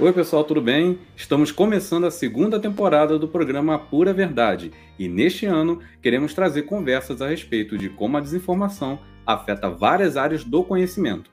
Oi, 0.00 0.14
pessoal, 0.14 0.42
tudo 0.42 0.62
bem? 0.62 0.98
Estamos 1.14 1.52
começando 1.52 2.06
a 2.06 2.10
segunda 2.10 2.58
temporada 2.58 3.18
do 3.18 3.28
programa 3.28 3.78
Pura 3.78 4.14
Verdade 4.14 4.72
e 4.98 5.06
neste 5.06 5.44
ano 5.44 5.80
queremos 6.00 6.32
trazer 6.32 6.62
conversas 6.62 7.20
a 7.20 7.28
respeito 7.28 7.76
de 7.76 7.90
como 7.90 8.16
a 8.16 8.20
desinformação 8.22 8.98
afeta 9.26 9.68
várias 9.68 10.16
áreas 10.16 10.42
do 10.42 10.64
conhecimento. 10.64 11.30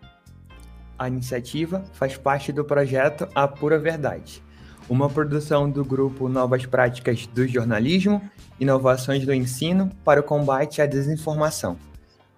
A 1.00 1.08
iniciativa 1.08 1.86
faz 1.94 2.18
parte 2.18 2.52
do 2.52 2.66
projeto 2.66 3.26
A 3.34 3.48
Pura 3.48 3.80
Verdade, 3.80 4.44
uma 4.90 5.10
produção 5.10 5.72
do 5.72 5.86
grupo 5.86 6.28
Novas 6.28 6.66
Práticas 6.66 7.26
do 7.26 7.48
Jornalismo, 7.48 8.22
Inovações 8.60 9.26
do 9.26 9.34
Ensino 9.34 9.90
para 10.04 10.20
o 10.20 10.24
Combate 10.24 10.82
à 10.82 10.86
Desinformação, 10.86 11.78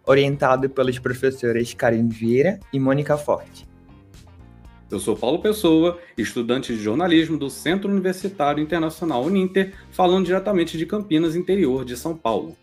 orientado 0.05 0.69
pelas 0.69 0.99
professoras 0.99 1.73
Karen 1.73 2.07
Vieira 2.07 2.59
e 2.71 2.79
Mônica 2.79 3.17
Forte. 3.17 3.68
Eu 4.91 4.99
sou 4.99 5.15
Paulo 5.15 5.37
Pessoa, 5.37 5.99
estudante 6.17 6.73
de 6.75 6.81
jornalismo 6.81 7.37
do 7.37 7.47
Centro 7.47 7.91
Universitário 7.91 8.63
Internacional 8.63 9.23
Uninter, 9.23 9.73
falando 9.91 10.25
diretamente 10.25 10.79
de 10.79 10.85
Campinas, 10.87 11.35
interior 11.35 11.85
de 11.85 11.95
São 11.95 12.17
Paulo. 12.17 12.57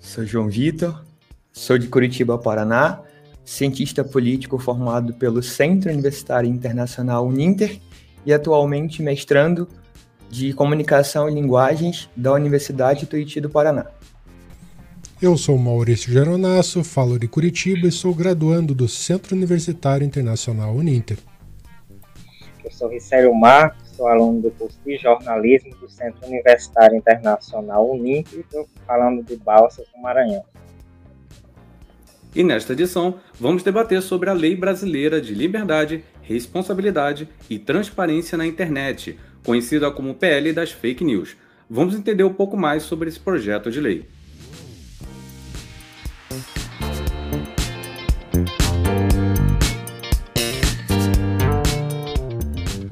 Sou 0.00 0.26
João 0.26 0.48
Vitor, 0.48 1.04
sou 1.52 1.78
de 1.78 1.86
Curitiba, 1.86 2.36
Paraná, 2.36 3.02
cientista 3.44 4.02
político 4.02 4.58
formado 4.58 5.14
pelo 5.14 5.40
Centro 5.40 5.92
Universitário 5.92 6.50
Internacional 6.50 7.24
Uninter 7.24 7.78
e 8.26 8.32
atualmente 8.32 9.00
mestrando 9.00 9.68
de 10.28 10.52
Comunicação 10.52 11.30
e 11.30 11.34
Linguagens 11.34 12.10
da 12.16 12.32
Universidade 12.32 13.06
Tuiuti 13.06 13.40
do 13.40 13.48
Paraná. 13.48 13.86
Eu 15.20 15.36
sou 15.36 15.58
Maurício 15.58 16.12
Geronasso, 16.12 16.84
falo 16.84 17.18
de 17.18 17.26
Curitiba 17.26 17.88
e 17.88 17.90
sou 17.90 18.14
graduando 18.14 18.72
do 18.72 18.86
Centro 18.86 19.34
Universitário 19.34 20.06
Internacional 20.06 20.72
Uninter. 20.72 21.18
Eu 22.64 22.70
sou 22.70 22.88
Ricério 22.88 23.34
Marcos, 23.34 23.82
sou 23.96 24.06
aluno 24.06 24.42
do 24.42 24.52
curso 24.52 24.78
de 24.86 24.96
jornalismo 24.96 25.74
do 25.74 25.88
Centro 25.88 26.24
Universitário 26.24 26.96
Internacional 26.96 27.90
Uninter 27.90 28.38
e 28.38 28.40
estou 28.42 28.68
falando 28.86 29.24
de 29.24 29.34
Balsas, 29.34 29.88
no 29.92 30.00
Maranhão. 30.00 30.44
E 32.32 32.44
nesta 32.44 32.72
edição, 32.72 33.18
vamos 33.40 33.64
debater 33.64 34.00
sobre 34.00 34.30
a 34.30 34.32
Lei 34.32 34.54
Brasileira 34.54 35.20
de 35.20 35.34
Liberdade, 35.34 36.04
Responsabilidade 36.22 37.28
e 37.50 37.58
Transparência 37.58 38.38
na 38.38 38.46
Internet, 38.46 39.18
conhecida 39.44 39.90
como 39.90 40.14
PL 40.14 40.52
das 40.52 40.70
Fake 40.70 41.02
News. 41.02 41.36
Vamos 41.68 41.96
entender 41.96 42.22
um 42.22 42.32
pouco 42.32 42.56
mais 42.56 42.84
sobre 42.84 43.08
esse 43.08 43.18
projeto 43.18 43.68
de 43.68 43.80
lei. 43.80 44.06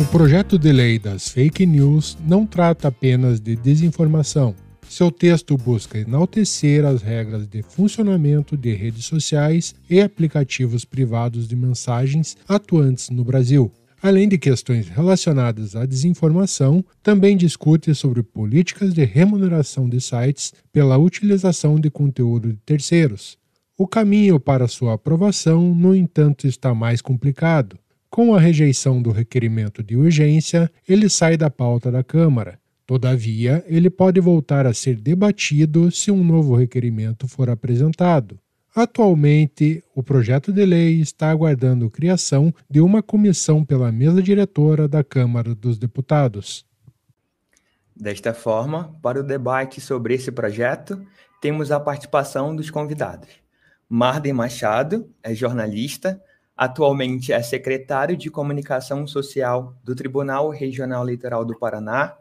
O 0.07 0.09
projeto 0.09 0.57
de 0.57 0.71
lei 0.71 1.01
das 1.01 1.29
fake 1.29 1.67
news 1.67 2.17
não 2.25 2.47
trata 2.47 2.87
apenas 2.87 3.41
de 3.41 3.57
desinformação. 3.57 4.55
Seu 4.89 5.11
texto 5.11 5.57
busca 5.57 5.99
enaltecer 5.99 6.85
as 6.85 7.03
regras 7.03 7.49
de 7.49 7.61
funcionamento 7.61 8.57
de 8.57 8.73
redes 8.73 9.05
sociais 9.05 9.75
e 9.91 10.01
aplicativos 10.01 10.85
privados 10.85 11.49
de 11.49 11.57
mensagens 11.57 12.37
atuantes 12.49 13.11
no 13.11 13.25
Brasil. 13.25 13.71
Além 14.01 14.29
de 14.29 14.39
questões 14.39 14.89
relacionadas 14.89 15.75
à 15.75 15.85
desinformação, 15.85 16.85
também 17.03 17.37
discute 17.37 17.93
sobre 17.93 18.23
políticas 18.23 18.95
de 18.95 19.05
remuneração 19.05 19.89
de 19.89 20.01
sites 20.01 20.55
pela 20.73 20.97
utilização 20.97 21.81
de 21.81 21.91
conteúdo 21.91 22.53
de 22.53 22.59
terceiros. 22.65 23.37
O 23.77 23.89
caminho 23.89 24.39
para 24.39 24.69
sua 24.69 24.95
aprovação, 24.95 25.75
no 25.75 25.97
entanto, 25.97 26.47
está 26.47 26.73
mais 26.73 27.03
complicado. 27.03 27.77
Com 28.11 28.35
a 28.35 28.41
rejeição 28.41 29.03
do 29.03 29.11
requerimento 29.11 29.83
de 29.83 29.97
urgência, 29.97 30.71
ele 30.89 31.09
sai 31.09 31.37
da 31.37 31.51
pauta 31.51 31.91
da 31.91 32.03
Câmara. 32.03 32.59
Todavia, 32.87 33.65
ele 33.67 33.91
pode 33.91 34.21
voltar 34.21 34.65
a 34.65 34.73
ser 34.73 34.97
debatido 34.97 35.91
se 35.91 36.11
um 36.11 36.23
novo 36.23 36.55
requerimento 36.55 37.27
for 37.27 37.51
apresentado. 37.51 38.39
Atualmente, 38.75 39.83
o 39.95 40.03
projeto 40.03 40.53
de 40.53 40.65
lei 40.65 41.01
está 41.01 41.31
aguardando 41.31 41.91
criação 41.91 42.55
de 42.71 42.81
uma 42.81 43.03
comissão 43.03 43.65
pela 43.65 43.91
mesa 43.91 44.23
diretora 44.23 44.87
da 44.87 45.03
Câmara 45.03 45.55
dos 45.55 45.79
Deputados. 45.79 46.65
Desta 47.97 48.35
forma, 48.35 48.95
para 49.03 49.19
o 49.19 49.23
debate 49.23 49.81
sobre 49.81 50.15
esse 50.15 50.31
projeto, 50.31 51.01
temos 51.41 51.73
a 51.73 51.81
participação 51.81 52.55
dos 52.55 52.71
convidados. 52.71 53.31
Marden 53.89 54.35
Machado 54.35 55.09
é 55.23 55.35
jornalista, 55.35 56.21
Atualmente 56.57 57.35
é 57.35 57.43
secretário 57.43 58.17
de 58.17 58.31
Comunicação 58.31 59.07
Social 59.07 59.77
do 59.85 59.95
Tribunal 59.95 60.49
Regional 60.49 61.03
Eleitoral 61.03 61.45
do 61.45 61.59
Paraná, 61.59 62.17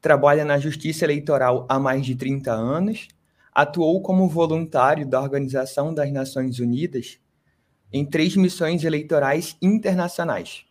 trabalha 0.00 0.44
na 0.44 0.58
Justiça 0.58 1.04
Eleitoral 1.04 1.66
há 1.68 1.76
mais 1.80 2.06
de 2.06 2.14
30 2.14 2.52
anos, 2.52 3.08
atuou 3.52 4.00
como 4.00 4.28
voluntário 4.28 5.04
da 5.04 5.20
Organização 5.20 5.92
das 5.92 6.12
Nações 6.12 6.60
Unidas 6.60 7.18
em 7.92 8.04
três 8.04 8.36
missões 8.36 8.84
eleitorais 8.84 9.56
internacionais: 9.60 10.64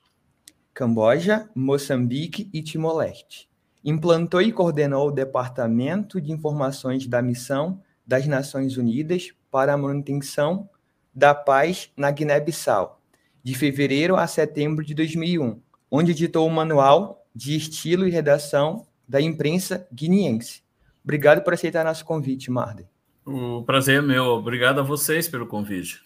Camboja, 0.74 1.50
Moçambique 1.54 2.50
e 2.54 2.62
Timor-Leste. 2.62 3.50
Implantou 3.84 4.42
e 4.42 4.54
coordenou 4.54 5.10
o 5.10 5.12
Departamento 5.12 6.22
de 6.22 6.32
Informações 6.32 7.06
da 7.06 7.22
Missão 7.22 7.82
das 8.08 8.28
Nações 8.28 8.78
Unidas 8.78 9.30
para 9.52 9.74
a 9.74 9.78
Manutenção 9.78 10.70
da 11.14 11.36
Paz 11.36 11.92
na 11.96 12.10
Guiné-Bissau, 12.10 13.00
de 13.44 13.54
fevereiro 13.54 14.16
a 14.16 14.26
setembro 14.26 14.84
de 14.84 14.94
2001, 14.94 15.60
onde 15.92 16.12
editou 16.12 16.48
o 16.48 16.52
Manual 16.52 17.26
de 17.36 17.56
Estilo 17.56 18.08
e 18.08 18.12
Redação 18.12 18.86
da 19.08 19.22
Imprensa 19.22 19.88
Guineense. 19.92 20.64
Obrigado 21.04 21.44
por 21.44 21.54
aceitar 21.54 21.84
nosso 21.84 22.06
convite, 22.06 22.50
Marden. 22.50 22.88
O 23.26 23.64
prazer 23.64 24.00
é 24.00 24.02
meu. 24.02 24.26
Obrigado 24.26 24.80
a 24.80 24.84
vocês 24.84 25.28
pelo 25.28 25.48
convite. 25.48 26.02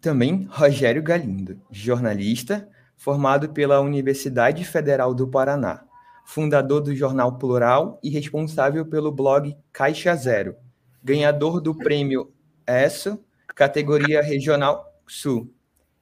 Também 0.00 0.46
Rogério 0.50 1.02
Galindo, 1.02 1.60
jornalista, 1.70 2.68
formado 2.96 3.50
pela 3.50 3.80
Universidade 3.80 4.64
Federal 4.64 5.14
do 5.14 5.26
Paraná, 5.28 5.84
fundador 6.24 6.80
do 6.80 6.94
Jornal 6.94 7.38
Plural 7.38 7.98
e 8.02 8.10
responsável 8.10 8.86
pelo 8.86 9.12
blog 9.12 9.56
Caixa 9.72 10.14
Zero, 10.14 10.56
ganhador 11.02 11.60
do 11.60 11.74
prêmio 11.74 12.32
ESSO 12.66 13.18
categoria 13.58 14.22
Regional 14.22 14.86
Sul, 15.04 15.52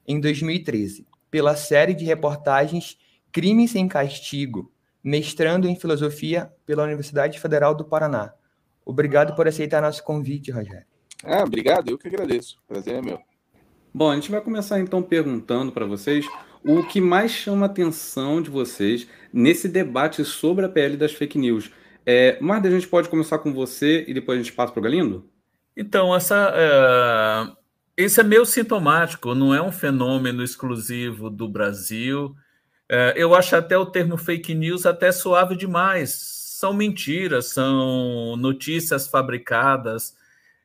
em 0.07 0.19
2013, 0.19 1.07
pela 1.31 1.55
série 1.55 1.95
de 1.95 2.05
reportagens 2.05 2.99
Crime 3.31 3.67
Sem 3.67 3.87
Castigo, 3.87 4.71
mestrando 5.03 5.67
em 5.67 5.75
Filosofia 5.75 6.53
pela 6.67 6.83
Universidade 6.83 7.39
Federal 7.39 7.73
do 7.73 7.83
Paraná. 7.83 8.31
Obrigado 8.85 9.35
por 9.35 9.47
aceitar 9.47 9.81
nosso 9.81 10.03
convite, 10.03 10.51
Rogério. 10.51 10.85
Ah, 11.23 11.43
obrigado, 11.43 11.89
eu 11.89 11.97
que 11.97 12.07
agradeço. 12.07 12.59
Prazer 12.67 12.93
é 12.93 13.01
meu. 13.01 13.19
Bom, 13.91 14.11
a 14.11 14.15
gente 14.15 14.29
vai 14.29 14.39
começar 14.39 14.79
então 14.79 15.01
perguntando 15.01 15.71
para 15.71 15.87
vocês 15.87 16.27
o 16.63 16.83
que 16.83 17.01
mais 17.01 17.31
chama 17.31 17.65
a 17.65 17.69
atenção 17.69 18.39
de 18.39 18.51
vocês 18.51 19.07
nesse 19.33 19.67
debate 19.67 20.23
sobre 20.23 20.63
a 20.63 20.69
PL 20.69 20.95
das 20.95 21.11
fake 21.11 21.39
news. 21.39 21.71
É, 22.05 22.37
Marta, 22.39 22.67
a 22.67 22.71
gente 22.71 22.87
pode 22.87 23.09
começar 23.09 23.39
com 23.39 23.51
você 23.51 24.05
e 24.07 24.13
depois 24.13 24.39
a 24.39 24.43
gente 24.43 24.53
passa 24.53 24.71
para 24.71 24.79
o 24.79 24.83
Galindo? 24.83 25.27
Então, 25.79 26.15
essa, 26.15 26.51
uh, 26.55 27.55
esse 27.95 28.19
é 28.19 28.23
meio 28.23 28.47
sintomático, 28.47 29.35
não 29.35 29.53
é 29.53 29.61
um 29.61 29.71
fenômeno 29.71 30.43
exclusivo 30.43 31.29
do 31.29 31.47
Brasil. 31.47 32.35
Uh, 32.91 33.13
eu 33.15 33.35
acho 33.35 33.55
até 33.55 33.77
o 33.77 33.85
termo 33.85 34.17
fake 34.17 34.55
news 34.55 34.87
até 34.87 35.11
suave 35.11 35.55
demais. 35.55 36.15
São 36.59 36.73
mentiras, 36.73 37.49
são 37.49 38.35
notícias 38.37 39.07
fabricadas, 39.07 40.15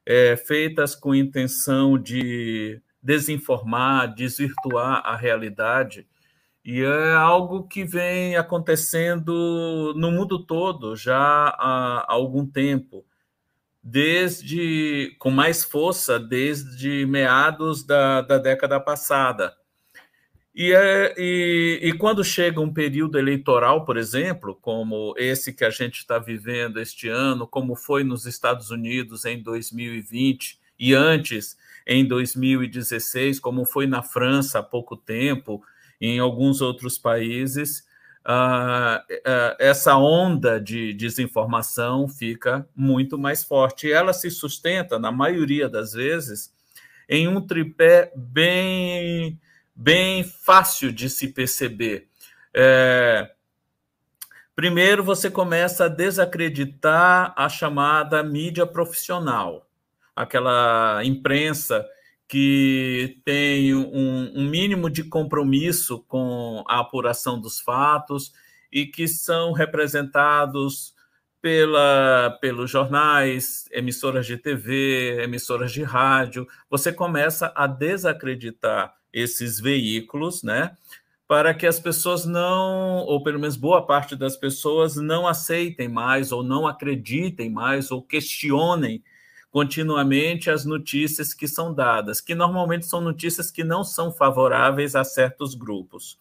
é, 0.07 0.35
feitas 0.35 0.95
com 0.95 1.15
intenção 1.15 1.99
de 1.99 2.81
desinformar, 3.03 4.15
desvirtuar 4.15 5.03
a 5.05 5.15
realidade. 5.15 6.07
E 6.65 6.81
é 6.83 7.13
algo 7.15 7.65
que 7.69 7.85
vem 7.85 8.37
acontecendo 8.37 9.93
no 9.95 10.11
mundo 10.11 10.39
todo 10.47 10.97
já 10.97 11.15
há 11.59 12.07
algum 12.09 12.47
tempo 12.47 13.05
desde 13.83 15.17
com 15.19 15.31
mais 15.31 15.65
força 15.65 16.19
desde 16.19 17.05
meados 17.07 17.85
da, 17.85 18.21
da 18.21 18.39
década 18.39 18.79
passada. 18.79 19.55
E, 20.55 20.73
é, 20.73 21.15
e, 21.17 21.81
e, 21.83 21.93
quando 21.95 22.23
chega 22.23 22.61
um 22.61 22.73
período 22.73 23.19
eleitoral, 23.19 23.87
por 23.87 23.97
exemplo, 23.97 24.55
como 24.61 25.15
esse 25.17 25.53
que 25.53 25.65
a 25.65 25.71
gente 25.71 26.01
está 26.01 26.19
vivendo 26.19 26.79
este 26.79 27.09
ano, 27.09 27.47
como 27.47 27.75
foi 27.75 28.05
nos 28.05 28.27
Estados 28.27 28.71
Unidos 28.71 29.25
em 29.25 29.43
2020 29.43 30.61
e 30.79 30.93
antes 30.93 31.57
em 31.87 32.07
2016, 32.07 33.41
como 33.41 33.65
foi 33.65 33.87
na 33.87 34.03
França 34.03 34.59
há 34.59 34.63
pouco 34.63 34.95
tempo, 34.95 35.63
em 35.99 36.19
alguns 36.19 36.61
outros 36.61 36.99
países, 36.99 37.87
Uh, 38.25 38.99
uh, 38.99 39.57
essa 39.59 39.97
onda 39.97 40.61
de 40.61 40.95
desinformação 40.95 42.07
fica 42.09 42.67
muito 42.75 43.19
mais 43.19 43.43
forte. 43.43 43.91
Ela 43.91 44.13
se 44.13 44.31
sustenta, 44.31 44.99
na 44.99 45.11
maioria 45.11 45.69
das 45.69 45.93
vezes, 45.93 46.53
em 47.09 47.27
um 47.27 47.41
tripé 47.41 48.13
bem, 48.17 49.41
bem 49.75 50.23
fácil 50.23 50.93
de 50.93 51.11
se 51.11 51.29
perceber. 51.29 52.09
É, 52.55 53.31
primeiro, 54.55 55.03
você 55.03 55.31
começa 55.31 55.87
a 55.87 55.89
desacreditar 55.89 57.35
a 57.37 57.49
chamada 57.49 58.23
mídia 58.23 58.67
profissional, 58.67 59.69
aquela 60.15 61.01
imprensa 61.05 61.85
que 62.33 63.21
tem 63.27 63.75
um, 63.75 64.33
um, 64.35 64.49
mínimo 64.49 64.89
de 64.89 65.05
compromisso 65.05 66.03
com 66.09 66.65
a 66.67 66.81
apuração 66.81 67.39
dos 67.39 67.61
fatos 67.61 68.33
e 68.73 68.87
que 68.87 69.07
são 69.07 69.53
representados 69.53 70.95
pela, 71.43 72.39
pelos 72.41 72.71
jornais, 72.71 73.67
emissoras 73.71 74.25
de 74.25 74.39
TV, 74.39 75.23
emissoras 75.23 75.73
de 75.73 75.83
rádio. 75.83 76.49
Você 76.71 76.91
começa 76.91 77.53
a 77.55 77.67
desacreditar 77.67 78.95
esses 79.13 79.61
veículos, 79.61 80.43
né? 80.43 80.75
Para 81.29 81.53
que 81.53 81.67
as 81.67 81.79
pessoas 81.79 82.25
não, 82.25 83.05
ou 83.05 83.23
pelo 83.23 83.41
menos 83.41 83.57
boa 83.57 83.87
parte 83.87 84.17
das 84.17 84.39
pessoas, 84.39 84.97
não 84.97 85.29
aceitem 85.29 85.87
mais, 85.87 86.33
ou 86.33 86.43
não 86.43 86.67
acreditem 86.67 87.51
mais, 87.51 87.91
ou 87.91 88.01
questionem 88.01 89.05
continuamente 89.53 90.51
as 90.51 90.65
notícias 90.65 91.35
que 91.35 91.47
são 91.47 91.75
dadas, 91.75 92.23
que 92.23 92.35
normalmente 92.35 92.87
são 92.87 93.03
notícias 93.03 93.51
que 93.51 93.63
não 93.63 93.85
são 93.85 94.11
favoráveis 94.11 94.97
a 94.97 95.05
certos 95.05 95.55
grupos. 95.55 96.19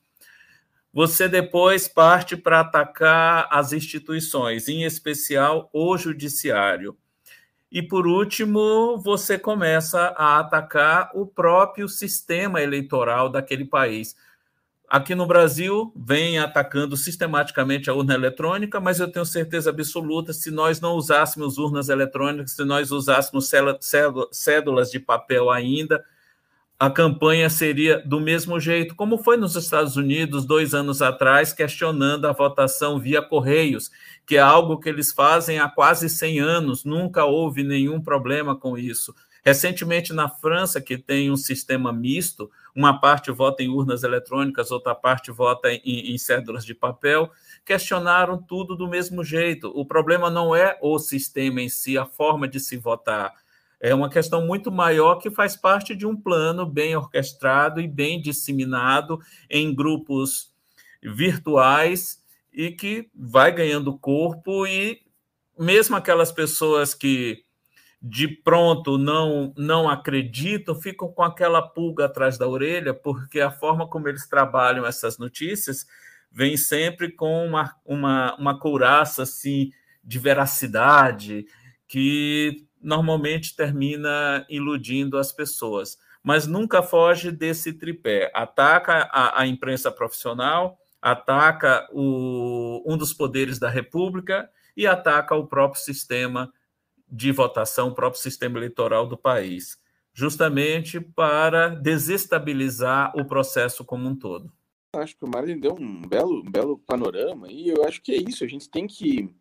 Você 0.94 1.30
depois 1.30 1.88
parte 1.88 2.36
para 2.36 2.60
atacar 2.60 3.48
as 3.50 3.72
instituições, 3.72 4.68
em 4.68 4.84
especial 4.84 5.70
o 5.72 5.98
judiciário. 5.98 6.98
E 7.72 7.82
por 7.82 8.06
último, 8.06 9.00
você 9.00 9.40
começa 9.40 10.14
a 10.18 10.40
atacar 10.40 11.10
o 11.14 11.26
próprio 11.26 11.88
sistema 11.88 12.62
eleitoral 12.62 13.30
daquele 13.30 13.64
país 13.64 14.14
Aqui 14.92 15.16
no 15.16 15.26
Brasil, 15.26 15.94
vem 15.96 16.38
atacando 16.38 16.98
sistematicamente 16.98 17.90
a 17.90 17.94
urna 17.94 18.14
eletrônica, 18.14 18.78
mas 18.78 19.00
eu 19.00 19.10
tenho 19.10 19.26
certeza 19.26 19.70
absoluta, 19.70 20.34
se 20.34 20.52
nós 20.52 20.82
não 20.82 20.96
usássemos 20.96 21.58
urnas 21.58 21.88
eletrônicas, 21.88 22.52
se 22.52 22.66
nós 22.66 22.92
usássemos 22.92 23.50
cédulas 24.34 24.92
de 24.92 25.00
papel 25.00 25.50
ainda, 25.50 26.04
a 26.78 26.90
campanha 26.90 27.50
seria 27.50 28.00
do 28.00 28.20
mesmo 28.20 28.60
jeito, 28.60 28.94
como 28.94 29.18
foi 29.18 29.38
nos 29.38 29.56
Estados 29.56 29.96
Unidos 29.96 30.44
dois 30.44 30.74
anos 30.74 31.02
atrás, 31.02 31.54
questionando 31.54 32.26
a 32.26 32.34
votação 32.34 33.00
via 33.00 33.22
correios, 33.22 33.90
que 34.26 34.36
é 34.36 34.42
algo 34.42 34.78
que 34.78 34.90
eles 34.90 35.14
fazem 35.14 35.58
há 35.58 35.70
quase 35.70 36.10
100 36.10 36.42
anos, 36.42 36.84
nunca 36.84 37.24
houve 37.24 37.64
nenhum 37.64 38.02
problema 38.02 38.58
com 38.58 38.78
isso. 38.78 39.16
Recentemente, 39.44 40.14
na 40.14 40.30
França, 40.30 40.80
que 40.80 40.98
tem 40.98 41.32
um 41.32 41.36
sistema 41.36 41.92
misto, 41.92 42.52
uma 42.76 43.00
parte 43.00 43.32
vota 43.32 43.64
em 43.64 43.70
urnas 43.70 44.04
eletrônicas, 44.04 44.70
outra 44.70 44.94
parte 44.94 45.32
vota 45.32 45.72
em, 45.74 46.14
em 46.14 46.18
cédulas 46.18 46.64
de 46.64 46.76
papel, 46.76 47.32
questionaram 47.66 48.42
tudo 48.42 48.76
do 48.76 48.88
mesmo 48.88 49.24
jeito. 49.24 49.72
O 49.76 49.84
problema 49.84 50.30
não 50.30 50.56
é 50.56 50.78
o 50.80 51.00
sistema 51.00 51.60
em 51.60 51.70
si, 51.70 51.98
a 51.98 52.06
forma 52.06 52.48
de 52.48 52.60
se 52.60 52.78
votar. 52.78 53.34
É 53.80 53.96
uma 53.96 54.12
questão 54.12 54.46
muito 54.46 54.72
maior 54.72 55.16
que 55.16 55.32
faz 55.32 55.56
parte 55.56 55.96
de 55.96 56.06
um 56.06 56.16
plano 56.16 56.64
bem 56.64 56.96
orquestrado 56.96 57.82
e 57.82 57.88
bem 57.88 58.22
disseminado 58.22 59.20
em 59.50 59.74
grupos 59.74 60.54
virtuais 61.02 62.24
e 62.54 62.72
que 62.72 63.10
vai 63.16 63.52
ganhando 63.52 63.98
corpo 63.98 64.68
e 64.68 65.02
mesmo 65.58 65.96
aquelas 65.96 66.32
pessoas 66.32 66.94
que 66.94 67.44
de 68.02 68.28
pronto 68.28 68.98
não 68.98 69.54
não 69.56 69.88
acreditam, 69.88 70.74
ficam 70.74 71.08
com 71.12 71.22
aquela 71.22 71.62
pulga 71.62 72.06
atrás 72.06 72.38
da 72.38 72.48
orelha, 72.48 72.94
porque 72.94 73.40
a 73.40 73.52
forma 73.52 73.88
como 73.88 74.08
eles 74.08 74.28
trabalham 74.28 74.86
essas 74.86 75.20
notícias 75.20 75.86
vem 76.32 76.58
sempre 76.58 77.12
com 77.12 77.46
uma, 77.46 77.76
uma, 77.86 78.36
uma 78.38 78.60
couraça 78.60 79.24
assim, 79.24 79.72
de 80.04 80.18
veracidade 80.18 81.46
que 81.88 82.66
normalmente 82.82 83.56
termina 83.56 84.46
iludindo 84.50 85.18
as 85.18 85.32
pessoas. 85.32 85.98
Mas 86.24 86.48
nunca 86.48 86.82
foge 86.82 87.32
desse 87.32 87.74
tripé. 87.74 88.32
Ataca 88.34 89.10
a, 89.12 89.42
a 89.42 89.48
imprensa 89.48 89.92
profissional, 89.92 90.80
ataca 91.02 91.88
o, 91.92 92.82
um 92.86 92.96
dos 92.96 93.14
poderes 93.14 93.60
da 93.60 93.70
República 93.70 94.50
e 94.78 94.88
ataca 94.88 95.36
o 95.36 95.48
próprio 95.48 95.82
sistema 95.82 96.52
de 97.12 97.32
votação, 97.32 97.90
o 97.90 97.96
próprio 97.96 98.22
sistema 98.22 98.58
eleitoral 98.58 99.06
do 99.06 99.18
país, 99.18 99.78
justamente 100.14 101.00
para 101.02 101.70
desestabilizar 101.70 103.12
o 103.18 103.26
processo 103.26 103.84
como 103.84 104.08
um 104.08 104.16
todo. 104.16 104.52
Acho 104.96 105.18
que 105.18 105.26
o 105.26 105.30
Marlin 105.30 105.60
deu 105.60 105.74
um 105.74 106.02
belo, 106.08 106.42
um 106.42 106.52
belo 106.52 106.78
panorama 106.80 107.52
e 107.52 107.70
eu 107.70 107.84
acho 107.86 108.02
que 108.02 108.12
é 108.12 108.18
isso. 108.18 108.44
A 108.44 108.48
gente 108.48 108.70
tem 108.70 108.88
que 108.88 109.34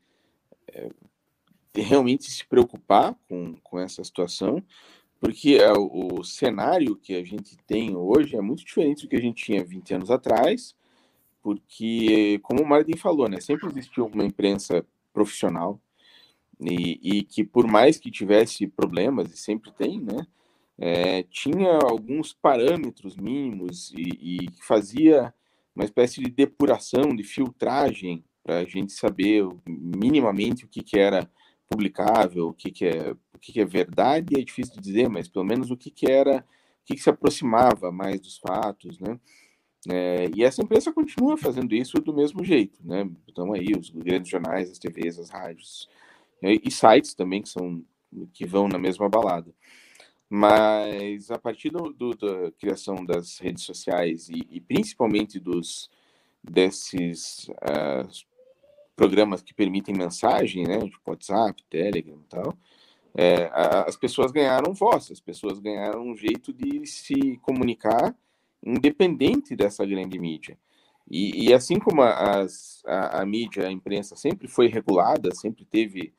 é, 0.69 0.91
realmente 1.75 2.31
se 2.31 2.47
preocupar 2.47 3.17
com, 3.29 3.55
com 3.63 3.79
essa 3.79 4.03
situação, 4.03 4.63
porque 5.21 5.57
é, 5.57 5.73
o, 5.73 6.23
cenário 6.25 6.97
que 6.97 7.15
a 7.15 7.25
gente 7.25 7.57
tem 7.67 7.97
hoje 7.97 8.37
é 8.37 8.41
muito 8.41 8.65
diferente 8.65 9.03
do 9.03 9.09
que 9.09 9.17
a 9.17 9.21
gente 9.21 9.45
tinha 9.45 9.65
20 9.65 9.95
anos 9.95 10.11
atrás, 10.11 10.75
porque, 11.43 12.39
como 12.43 12.63
o 12.63 12.69
Martin 12.69 12.97
falou, 12.97 13.29
né, 13.29 13.41
sempre 13.41 13.69
existiu 13.69 14.07
uma 14.07 14.25
imprensa 14.25 14.85
profissional, 15.13 15.81
e, 16.61 17.01
e, 17.03 17.23
que 17.23 17.45
por 17.45 17.67
mais 17.67 17.99
que 17.99 18.11
tivesse 18.11 18.67
problemas, 18.67 19.33
e 19.33 19.37
sempre 19.37 19.73
tem, 19.73 20.01
né, 20.01 20.27
é, 20.79 21.23
tinha 21.25 21.79
alguns 21.83 22.33
parâmetros 22.33 23.17
mínimos 23.17 23.93
e, 23.93 24.45
e, 24.45 24.49
fazia 24.63 25.33
uma 25.75 25.85
espécie 25.85 26.23
de 26.23 26.31
depuração, 26.31 27.15
de 27.15 27.23
filtragem, 27.23 28.25
para 28.43 28.59
a 28.61 28.65
gente 28.65 28.93
saber 28.93 29.47
minimamente 29.67 30.65
o 30.65 30.69
que, 30.69 30.83
que 30.83 30.99
era 30.99 31.31
publicável, 31.69 32.49
o 32.49 32.55
que, 32.55 32.71
que, 32.71 32.87
é, 32.87 33.13
o 33.35 33.39
que, 33.39 33.53
que 33.53 33.61
é 33.61 33.65
verdade, 33.65 34.39
é 34.39 34.43
difícil 34.43 34.75
de 34.75 34.81
dizer, 34.81 35.09
mas 35.09 35.29
pelo 35.29 35.45
menos 35.45 35.71
o 35.71 35.77
que, 35.77 35.91
que 35.91 36.11
era, 36.11 36.39
o 36.39 36.85
que, 36.85 36.95
que 36.95 37.03
se 37.03 37.11
aproximava 37.11 37.93
mais 37.93 38.21
dos 38.21 38.39
fatos, 38.39 38.99
né? 38.99 39.21
É, 39.89 40.31
e 40.35 40.45
essa 40.45 40.63
imprensa 40.63 40.93
continua 40.93 41.39
fazendo 41.39 41.75
isso 41.75 41.99
do 42.01 42.13
mesmo 42.13 42.45
jeito, 42.45 42.79
né? 42.85 43.09
Então 43.27 43.55
aí 43.55 43.69
os 43.79 43.89
grandes 43.91 44.31
jornais, 44.31 44.71
as 44.71 44.79
TVs, 44.79 45.19
as 45.19 45.31
rádios, 45.31 45.89
e 46.43 46.71
sites 46.71 47.15
também 47.15 47.43
que 47.43 47.49
são 47.49 47.85
que 48.33 48.45
vão 48.45 48.67
na 48.67 48.79
mesma 48.79 49.09
balada. 49.09 49.55
Mas 50.29 51.31
a 51.31 51.39
partir 51.39 51.71
do, 51.71 51.93
do, 51.93 52.15
da 52.15 52.51
criação 52.53 53.05
das 53.05 53.39
redes 53.39 53.65
sociais 53.65 54.29
e, 54.29 54.47
e 54.51 54.61
principalmente 54.61 55.39
dos 55.39 55.91
desses 56.43 57.49
uh, 57.49 58.09
programas 58.97 59.43
que 59.43 59.55
permitem 59.55 59.95
mensagem, 59.97 60.65
né, 60.65 60.79
tipo 60.81 61.11
WhatsApp, 61.11 61.63
Telegram 61.69 62.19
e 62.19 62.29
tal, 62.29 62.59
é, 63.15 63.51
as 63.87 63.97
pessoas 63.97 64.31
ganharam 64.31 64.73
voz, 64.73 65.11
as 65.11 65.21
pessoas 65.21 65.59
ganharam 65.59 66.03
um 66.03 66.17
jeito 66.17 66.53
de 66.53 66.87
se 66.87 67.37
comunicar 67.39 68.15
independente 68.65 69.57
dessa 69.57 69.85
grande 69.85 70.19
mídia. 70.19 70.57
E, 71.11 71.49
e 71.49 71.53
assim 71.53 71.79
como 71.79 72.03
a, 72.03 72.47
a, 72.87 73.21
a 73.21 73.27
mídia, 73.27 73.67
a 73.67 73.73
imprensa 73.73 74.15
sempre 74.15 74.47
foi 74.47 74.69
regulada, 74.69 75.35
sempre 75.35 75.65
teve 75.65 76.13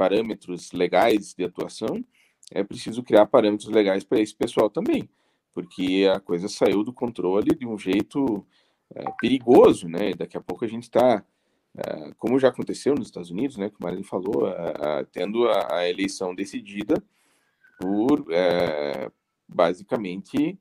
parâmetros 0.00 0.72
legais 0.72 1.34
de 1.34 1.44
atuação, 1.44 2.02
é 2.50 2.64
preciso 2.64 3.02
criar 3.02 3.26
parâmetros 3.26 3.68
legais 3.68 4.02
para 4.02 4.18
esse 4.18 4.34
pessoal 4.34 4.70
também, 4.70 5.06
porque 5.52 6.10
a 6.10 6.18
coisa 6.18 6.48
saiu 6.48 6.82
do 6.82 6.90
controle 6.90 7.54
de 7.54 7.66
um 7.66 7.76
jeito 7.76 8.46
é, 8.94 9.04
perigoso, 9.20 9.90
né? 9.90 10.14
Daqui 10.16 10.38
a 10.38 10.40
pouco 10.40 10.64
a 10.64 10.68
gente 10.68 10.84
está, 10.84 11.22
é, 11.76 12.12
como 12.16 12.38
já 12.38 12.48
aconteceu 12.48 12.94
nos 12.94 13.08
Estados 13.08 13.30
Unidos, 13.30 13.58
né? 13.58 13.68
Que 13.68 13.76
o 13.78 13.84
Marilyn 13.84 14.02
falou, 14.02 14.46
a, 14.46 15.04
tendo 15.12 15.46
a, 15.46 15.80
a, 15.80 15.88
eleição 15.90 16.34
decidida 16.34 16.94
por 17.78 18.24
é, 18.30 19.10
basicamente 19.46 20.58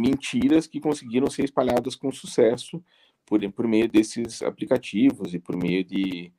mentiras 0.00 0.66
que 0.66 0.80
conseguiram 0.80 1.28
ser 1.28 1.44
espalhadas 1.44 1.94
com 1.94 2.10
sucesso 2.10 2.82
por, 3.26 3.38
por 3.52 3.68
meio 3.68 3.86
desses 3.86 4.40
aplicativos 4.40 5.34
e 5.34 5.38
por 5.38 5.54
meio 5.54 5.84
de 5.84 6.32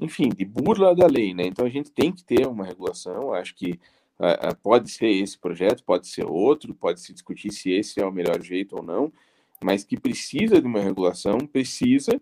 enfim, 0.00 0.30
de 0.30 0.46
burla 0.46 0.94
da 0.94 1.06
lei, 1.06 1.34
né? 1.34 1.44
Então 1.44 1.66
a 1.66 1.68
gente 1.68 1.92
tem 1.92 2.10
que 2.10 2.24
ter 2.24 2.46
uma 2.46 2.64
regulação. 2.64 3.34
Acho 3.34 3.54
que 3.54 3.78
uh, 4.18 4.56
pode 4.62 4.90
ser 4.90 5.08
esse 5.08 5.38
projeto, 5.38 5.84
pode 5.84 6.08
ser 6.08 6.24
outro, 6.24 6.74
pode 6.74 7.00
se 7.00 7.12
discutir 7.12 7.52
se 7.52 7.70
esse 7.70 8.00
é 8.00 8.06
o 8.06 8.10
melhor 8.10 8.40
jeito 8.42 8.76
ou 8.76 8.82
não, 8.82 9.12
mas 9.62 9.84
que 9.84 10.00
precisa 10.00 10.58
de 10.58 10.66
uma 10.66 10.80
regulação, 10.80 11.38
precisa, 11.40 12.18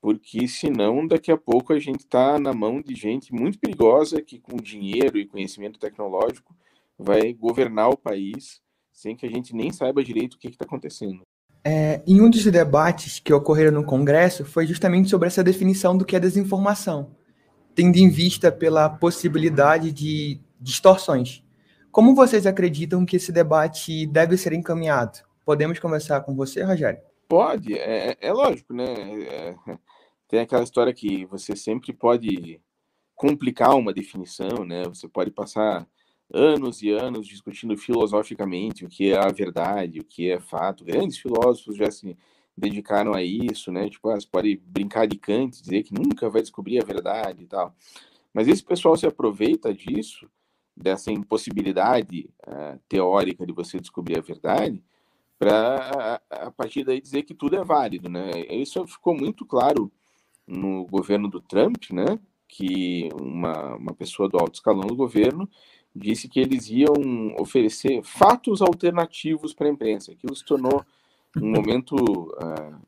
porque 0.00 0.48
senão 0.48 1.06
daqui 1.06 1.30
a 1.30 1.36
pouco 1.36 1.74
a 1.74 1.78
gente 1.78 2.00
está 2.00 2.38
na 2.38 2.54
mão 2.54 2.80
de 2.80 2.94
gente 2.94 3.32
muito 3.32 3.58
perigosa 3.58 4.22
que 4.22 4.38
com 4.38 4.56
dinheiro 4.56 5.18
e 5.18 5.26
conhecimento 5.26 5.78
tecnológico 5.78 6.56
vai 6.98 7.34
governar 7.34 7.90
o 7.90 7.96
país 7.96 8.62
sem 8.90 9.14
que 9.14 9.26
a 9.26 9.30
gente 9.30 9.54
nem 9.54 9.70
saiba 9.70 10.02
direito 10.02 10.34
o 10.34 10.38
que 10.38 10.48
está 10.48 10.64
acontecendo. 10.64 11.20
É, 11.62 12.02
em 12.06 12.22
um 12.22 12.30
dos 12.30 12.42
debates 12.44 13.20
que 13.20 13.32
ocorreram 13.32 13.72
no 13.72 13.84
Congresso 13.84 14.44
foi 14.44 14.66
justamente 14.66 15.10
sobre 15.10 15.26
essa 15.28 15.44
definição 15.44 15.96
do 15.96 16.04
que 16.04 16.16
é 16.16 16.20
desinformação 16.20 17.17
tendo 17.78 17.96
em 17.96 18.10
vista 18.10 18.50
pela 18.50 18.90
possibilidade 18.90 19.92
de 19.92 20.40
distorções. 20.60 21.44
Como 21.92 22.12
vocês 22.12 22.44
acreditam 22.44 23.06
que 23.06 23.14
esse 23.14 23.30
debate 23.30 24.04
deve 24.04 24.36
ser 24.36 24.52
encaminhado? 24.52 25.20
Podemos 25.44 25.78
começar 25.78 26.20
com 26.22 26.34
você, 26.34 26.64
Rogério? 26.64 27.00
Pode, 27.28 27.78
é, 27.78 28.16
é 28.20 28.32
lógico, 28.32 28.74
né? 28.74 28.84
É, 29.22 29.54
tem 30.26 30.40
aquela 30.40 30.64
história 30.64 30.92
que 30.92 31.24
você 31.26 31.54
sempre 31.54 31.92
pode 31.92 32.60
complicar 33.14 33.76
uma 33.76 33.92
definição, 33.92 34.64
né? 34.64 34.82
Você 34.88 35.06
pode 35.06 35.30
passar 35.30 35.86
anos 36.34 36.82
e 36.82 36.90
anos 36.90 37.28
discutindo 37.28 37.76
filosoficamente 37.76 38.84
o 38.84 38.88
que 38.88 39.12
é 39.12 39.18
a 39.18 39.30
verdade, 39.30 40.00
o 40.00 40.04
que 40.04 40.28
é 40.28 40.40
fato. 40.40 40.84
Grandes 40.84 41.18
filósofos 41.18 41.76
já 41.76 41.88
se 41.92 42.18
dedicaram 42.58 43.14
a 43.14 43.22
isso, 43.22 43.70
né? 43.70 43.88
Tipo, 43.88 44.10
ah, 44.10 44.20
você 44.20 44.26
pode 44.26 44.60
brincar 44.66 45.06
de 45.06 45.16
Kant, 45.16 45.62
dizer 45.62 45.82
que 45.84 45.94
nunca 45.94 46.28
vai 46.28 46.42
descobrir 46.42 46.82
a 46.82 46.84
verdade 46.84 47.44
e 47.44 47.46
tal. 47.46 47.74
Mas 48.34 48.48
esse 48.48 48.62
pessoal 48.62 48.96
se 48.96 49.06
aproveita 49.06 49.72
disso, 49.72 50.28
dessa 50.76 51.10
impossibilidade 51.10 52.28
uh, 52.46 52.78
teórica 52.88 53.46
de 53.46 53.52
você 53.52 53.80
descobrir 53.80 54.18
a 54.18 54.22
verdade, 54.22 54.82
para 55.38 56.20
a 56.30 56.50
partir 56.50 56.84
daí 56.84 57.00
dizer 57.00 57.22
que 57.22 57.34
tudo 57.34 57.56
é 57.56 57.64
válido, 57.64 58.08
né? 58.08 58.30
Isso 58.50 58.84
ficou 58.86 59.16
muito 59.16 59.46
claro 59.46 59.90
no 60.46 60.84
governo 60.86 61.28
do 61.28 61.40
Trump, 61.40 61.90
né? 61.92 62.18
Que 62.48 63.08
uma, 63.20 63.76
uma 63.76 63.94
pessoa 63.94 64.28
do 64.28 64.36
alto 64.36 64.54
escalão 64.54 64.86
do 64.86 64.96
governo 64.96 65.48
disse 65.94 66.28
que 66.28 66.40
eles 66.40 66.68
iam 66.70 67.34
oferecer 67.38 68.02
fatos 68.02 68.60
alternativos 68.60 69.54
para 69.54 69.68
a 69.68 69.70
imprensa. 69.70 70.12
Aquilo 70.12 70.34
se 70.34 70.44
tornou 70.44 70.84
um 71.42 71.50
momento 71.50 71.94
uh, 71.94 72.80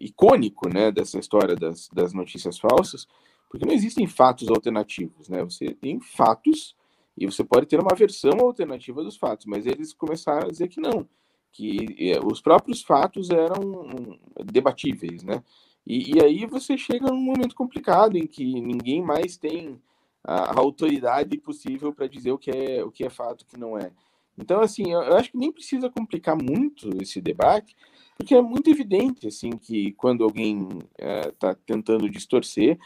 icônico, 0.00 0.68
né? 0.68 0.90
Dessa 0.90 1.18
história 1.18 1.54
das, 1.54 1.88
das 1.88 2.12
notícias 2.12 2.58
falsas, 2.58 3.06
porque 3.48 3.66
não 3.66 3.74
existem 3.74 4.06
fatos 4.06 4.48
alternativos, 4.48 5.28
né? 5.28 5.42
Você 5.44 5.74
tem 5.74 6.00
fatos 6.00 6.74
e 7.16 7.26
você 7.26 7.44
pode 7.44 7.66
ter 7.66 7.78
uma 7.80 7.94
versão 7.94 8.40
alternativa 8.40 9.02
dos 9.02 9.16
fatos, 9.16 9.46
mas 9.46 9.66
eles 9.66 9.92
começaram 9.92 10.46
a 10.46 10.50
dizer 10.50 10.68
que 10.68 10.80
não 10.80 11.06
que 11.52 11.94
é, 11.98 12.18
os 12.24 12.40
próprios 12.40 12.82
fatos 12.82 13.30
eram 13.30 14.18
debatíveis, 14.44 15.22
né? 15.22 15.44
E, 15.86 16.16
e, 16.16 16.24
aí 16.24 16.46
você 16.46 16.78
chega 16.78 17.08
num 17.08 17.20
momento 17.20 17.54
complicado 17.54 18.16
em 18.16 18.26
que 18.26 18.60
ninguém 18.60 19.02
mais 19.02 19.36
tem 19.36 19.80
a, 20.24 20.52
a 20.52 20.58
autoridade 20.58 21.36
possível 21.38 21.92
para 21.92 22.06
dizer 22.06 22.32
o 22.32 22.38
que 22.38 22.50
é 22.50 22.82
o 22.82 22.90
que 22.90 23.04
é 23.04 23.10
fato, 23.10 23.42
o 23.42 23.46
que 23.46 23.58
não 23.58 23.76
é. 23.76 23.92
Então, 24.36 24.60
assim, 24.60 24.90
eu, 24.90 25.16
acho 25.16 25.30
que 25.30 25.38
nem 25.38 25.52
precisa 25.52 25.90
complicar 25.90 26.36
muito 26.36 26.90
esse 27.02 27.20
debate, 27.20 27.76
porque 28.16 28.34
é 28.34 28.40
muito 28.40 28.70
evidente, 28.70 29.26
assim, 29.26 29.50
que 29.50 29.92
quando 29.92 30.24
alguém 30.24 30.68
está 30.98 31.50
é, 31.50 31.56
tentando 31.66 32.08
distorcer 32.08 32.78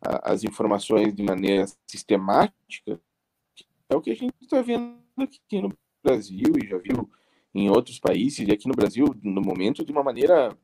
a, 0.00 0.32
as 0.32 0.44
informações 0.44 1.14
de 1.14 1.22
maneira 1.22 1.66
sistemática, 1.86 3.00
é 3.88 3.96
o 3.96 4.00
que 4.00 4.10
a 4.10 4.16
gente 4.16 4.34
está 4.42 4.60
vendo 4.60 4.98
aqui 5.18 5.62
no 5.62 5.72
Brasil 6.02 6.52
e 6.62 6.66
já 6.66 6.78
viu 6.78 7.08
em 7.54 7.70
outros 7.70 7.98
países 7.98 8.46
e 8.46 8.52
aqui 8.52 8.68
no 8.68 8.74
Brasil, 8.74 9.14
no 9.22 9.40
momento, 9.40 9.84
de 9.84 9.92
uma 9.92 10.02
maneira 10.02 10.56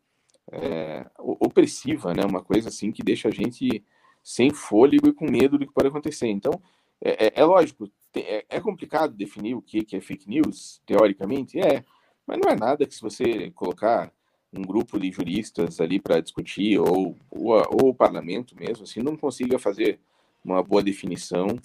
é, 0.53 1.07
opressiva, 1.19 2.13
né? 2.13 2.25
Uma 2.25 2.43
coisa 2.43 2.69
assim 2.69 2.93
que 2.93 3.03
deixa 3.03 3.29
a 3.29 3.31
gente 3.31 3.85
sem 4.23 4.51
fôlego 4.51 5.09
e 5.09 5.13
com 5.13 5.31
medo 5.31 5.59
do 5.59 5.67
que 5.67 5.73
pode 5.73 5.89
acontecer. 5.89 6.29
Então, 6.29 6.53
é, 7.01 7.27
é, 7.27 7.33
é 7.37 7.45
lógico, 7.45 7.91
é, 8.21 8.45
é, 8.49 8.61
complicado 8.61 9.15
definir 9.15 9.55
o 9.55 9.63
que, 9.63 9.85
é 9.93 10.01
fake 10.01 10.29
news, 10.29 10.81
teoricamente, 10.87 11.59
é, 11.59 11.85
mas 12.27 12.39
não 12.39 12.51
é 12.51 12.57
nada 12.57 12.87
que 12.87 12.95
se 12.95 13.01
você 13.01 13.51
colocar 13.51 14.13
um 14.53 14.63
grupo 14.63 14.99
de 14.99 15.11
juristas 15.11 15.81
ali 15.81 16.01
para 16.01 16.21
discutir, 16.21 16.79
ou, 16.79 17.17
ou, 17.31 17.55
ou, 17.83 17.89
o 17.89 17.95
parlamento 17.95 18.55
mesmo, 18.59 18.85
assim, 18.85 19.03
não 19.03 19.17
consiga 19.17 19.59
fazer 19.59 19.99
uma 20.45 20.63
boa 20.63 20.83
definição 20.83 21.59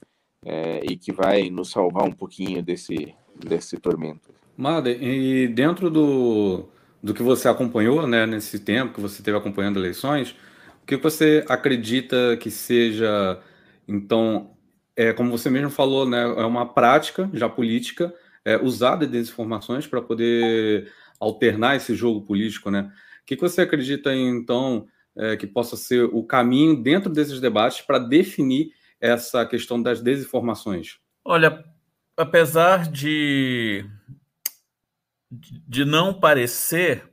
é, 0.46 0.82
e 0.90 0.98
que 0.98 1.12
vai 1.12 1.50
nos 1.50 1.70
salvar 1.70 2.06
um 2.06 2.12
pouquinho 2.12 2.64
desse, 2.64 3.14
desse 3.36 3.78
tormento. 3.78 4.34
Mada, 4.58 4.90
e 4.90 5.48
dentro 5.48 5.90
do, 5.90 6.68
do 7.02 7.14
que 7.14 7.24
você 7.24 7.48
acompanhou, 7.48 8.06
né, 8.08 8.26
nesse 8.26 8.60
tempo 8.60 8.94
que 8.94 9.02
você 9.02 9.22
esteve 9.22 9.38
acompanhando 9.38 9.80
eleições, 9.80 10.36
o 10.84 10.86
que 10.86 10.98
você 10.98 11.46
acredita 11.48 12.36
que 12.38 12.50
seja, 12.50 13.40
então, 13.88 14.52
é, 15.00 15.14
como 15.14 15.32
você 15.32 15.50
mesmo 15.50 15.70
falou, 15.70 16.06
né, 16.06 16.22
é 16.24 16.44
uma 16.44 16.74
prática 16.74 17.30
já 17.34 17.48
política 17.48 18.14
é, 18.44 18.58
usada 18.58 19.06
de 19.06 19.14
desinformações 19.14 19.88
para 19.88 20.02
poder 20.02 20.92
alternar 21.18 21.78
esse 21.78 21.96
jogo 21.96 22.26
político, 22.26 22.70
né? 22.70 22.92
O 23.22 23.26
que 23.26 23.38
você 23.38 23.62
acredita, 23.62 24.14
então, 24.14 24.88
é, 25.16 25.38
que 25.38 25.48
possa 25.48 25.78
ser 25.78 26.04
o 26.04 26.22
caminho 26.22 26.84
dentro 26.84 27.10
desses 27.10 27.40
debates 27.40 27.80
para 27.80 27.98
definir 27.98 28.74
essa 29.00 29.46
questão 29.46 29.82
das 29.82 30.02
desinformações? 30.02 30.98
Olha, 31.24 31.64
apesar 32.18 32.92
de 32.92 33.86
de 35.32 35.86
não 35.86 36.20
parecer, 36.20 37.10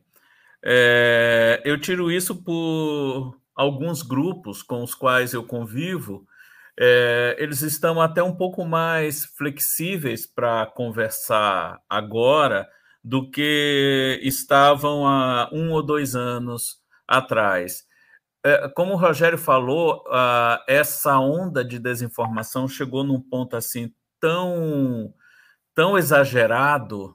é, 0.64 1.62
eu 1.64 1.80
tiro 1.80 2.10
isso 2.10 2.34
por 2.42 3.38
alguns 3.54 4.02
grupos 4.02 4.60
com 4.60 4.82
os 4.82 4.92
quais 4.92 5.34
eu 5.34 5.44
convivo, 5.44 6.26
é, 6.78 7.36
eles 7.38 7.62
estão 7.62 8.00
até 8.00 8.22
um 8.22 8.34
pouco 8.34 8.64
mais 8.64 9.24
flexíveis 9.24 10.26
para 10.26 10.66
conversar 10.66 11.80
agora 11.88 12.68
do 13.02 13.30
que 13.30 14.20
estavam 14.22 15.06
há 15.06 15.48
um 15.52 15.72
ou 15.72 15.82
dois 15.82 16.14
anos 16.14 16.78
atrás. 17.06 17.84
É, 18.44 18.68
como 18.70 18.94
o 18.94 18.96
Rogério 18.96 19.38
falou, 19.38 20.04
essa 20.68 21.18
onda 21.18 21.64
de 21.64 21.78
desinformação 21.78 22.68
chegou 22.68 23.04
num 23.04 23.20
ponto 23.20 23.56
assim 23.56 23.92
tão, 24.20 25.12
tão 25.74 25.96
exagerado 25.96 27.14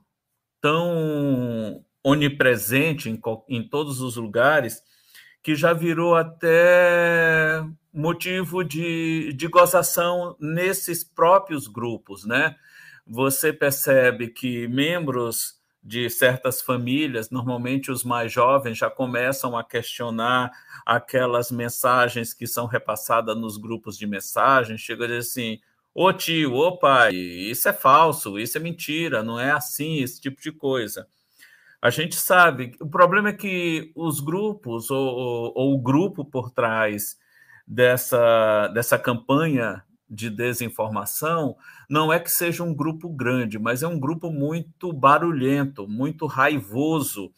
tão 0.62 1.84
onipresente 2.04 3.10
em, 3.10 3.20
em 3.50 3.68
todos 3.68 4.00
os 4.00 4.16
lugares 4.16 4.82
que 5.44 5.56
já 5.56 5.74
virou 5.74 6.16
até 6.16 7.64
motivo 7.94 8.64
de, 8.64 9.34
de 9.34 9.48
gozação 9.48 10.36
nesses 10.40 11.04
próprios 11.04 11.68
grupos, 11.68 12.26
né? 12.26 12.56
Você 13.06 13.52
percebe 13.52 14.28
que 14.30 14.68
membros 14.68 15.60
de 15.84 16.10
certas 16.10 16.62
famílias, 16.62 17.32
normalmente 17.32 17.92
os 17.92 18.04
mais 18.04 18.32
jovens, 18.32 18.78
já 18.78 18.90
começam 18.90 19.58
a 19.58 19.64
questionar 19.64 20.52
aquelas 20.86 21.52
mensagens 21.52 22.34
que 22.34 22.46
são 22.46 22.68
repassadas 22.68 23.36
nos 23.36 23.58
grupos 23.58 23.98
de 23.98 24.06
mensagens, 24.06 24.80
chega 24.80 25.06
a 25.06 25.08
dizer 25.08 25.20
assim, 25.20 25.60
Ô 25.94 26.14
tio, 26.14 26.54
ô 26.54 26.78
pai, 26.78 27.14
isso 27.14 27.68
é 27.68 27.74
falso, 27.74 28.40
isso 28.40 28.58
é 28.58 28.62
mentira, 28.62 29.22
não 29.22 29.38
é 29.38 29.52
assim, 29.52 29.98
esse 30.02 30.22
tipo 30.22 30.42
de 30.42 30.50
coisa. 30.50 31.06
A 31.82 31.90
gente 31.90 32.16
sabe, 32.16 32.78
o 32.80 32.88
problema 32.88 33.30
é 33.30 33.34
que 33.34 33.92
os 33.94 34.22
grupos, 34.22 34.90
ou, 34.90 35.52
ou 35.54 35.74
o 35.74 35.82
grupo 35.82 36.24
por 36.24 36.50
trás 36.52 37.18
dessa, 37.72 38.68
dessa 38.74 39.00
campanha 39.00 39.82
de 40.10 40.30
desinformação, 40.30 41.56
não 41.90 42.12
é 42.12 42.20
que 42.20 42.30
seja 42.30 42.64
um 42.64 42.74
grupo 42.74 43.08
grande, 43.08 43.58
mas 43.58 43.82
é 43.82 43.88
um 43.88 43.98
grupo 43.98 44.30
muito 44.30 44.92
barulhento, 44.92 45.88
muito 45.88 46.26
raivoso. 46.26 47.32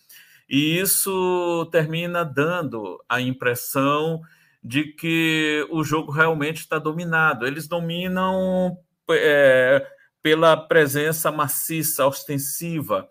E 0.50 0.80
isso 0.80 1.70
termina 1.72 2.26
dando 2.26 3.00
a 3.08 3.22
impressão 3.22 4.22
de 4.64 4.86
que 4.86 5.68
o 5.70 5.84
jogo 5.84 6.12
realmente 6.12 6.62
está 6.62 6.80
dominado. 6.80 7.46
Eles 7.46 7.68
dominam 7.68 8.76
é, 9.12 9.86
pela 10.24 10.58
presença 10.58 11.32
maciça, 11.32 12.08
ostensiva, 12.08 13.08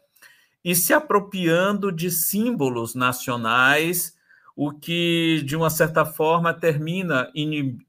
e 0.64 0.75
se 0.75 0.93
apropriando 0.93 1.93
de 1.93 2.11
símbolos 2.11 2.97
nacionais, 2.97 4.17
o 4.57 4.71
que, 4.73 5.43
de 5.45 5.57
uma 5.57 5.71
certa 5.71 6.05
forma, 6.05 6.53
termina 6.53 7.31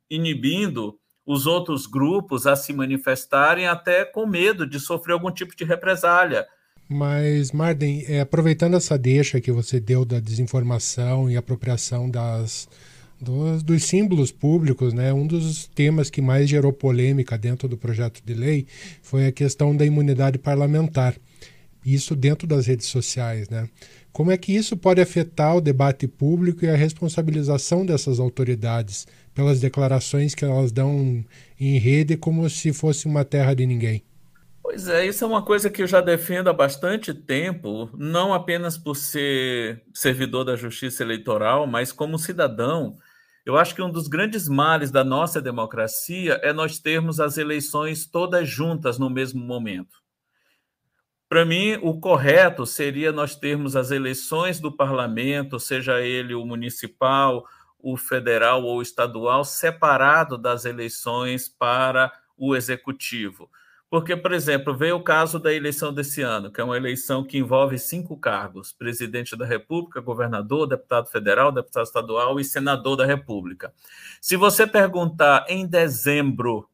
inibindo 0.10 0.98
os 1.25 1.46
outros 1.46 1.86
grupos 1.86 2.46
a 2.46 2.55
se 2.55 2.74
manifestarem, 2.74 3.67
até 3.67 4.03
com 4.05 4.25
medo 4.25 4.67
de 4.67 4.79
sofrer 4.79 5.13
algum 5.13 5.32
tipo 5.32 5.55
de 5.55 5.63
represália. 5.63 6.46
Mas, 6.89 7.51
Marden, 7.51 8.03
é, 8.08 8.20
aproveitando 8.20 8.75
essa 8.75 8.98
deixa 8.98 9.39
que 9.39 9.51
você 9.51 9.79
deu 9.79 10.03
da 10.03 10.20
desinformação 10.20 11.29
e 11.29 11.38
apropriação 11.38 12.10
das, 12.10 12.67
dos, 13.20 13.63
dos, 13.63 13.84
símbolos 13.84 14.32
públicos, 14.32 14.93
né, 14.93 15.13
um 15.13 15.25
dos 15.25 15.67
temas 15.67 16.10
que 16.10 16.22
mais 16.22 16.50
gerou 16.50 16.74
polêmica 16.74 17.38
dentro 17.38 17.67
do 17.67 17.77
projeto 17.77 18.22
de 18.24 18.34
lei 18.34 18.67
foi 19.01 19.27
a 19.27 19.32
questão 19.32 19.75
da 19.75 19.86
imunidade 19.86 20.38
parlamentar. 20.38 21.15
Isso 21.86 22.15
dentro 22.15 22.48
das 22.48 22.67
redes 22.67 22.88
sociais, 22.88 23.50
né? 23.50 23.67
Como 24.13 24.32
é 24.32 24.38
que 24.38 24.55
isso 24.55 24.77
pode 24.77 25.01
afetar 25.01 25.58
o 25.58 25.62
debate 25.62 26.08
público 26.08 26.63
e 26.63 26.70
a 26.70 26.75
responsabilização 26.75 27.84
dessas 27.84 28.20
autoridades 28.20 29.08
pelas 29.34 29.60
declarações 29.60 30.36
que 30.36 30.46
elas 30.46 30.72
dão 30.72 31.25
em 31.60 31.79
rede 31.79 32.15
como 32.15 32.48
se 32.48 32.72
fosse 32.72 33.08
uma 33.08 33.25
terra 33.25 33.55
de 33.55 33.65
ninguém? 33.65 34.03
Pois 34.62 34.88
é, 34.88 35.08
isso 35.08 35.24
é 35.24 35.27
uma 35.27 35.41
coisa 35.41 35.67
que 35.67 35.82
eu 35.82 35.88
já 35.88 36.00
defendo 36.00 36.48
há 36.48 36.53
bastante 36.53 37.12
tempo, 37.12 37.89
não 37.98 38.36
apenas 38.36 38.77
por 38.77 38.96
ser 38.96 39.82
servidor 39.91 40.46
da 40.46 40.55
justiça 40.55 41.01
eleitoral, 41.01 41.65
mas 41.65 41.91
como 41.91 42.20
cidadão 42.20 42.96
eu 43.43 43.58
acho 43.58 43.74
que 43.74 43.82
um 43.82 43.91
dos 43.91 44.08
grandes 44.08 44.48
males 44.48 44.91
da 44.91 45.03
nossa 45.03 45.41
democracia 45.41 46.39
é 46.43 46.53
nós 46.53 46.77
termos 46.77 47.20
as 47.20 47.38
eleições 47.38 48.05
todas 48.05 48.48
juntas 48.48 49.00
no 49.00 49.10
mesmo 49.10 49.43
momento. 49.43 50.02
Para 51.33 51.45
mim, 51.45 51.79
o 51.81 51.99
correto 51.99 52.63
seria 52.63 53.11
nós 53.11 53.35
termos 53.35 53.75
as 53.75 53.89
eleições 53.89 54.59
do 54.59 54.71
parlamento, 54.71 55.59
seja 55.59 55.99
ele 55.99 56.35
o 56.35 56.45
municipal, 56.45 57.43
o 57.79 57.97
federal 57.97 58.61
ou 58.63 58.83
estadual, 58.83 59.43
separado 59.43 60.37
das 60.37 60.63
eleições 60.63 61.49
para 61.49 62.13
o 62.37 62.55
executivo. 62.55 63.49
Porque, 63.89 64.15
por 64.15 64.31
exemplo, 64.31 64.77
veio 64.77 64.97
o 64.97 65.03
caso 65.03 65.39
da 65.39 65.51
eleição 65.51 65.91
desse 65.91 66.21
ano, 66.21 66.51
que 66.51 66.61
é 66.61 66.63
uma 66.63 66.77
eleição 66.77 67.23
que 67.23 67.39
envolve 67.39 67.79
cinco 67.79 68.15
cargos: 68.15 68.71
presidente 68.71 69.35
da 69.35 69.43
República, 69.47 69.99
governador, 70.01 70.67
deputado 70.67 71.07
federal, 71.09 71.51
deputado 71.51 71.85
estadual 71.85 72.39
e 72.39 72.43
senador 72.43 72.95
da 72.95 73.07
República. 73.07 73.73
Se 74.21 74.37
você 74.37 74.67
perguntar 74.67 75.47
em 75.49 75.65
dezembro 75.65 76.69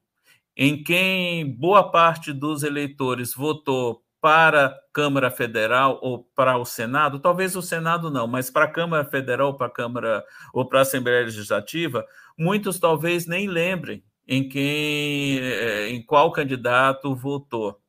em 0.54 0.84
quem 0.84 1.50
boa 1.50 1.90
parte 1.90 2.34
dos 2.34 2.64
eleitores 2.64 3.34
votou 3.34 4.04
para 4.22 4.66
a 4.66 4.80
Câmara 4.94 5.32
Federal 5.32 6.00
ou 6.02 6.24
para 6.36 6.58
o 6.58 6.66
Senado, 6.66 7.20
talvez 7.20 7.56
o 7.56 7.62
Senado 7.62 8.10
não, 8.10 8.28
mas 8.28 8.50
para 8.50 8.66
a 8.66 8.72
Câmara 8.72 9.06
Federal, 9.06 9.56
para 9.56 9.68
a 9.68 9.72
Câmara 9.72 10.24
ou 10.54 10.66
para 10.66 10.80
a 10.80 10.82
Assembleia 10.82 11.26
Legislativa, 11.26 12.06
muitos 12.38 12.80
talvez 12.80 13.26
nem 13.26 13.48
lembrem 13.48 14.04
em 14.28 14.48
quem, 14.48 15.40
eh, 15.40 15.90
em 15.90 16.02
qual 16.04 16.32
candidato 16.32 17.16
votou. 17.16 17.80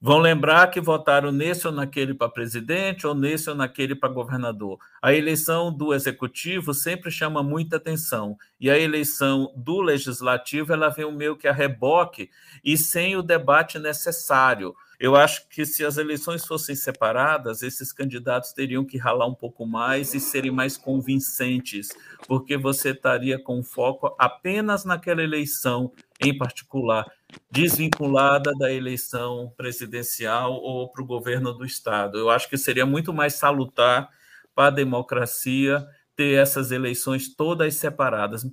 Vão 0.00 0.18
lembrar 0.18 0.70
que 0.70 0.80
votaram 0.80 1.32
nesse 1.32 1.66
ou 1.66 1.72
naquele 1.72 2.12
para 2.12 2.28
presidente, 2.28 3.06
ou 3.06 3.14
nesse 3.14 3.48
ou 3.48 3.56
naquele 3.56 3.94
para 3.94 4.12
governador. 4.12 4.78
A 5.00 5.14
eleição 5.14 5.72
do 5.72 5.94
executivo 5.94 6.74
sempre 6.74 7.10
chama 7.10 7.42
muita 7.42 7.76
atenção, 7.76 8.36
e 8.60 8.70
a 8.70 8.78
eleição 8.78 9.52
do 9.56 9.80
legislativo 9.80 10.72
ela 10.72 10.90
vem 10.90 11.10
meio 11.12 11.36
que 11.36 11.48
a 11.48 11.52
reboque 11.52 12.30
e 12.62 12.76
sem 12.76 13.16
o 13.16 13.22
debate 13.22 13.78
necessário. 13.78 14.74
Eu 14.98 15.14
acho 15.14 15.48
que 15.48 15.66
se 15.66 15.84
as 15.84 15.98
eleições 15.98 16.46
fossem 16.46 16.74
separadas, 16.74 17.62
esses 17.62 17.92
candidatos 17.92 18.52
teriam 18.52 18.84
que 18.84 18.96
ralar 18.96 19.26
um 19.26 19.34
pouco 19.34 19.66
mais 19.66 20.14
e 20.14 20.20
serem 20.20 20.50
mais 20.50 20.76
convincentes, 20.76 21.88
porque 22.26 22.56
você 22.56 22.90
estaria 22.90 23.38
com 23.38 23.62
foco 23.62 24.16
apenas 24.18 24.84
naquela 24.84 25.22
eleição 25.22 25.92
em 26.18 26.36
particular, 26.36 27.04
desvinculada 27.50 28.52
da 28.58 28.72
eleição 28.72 29.52
presidencial 29.54 30.54
ou 30.54 30.90
para 30.90 31.02
o 31.02 31.06
governo 31.06 31.52
do 31.52 31.64
Estado. 31.66 32.18
Eu 32.18 32.30
acho 32.30 32.48
que 32.48 32.56
seria 32.56 32.86
muito 32.86 33.12
mais 33.12 33.34
salutar 33.34 34.08
para 34.54 34.68
a 34.68 34.70
democracia 34.70 35.86
ter 36.14 36.38
essas 36.40 36.70
eleições 36.70 37.34
todas 37.34 37.74
separadas. 37.74 38.46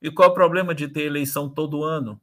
E 0.00 0.08
qual 0.12 0.28
é 0.28 0.30
o 0.30 0.34
problema 0.34 0.72
de 0.72 0.86
ter 0.86 1.02
eleição 1.02 1.48
todo 1.48 1.82
ano? 1.82 2.20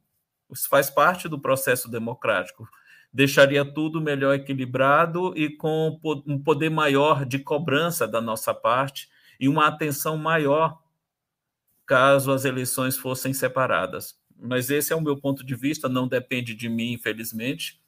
Isso 0.50 0.66
faz 0.66 0.88
parte 0.88 1.28
do 1.28 1.38
processo 1.38 1.90
democrático 1.90 2.66
deixaria 3.12 3.64
tudo 3.64 4.00
melhor 4.00 4.34
equilibrado 4.34 5.32
e 5.36 5.48
com 5.48 5.98
um 6.26 6.38
poder 6.38 6.70
maior 6.70 7.24
de 7.24 7.38
cobrança 7.38 8.06
da 8.06 8.20
nossa 8.20 8.52
parte 8.52 9.08
e 9.40 9.48
uma 9.48 9.66
atenção 9.66 10.16
maior 10.16 10.78
caso 11.86 12.32
as 12.32 12.44
eleições 12.44 12.96
fossem 12.96 13.32
separadas. 13.32 14.18
Mas 14.36 14.68
esse 14.70 14.92
é 14.92 14.96
o 14.96 15.00
meu 15.00 15.18
ponto 15.18 15.44
de 15.44 15.54
vista, 15.54 15.88
não 15.88 16.08
depende 16.08 16.54
de 16.54 16.68
mim, 16.68 16.92
infelizmente. 16.92 17.80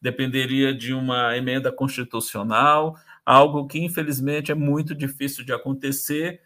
Dependeria 0.00 0.74
de 0.74 0.92
uma 0.92 1.36
emenda 1.36 1.70
constitucional, 1.70 2.96
algo 3.24 3.68
que, 3.68 3.78
infelizmente, 3.78 4.50
é 4.50 4.54
muito 4.54 4.94
difícil 4.94 5.44
de 5.44 5.52
acontecer. 5.52 6.42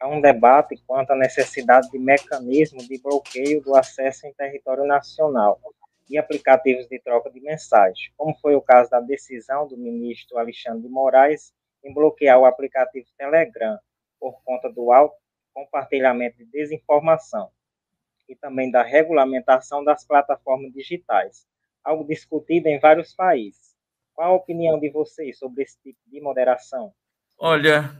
Há 0.00 0.08
um 0.08 0.20
debate 0.20 0.82
quanto 0.86 1.12
à 1.12 1.16
necessidade 1.16 1.88
de 1.90 1.98
mecanismo 1.98 2.78
de 2.78 2.98
bloqueio 3.00 3.62
do 3.62 3.76
acesso 3.76 4.26
em 4.26 4.32
território 4.32 4.84
nacional 4.86 5.60
e 6.10 6.18
aplicativos 6.18 6.88
de 6.88 6.98
troca 6.98 7.30
de 7.30 7.40
mensagens, 7.40 8.12
como 8.16 8.36
foi 8.40 8.56
o 8.56 8.60
caso 8.60 8.90
da 8.90 9.00
decisão 9.00 9.68
do 9.68 9.76
ministro 9.76 10.36
Alexandre 10.36 10.82
de 10.82 10.88
Moraes 10.88 11.54
em 11.84 11.94
bloquear 11.94 12.38
o 12.38 12.44
aplicativo 12.44 13.06
Telegram 13.16 13.78
por 14.18 14.42
conta 14.42 14.70
do 14.70 14.92
alto 14.92 15.16
compartilhamento 15.54 16.38
de 16.38 16.46
desinformação 16.46 17.50
e 18.28 18.34
também 18.36 18.70
da 18.70 18.82
regulamentação 18.82 19.82
das 19.82 20.04
plataformas 20.04 20.72
digitais, 20.72 21.46
algo 21.82 22.04
discutido 22.06 22.68
em 22.68 22.78
vários 22.78 23.14
países. 23.14 23.74
Qual 24.12 24.32
a 24.32 24.36
opinião 24.36 24.78
de 24.78 24.90
vocês 24.90 25.38
sobre 25.38 25.62
esse 25.62 25.80
tipo 25.80 25.98
de 26.06 26.20
moderação? 26.20 26.92
Olha, 27.38 27.90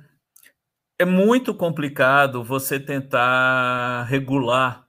é 0.98 1.04
muito 1.04 1.54
complicado 1.54 2.44
você 2.44 2.78
tentar 2.78 4.04
regular 4.04 4.86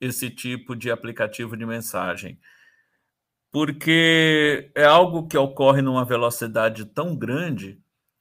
esse 0.00 0.30
tipo 0.30 0.74
de 0.74 0.90
aplicativo 0.90 1.56
de 1.56 1.64
mensagem, 1.64 2.40
porque 3.52 4.70
é 4.74 4.84
algo 4.84 5.28
que 5.28 5.36
ocorre 5.36 5.82
numa 5.82 6.06
velocidade 6.06 6.86
tão 6.86 7.14
grande 7.14 7.78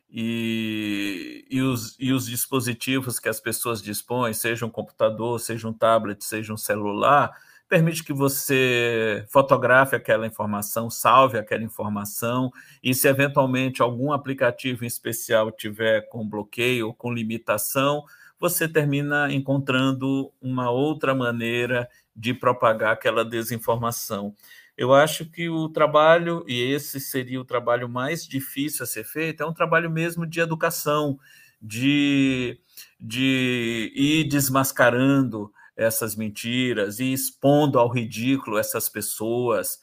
e, 0.09 1.47
e, 1.49 1.61
os, 1.61 1.95
e 1.97 2.11
os 2.11 2.27
dispositivos 2.27 3.17
que 3.17 3.29
as 3.29 3.39
pessoas 3.39 3.81
dispõem, 3.81 4.33
seja 4.33 4.65
um 4.65 4.69
computador, 4.69 5.39
seja 5.39 5.69
um 5.69 5.73
tablet, 5.73 6.21
seja 6.21 6.53
um 6.53 6.57
celular, 6.57 7.31
permite 7.69 8.03
que 8.03 8.11
você 8.11 9.25
fotografe 9.29 9.95
aquela 9.95 10.27
informação, 10.27 10.89
salve 10.89 11.37
aquela 11.37 11.63
informação, 11.63 12.51
e 12.83 12.93
se 12.93 13.07
eventualmente 13.07 13.81
algum 13.81 14.11
aplicativo 14.11 14.83
em 14.83 14.87
especial 14.87 15.49
tiver 15.49 16.01
com 16.09 16.27
bloqueio 16.27 16.87
ou 16.87 16.93
com 16.93 17.13
limitação, 17.13 18.03
você 18.37 18.67
termina 18.67 19.31
encontrando 19.31 20.33
uma 20.41 20.69
outra 20.69 21.15
maneira 21.15 21.87
de 22.13 22.33
propagar 22.33 22.91
aquela 22.91 23.23
desinformação. 23.23 24.35
Eu 24.77 24.93
acho 24.93 25.25
que 25.29 25.49
o 25.49 25.69
trabalho, 25.69 26.43
e 26.47 26.59
esse 26.59 26.99
seria 26.99 27.39
o 27.39 27.45
trabalho 27.45 27.87
mais 27.89 28.25
difícil 28.25 28.83
a 28.83 28.87
ser 28.87 29.03
feito, 29.03 29.43
é 29.43 29.45
um 29.45 29.53
trabalho 29.53 29.91
mesmo 29.91 30.25
de 30.25 30.39
educação, 30.39 31.19
de, 31.61 32.59
de 32.99 33.91
ir 33.95 34.23
desmascarando 34.25 35.53
essas 35.75 36.15
mentiras 36.15 36.99
e 36.99 37.13
expondo 37.13 37.77
ao 37.77 37.89
ridículo 37.89 38.57
essas 38.57 38.89
pessoas, 38.89 39.79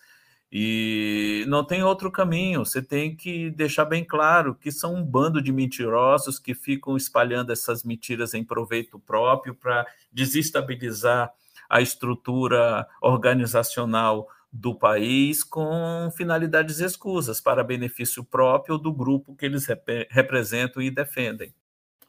e 0.51 1.45
não 1.47 1.63
tem 1.63 1.83
outro 1.83 2.11
caminho. 2.11 2.65
Você 2.65 2.81
tem 2.81 3.15
que 3.15 3.51
deixar 3.51 3.85
bem 3.85 4.03
claro 4.05 4.55
que 4.55 4.73
são 4.73 4.95
um 4.95 5.05
bando 5.05 5.43
de 5.43 5.53
mentirosos 5.53 6.39
que 6.39 6.55
ficam 6.55 6.97
espalhando 6.97 7.53
essas 7.53 7.85
mentiras 7.85 8.33
em 8.33 8.43
proveito 8.43 8.99
próprio 8.99 9.55
para 9.55 9.87
desestabilizar 10.11 11.31
a 11.69 11.83
estrutura 11.83 12.87
organizacional 13.03 14.27
do 14.53 14.75
país 14.75 15.45
com 15.45 16.11
finalidades 16.17 16.81
escusas 16.81 17.41
para 17.41 17.63
benefício 17.63 18.25
próprio 18.25 18.79
do 18.79 18.93
grupo 18.93 19.37
que 19.37 19.45
eles 19.45 19.67
rep 19.67 20.07
representam 20.11 20.83
e 20.83 20.91
defendem. 20.91 21.53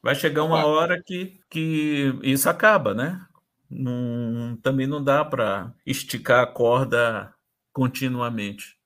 Vai 0.02 0.16
chegar 0.16 0.44
uma 0.44 0.66
hora 0.66 1.02
que, 1.04 1.40
que 1.50 2.14
isso 2.24 2.50
acaba, 2.50 2.94
né? 2.94 3.26
Não, 3.70 4.58
também 4.64 4.88
não 4.88 5.04
dá 5.04 5.24
para 5.26 5.74
esticar 5.86 6.42
a 6.42 6.48
corda 6.48 7.34
continuamente. 7.74 8.78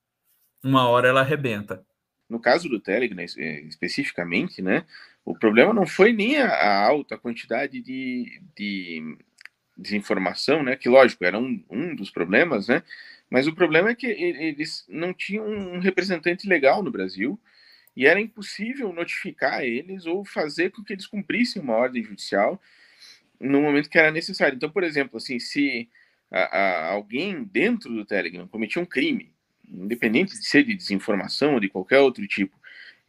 Uma 0.64 0.88
hora 0.88 1.08
ela 1.08 1.22
arrebenta. 1.22 1.86
No 2.30 2.40
caso 2.40 2.68
do 2.68 2.80
Telegram, 2.80 3.24
eh, 3.38 3.62
especificamente, 3.62 4.62
né, 4.62 4.86
o 5.24 5.38
problema 5.38 5.74
não 5.74 5.86
foi 5.86 6.12
nem 6.12 6.38
a, 6.42 6.84
alta 6.86 7.18
quantidade 7.18 7.82
de, 7.82 8.42
de 8.58 9.18
desinformação, 9.78 10.64
né, 10.64 10.76
que 10.76 10.90
lógico 10.90 11.24
era 11.24 11.38
um, 11.38 11.64
um 11.70 11.96
dos 11.96 12.10
problemas, 12.10 12.68
né, 12.68 12.82
mas 13.34 13.48
o 13.48 13.56
problema 13.56 13.90
é 13.90 13.96
que 13.96 14.06
eles 14.06 14.86
não 14.88 15.12
tinham 15.12 15.48
um 15.48 15.80
representante 15.80 16.48
legal 16.48 16.84
no 16.84 16.92
Brasil 16.92 17.42
e 17.96 18.06
era 18.06 18.22
impossível 18.22 18.94
notificar 18.94 19.64
eles 19.64 20.06
ou 20.06 20.24
fazer 20.24 20.70
com 20.70 20.84
que 20.84 20.94
eles 20.94 21.08
cumprissem 21.08 21.60
uma 21.60 21.74
ordem 21.74 22.04
judicial 22.04 22.62
no 23.40 23.60
momento 23.60 23.90
que 23.90 23.98
era 23.98 24.12
necessário. 24.12 24.56
Então, 24.56 24.70
por 24.70 24.84
exemplo, 24.84 25.18
assim, 25.18 25.40
se 25.40 25.90
a, 26.30 26.42
a, 26.42 26.92
alguém 26.92 27.44
dentro 27.44 27.92
do 27.92 28.06
Telegram 28.06 28.48
cometia 28.48 28.80
um 28.80 28.86
crime, 28.86 29.34
independente 29.68 30.38
de 30.38 30.46
ser 30.46 30.64
de 30.64 30.76
desinformação 30.76 31.56
ou 31.56 31.60
de 31.60 31.70
qualquer 31.70 32.02
outro 32.02 32.28
tipo, 32.28 32.56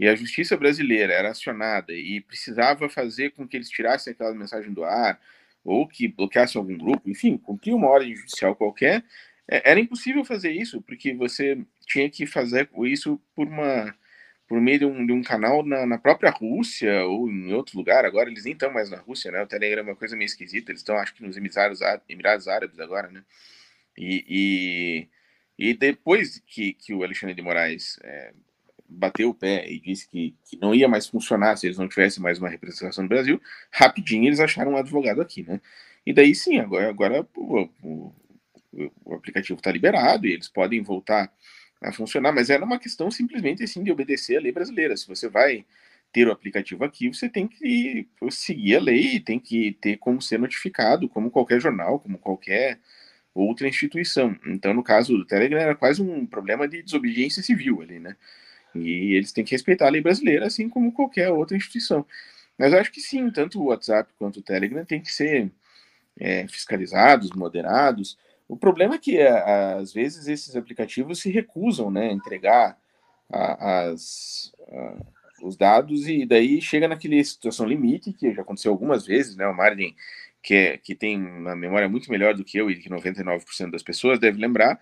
e 0.00 0.08
a 0.08 0.16
justiça 0.16 0.56
brasileira 0.56 1.12
era 1.12 1.32
acionada 1.32 1.92
e 1.92 2.22
precisava 2.22 2.88
fazer 2.88 3.32
com 3.32 3.46
que 3.46 3.58
eles 3.58 3.68
tirassem 3.68 4.14
aquela 4.14 4.34
mensagem 4.34 4.72
do 4.72 4.84
ar, 4.84 5.20
ou 5.62 5.87
que 5.87 6.08
bloqueassem 6.08 6.58
algum 6.58 6.78
grupo, 6.78 7.10
enfim, 7.10 7.37
cumprir 7.37 7.74
uma 7.74 7.88
ordem 7.88 8.16
judicial 8.16 8.56
qualquer, 8.56 9.04
era 9.48 9.80
impossível 9.80 10.24
fazer 10.24 10.50
isso, 10.52 10.80
porque 10.83 11.14
você 11.14 11.59
tinha 11.87 12.09
que 12.09 12.26
fazer 12.26 12.68
isso 12.85 13.20
por 13.35 13.46
uma 13.46 13.94
por 14.46 14.61
meio 14.61 14.78
de 14.78 14.85
um, 14.85 15.07
de 15.07 15.12
um 15.12 15.22
canal 15.22 15.64
na, 15.64 15.87
na, 15.87 15.98
própria 15.98 16.30
Rússia 16.30 17.04
ou 17.07 17.30
em 17.30 17.52
outro 17.52 17.78
lugar. 17.78 18.04
Agora 18.04 18.28
eles 18.28 18.44
nem 18.44 18.52
estão 18.52 18.70
mais 18.72 18.90
na 18.90 18.98
Rússia, 18.98 19.33
né? 19.33 19.42
O 19.42 19.46
Telegram 19.46 19.80
é 19.80 19.85
uma 19.85 19.96
coisa 19.96 20.16
meio 20.16 20.26
esquisita. 20.26 20.70
Eles 20.70 20.80
estão, 20.80 20.96
acho 20.96 21.14
que, 21.14 21.22
nos 21.22 21.37
Emirados, 21.37 21.80
Emirados 22.09 22.46
Árabes 22.46 22.78
agora, 22.78 23.09
né? 23.11 23.24
E, 23.96 25.09
e, 25.59 25.70
e, 25.70 25.74
depois 25.74 26.42
que, 26.46 26.74
que 26.74 26.92
o 26.92 27.02
Alexandre 27.02 27.35
de 27.35 27.42
Moraes 27.42 27.98
é, 28.02 28.33
bateu 28.88 29.30
o 29.30 29.35
pé 29.35 29.70
e 29.70 29.80
disse 29.80 30.09
que, 30.09 30.35
que 30.44 30.59
não 30.59 30.74
ia 30.74 30.88
mais 30.88 31.07
funcionar 31.07 31.57
se 31.57 31.66
eles 31.66 31.78
não 31.78 31.88
tivessem 31.88 32.22
mais 32.22 32.38
uma 32.38 32.48
representação 32.48 33.02
no 33.02 33.09
Brasil, 33.09 33.40
rapidinho 33.70 34.26
eles 34.26 34.40
acharam 34.40 34.72
um 34.72 34.76
advogado 34.76 35.22
aqui, 35.22 35.42
né? 35.42 35.61
E 36.04 36.12
daí 36.12 36.35
sim, 36.35 36.59
agora, 36.59 36.88
agora 36.90 37.26
o, 37.35 37.68
o, 37.83 38.14
o 39.04 39.14
aplicativo 39.14 39.58
está 39.58 39.70
liberado 39.70 40.26
e 40.26 40.32
eles 40.32 40.48
podem 40.48 40.82
voltar 40.82 41.32
a 41.80 41.92
funcionar, 41.92 42.32
mas 42.32 42.50
era 42.50 42.64
uma 42.64 42.78
questão 42.78 43.10
simplesmente 43.10 43.62
assim 43.62 43.82
de 43.82 43.92
obedecer 43.92 44.37
a 44.37 44.40
lei 44.40 44.52
brasileira. 44.52 44.96
Se 44.96 45.06
você 45.06 45.28
vai 45.28 45.64
ter 46.12 46.28
o 46.28 46.32
aplicativo 46.32 46.84
aqui, 46.84 47.08
você 47.08 47.28
tem 47.28 47.46
que 47.46 48.08
seguir 48.30 48.76
a 48.76 48.80
lei, 48.80 49.20
tem 49.20 49.38
que 49.38 49.72
ter 49.80 49.96
como 49.98 50.22
ser 50.22 50.38
notificado, 50.38 51.08
como 51.08 51.30
qualquer 51.30 51.60
jornal, 51.60 51.98
como 51.98 52.16
qualquer 52.18 52.78
outra 53.34 53.66
instituição. 53.66 54.38
Então, 54.46 54.72
no 54.72 54.82
caso 54.82 55.16
do 55.16 55.26
Telegram, 55.26 55.58
era 55.58 55.74
quase 55.74 56.00
um 56.00 56.24
problema 56.24 56.68
de 56.68 56.82
desobediência 56.82 57.42
civil 57.42 57.82
ali, 57.82 57.98
né? 57.98 58.16
E 58.74 59.14
eles 59.14 59.32
têm 59.32 59.44
que 59.44 59.52
respeitar 59.52 59.87
a 59.87 59.90
lei 59.90 60.00
brasileira, 60.00 60.46
assim 60.46 60.68
como 60.68 60.92
qualquer 60.92 61.30
outra 61.30 61.56
instituição. 61.56 62.06
Mas 62.56 62.72
eu 62.72 62.78
acho 62.78 62.92
que 62.92 63.00
sim, 63.00 63.30
tanto 63.30 63.60
o 63.60 63.66
WhatsApp 63.66 64.12
quanto 64.16 64.38
o 64.38 64.42
Telegram 64.42 64.84
têm 64.84 65.00
que 65.00 65.12
ser 65.12 65.50
é, 66.18 66.46
fiscalizados, 66.46 67.30
moderados. 67.32 68.16
O 68.46 68.57
problema 68.57 68.96
é 68.96 68.98
que, 68.98 69.18
às 69.20 69.92
vezes, 69.92 70.28
esses 70.28 70.54
aplicativos 70.54 71.20
se 71.20 71.30
recusam 71.30 71.90
né, 71.90 72.11
a 72.11 72.12
entregar 72.12 72.78
a, 73.33 73.80
as, 73.88 74.52
a, 74.68 75.46
os 75.46 75.57
dados 75.57 76.07
e 76.09 76.26
daí 76.26 76.61
chega 76.61 76.87
naquele 76.87 77.22
situação 77.24 77.66
limite, 77.66 78.12
que 78.12 78.33
já 78.33 78.42
aconteceu 78.42 78.70
algumas 78.70 79.07
vezes, 79.07 79.37
né? 79.37 79.46
O 79.46 79.57
Martin, 79.57 79.94
que, 80.42 80.54
é, 80.54 80.78
que 80.78 80.94
tem 80.94 81.18
uma 81.18 81.57
memória 81.57 81.88
muito 81.88 82.11
melhor 82.11 82.35
do 82.35 82.44
que 82.44 82.59
eu 82.59 82.70
e 82.70 82.76
que 82.76 82.90
99% 82.90 83.70
das 83.70 83.83
pessoas 83.83 84.18
deve 84.18 84.38
lembrar, 84.38 84.80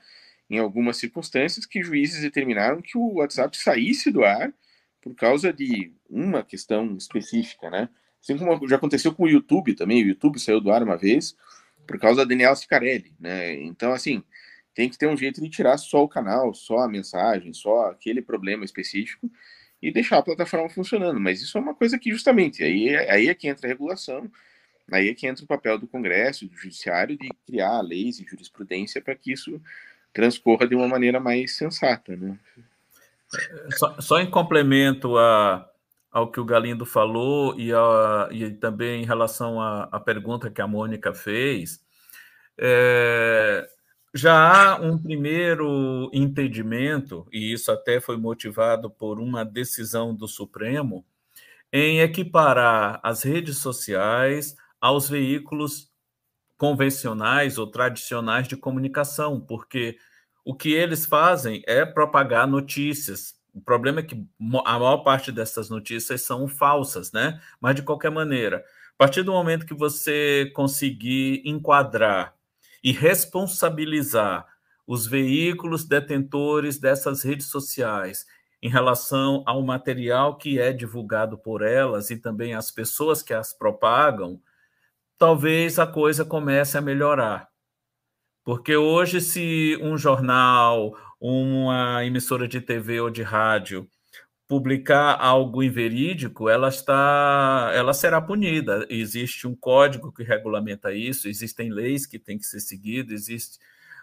em 0.51 0.59
algumas 0.59 0.97
circunstâncias 0.97 1.65
que 1.65 1.83
juízes 1.83 2.21
determinaram 2.21 2.83
que 2.83 2.99
o 2.99 3.15
WhatsApp 3.15 3.57
saísse 3.57 4.11
do 4.11 4.25
ar 4.25 4.53
por 5.01 5.15
causa 5.15 5.53
de 5.53 5.93
uma 6.11 6.43
questão 6.43 6.97
específica, 6.97 7.71
né? 7.71 7.89
Assim 8.21 8.37
como 8.37 8.69
já 8.69 8.77
aconteceu 8.77 9.15
com 9.15 9.25
o 9.25 9.29
YouTube 9.29 9.75
também, 9.75 10.03
o 10.03 10.09
YouTube 10.09 10.39
saiu 10.39 10.61
do 10.61 10.71
ar 10.71 10.83
uma 10.83 10.97
vez 10.97 11.35
por 11.93 12.01
causa 12.01 12.23
da 12.23 12.25
Daniela 12.25 12.57
Sicarelli, 12.57 13.13
né? 13.21 13.55
Então, 13.63 13.93
assim, 13.93 14.25
tem 14.75 14.89
que 14.89 14.97
ter 14.97 15.07
um 15.07 15.17
jeito 15.17 15.43
de 15.43 15.51
tirar 15.51 15.77
só 15.77 16.03
o 16.03 16.09
canal, 16.09 16.55
só 16.55 16.79
a 16.79 16.89
mensagem, 16.89 17.53
só 17.53 17.91
aquele 17.91 18.23
problema 18.23 18.65
específico 18.65 19.31
e 19.81 19.93
deixar 19.93 20.19
a 20.19 20.23
plataforma 20.23 20.71
funcionando. 20.71 21.21
Mas 21.21 21.43
isso 21.43 21.59
é 21.59 21.61
uma 21.61 21.75
coisa 21.75 21.99
que, 21.99 22.11
justamente, 22.11 22.63
aí, 22.63 22.97
aí 22.97 23.29
é 23.29 23.35
que 23.35 23.47
entra 23.47 23.67
a 23.67 23.69
regulação, 23.69 24.31
aí 24.91 25.11
é 25.11 25.15
que 25.15 25.27
entra 25.27 25.45
o 25.45 25.49
papel 25.49 25.79
do 25.79 25.87
Congresso, 25.87 26.49
do 26.49 26.57
Judiciário, 26.57 27.19
de 27.19 27.29
criar 27.47 27.83
leis 27.83 28.19
e 28.19 28.25
jurisprudência 28.25 29.03
para 29.03 29.15
que 29.15 29.33
isso 29.33 29.61
transcorra 30.15 30.67
de 30.67 30.75
uma 30.75 30.89
maneira 30.89 31.21
mais 31.21 31.57
sensata, 31.57 32.17
né? 32.17 32.39
Só, 33.77 34.01
só 34.01 34.19
em 34.19 34.31
complemento 34.31 35.19
a, 35.19 35.71
ao 36.13 36.31
que 36.31 36.39
o 36.39 36.45
Galindo 36.45 36.85
falou 36.85 37.59
e, 37.59 37.73
a, 37.73 38.29
e 38.31 38.51
também 38.51 39.03
em 39.03 39.07
relação 39.07 39.61
à, 39.61 39.85
à 39.85 39.99
pergunta 39.99 40.51
que 40.51 40.61
a 40.61 40.67
Mônica 40.67 41.15
fez, 41.15 41.83
é, 42.59 43.67
já 44.15 44.75
há 44.75 44.77
um 44.77 44.99
primeiro 44.99 46.11
entendimento, 46.13 47.27
e 47.33 47.53
isso 47.53 47.73
até 47.73 47.99
foi 47.99 48.19
motivado 48.19 48.91
por 48.91 49.19
uma 49.19 49.43
decisão 49.43 50.15
do 50.15 50.29
Supremo, 50.29 51.05
em 51.73 52.01
equiparar 52.01 53.01
as 53.03 53.23
redes 53.23 53.57
sociais 53.59 54.55
aos 54.79 55.09
veículos 55.09 55.91
convencionais 56.59 57.57
ou 57.57 57.67
tradicionais 57.67 58.47
de 58.47 58.57
comunicação, 58.57 59.41
porque 59.41 59.97
o 60.45 60.55
que 60.55 60.73
eles 60.75 61.07
fazem 61.07 61.63
é 61.67 61.87
propagar 61.87 62.47
notícias. 62.47 63.35
O 63.55 63.61
problema 63.61 64.01
é 64.01 64.03
que 64.03 64.15
a 64.65 64.79
maior 64.79 64.99
parte 64.99 65.31
dessas 65.31 65.69
notícias 65.69 66.23
são 66.23 66.49
falsas, 66.49 67.13
né? 67.13 67.41
Mas 67.61 67.75
de 67.75 67.83
qualquer 67.83 68.11
maneira, 68.11 68.59
a 68.59 68.99
partir 68.99 69.23
do 69.23 69.33
momento 69.33 69.67
que 69.67 69.75
você 69.75 70.51
conseguir 70.55 71.43
enquadrar 71.45 72.35
e 72.83 72.93
responsabilizar 72.93 74.47
os 74.87 75.07
veículos 75.07 75.85
detentores 75.85 76.79
dessas 76.79 77.23
redes 77.23 77.47
sociais 77.47 78.27
em 78.63 78.69
relação 78.69 79.43
ao 79.45 79.63
material 79.63 80.37
que 80.39 80.59
é 80.59 80.73
divulgado 80.73 81.37
por 81.37 81.63
elas 81.63 82.11
e 82.11 82.17
também 82.17 82.55
as 82.55 82.71
pessoas 82.71 83.23
que 83.23 83.35
as 83.35 83.53
propagam, 83.53 84.41
talvez 85.19 85.79
a 85.79 85.87
coisa 85.87 86.25
comece 86.25 86.79
a 86.79 86.81
melhorar. 86.81 87.49
Porque 88.45 88.77
hoje, 88.77 89.21
se 89.21 89.79
um 89.81 89.97
jornal, 89.97 90.97
uma 91.23 92.05
emissora 92.05 92.49
de 92.49 92.61
TV 92.61 93.01
ou 93.01 93.09
de 93.09 93.23
rádio 93.23 93.89
publicar 94.49 95.17
algo 95.19 95.63
inverídico, 95.63 96.49
ela 96.49 96.69
está, 96.69 97.71
ela 97.75 97.95
será 97.95 98.21
punida. 98.21 98.85
Existe 98.91 99.47
um 99.47 99.55
código 99.55 100.13
que 100.13 100.23
regulamenta 100.23 100.93
isso, 100.93 101.29
existem 101.29 101.71
leis 101.71 102.05
que 102.05 102.19
têm 102.19 102.37
que 102.37 102.45
ser 102.45 102.61
seguidas, 102.61 103.13
existe 103.13 103.59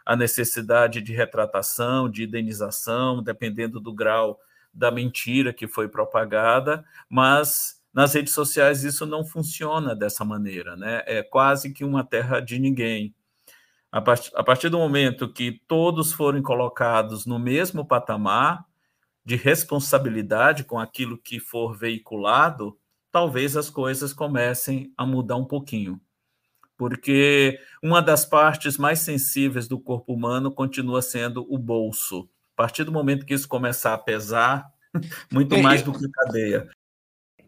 a 0.05 0.15
necessidade 0.15 1.01
de 1.01 1.13
retratação, 1.13 2.10
de 2.10 2.23
indenização, 2.23 3.21
dependendo 3.21 3.79
do 3.79 3.93
grau 3.93 4.39
da 4.73 4.89
mentira 4.89 5.53
que 5.53 5.67
foi 5.67 5.88
propagada, 5.88 6.84
mas 7.08 7.79
nas 7.93 8.13
redes 8.13 8.34
sociais 8.34 8.84
isso 8.84 9.05
não 9.05 9.25
funciona 9.25 9.95
dessa 9.95 10.25
maneira, 10.25 10.75
né? 10.75 11.03
É 11.05 11.21
quase 11.21 11.73
que 11.73 11.84
uma 11.84 12.03
terra 12.03 12.39
de 12.39 12.58
ninguém. 12.58 13.13
A 13.91 14.02
partir, 14.02 14.32
a 14.36 14.43
partir 14.43 14.69
do 14.69 14.78
momento 14.78 15.32
que 15.32 15.62
todos 15.67 16.13
forem 16.13 16.41
colocados 16.41 17.25
no 17.25 17.39
mesmo 17.39 17.86
patamar 17.86 18.63
de 19.25 19.36
responsabilidade 19.36 20.63
com 20.63 20.80
aquilo 20.80 21.17
que 21.17 21.39
for 21.39 21.75
veiculado, 21.75 22.78
talvez 23.12 23.58
as 23.58 23.69
coisas 23.69 24.13
comecem 24.13 24.93
a 24.97 25.06
mudar 25.06 25.38
um 25.38 25.45
pouquinho. 25.45 25.99
Porque 26.78 27.60
uma 27.84 28.02
das 28.02 28.25
partes 28.25 28.78
mais 28.78 28.99
sensíveis 28.99 29.67
do 29.67 29.80
corpo 29.80 30.13
humano 30.13 30.52
continua 30.52 31.02
sendo 31.02 31.45
o 31.49 31.58
bolso. 31.58 32.30
A 32.56 32.63
partir 32.63 32.84
do 32.84 32.91
momento 32.91 33.25
que 33.25 33.34
isso 33.34 33.47
começar 33.47 33.93
a 33.93 33.97
pesar, 33.97 34.65
muito 35.32 35.56
é, 35.56 35.62
mais 35.62 35.82
do 35.82 35.91
que 35.91 36.08
cadeia. 36.10 36.69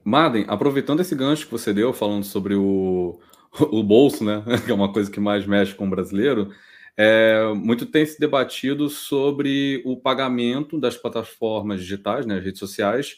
Madem, 0.04 0.46
aproveitando 0.48 1.00
esse 1.00 1.16
gancho 1.16 1.46
que 1.46 1.52
você 1.52 1.74
deu, 1.74 1.94
falando 1.94 2.24
sobre 2.24 2.56
o, 2.56 3.20
o 3.72 3.84
bolso, 3.84 4.24
né, 4.24 4.44
que 4.66 4.72
é 4.72 4.74
uma 4.74 4.92
coisa 4.92 5.12
que 5.12 5.20
mais 5.20 5.46
mexe 5.46 5.76
com 5.76 5.88
o 5.88 5.90
brasileiro, 5.90 6.52
é, 6.98 7.54
muito 7.56 7.86
tem 7.86 8.06
se 8.06 8.20
debatido 8.20 8.90
sobre 8.90 9.82
o 9.86 9.98
pagamento 9.98 10.80
das 10.80 10.98
plataformas 10.98 11.82
digitais, 11.82 12.26
né, 12.26 12.40
redes 12.40 12.60
sociais, 12.60 13.18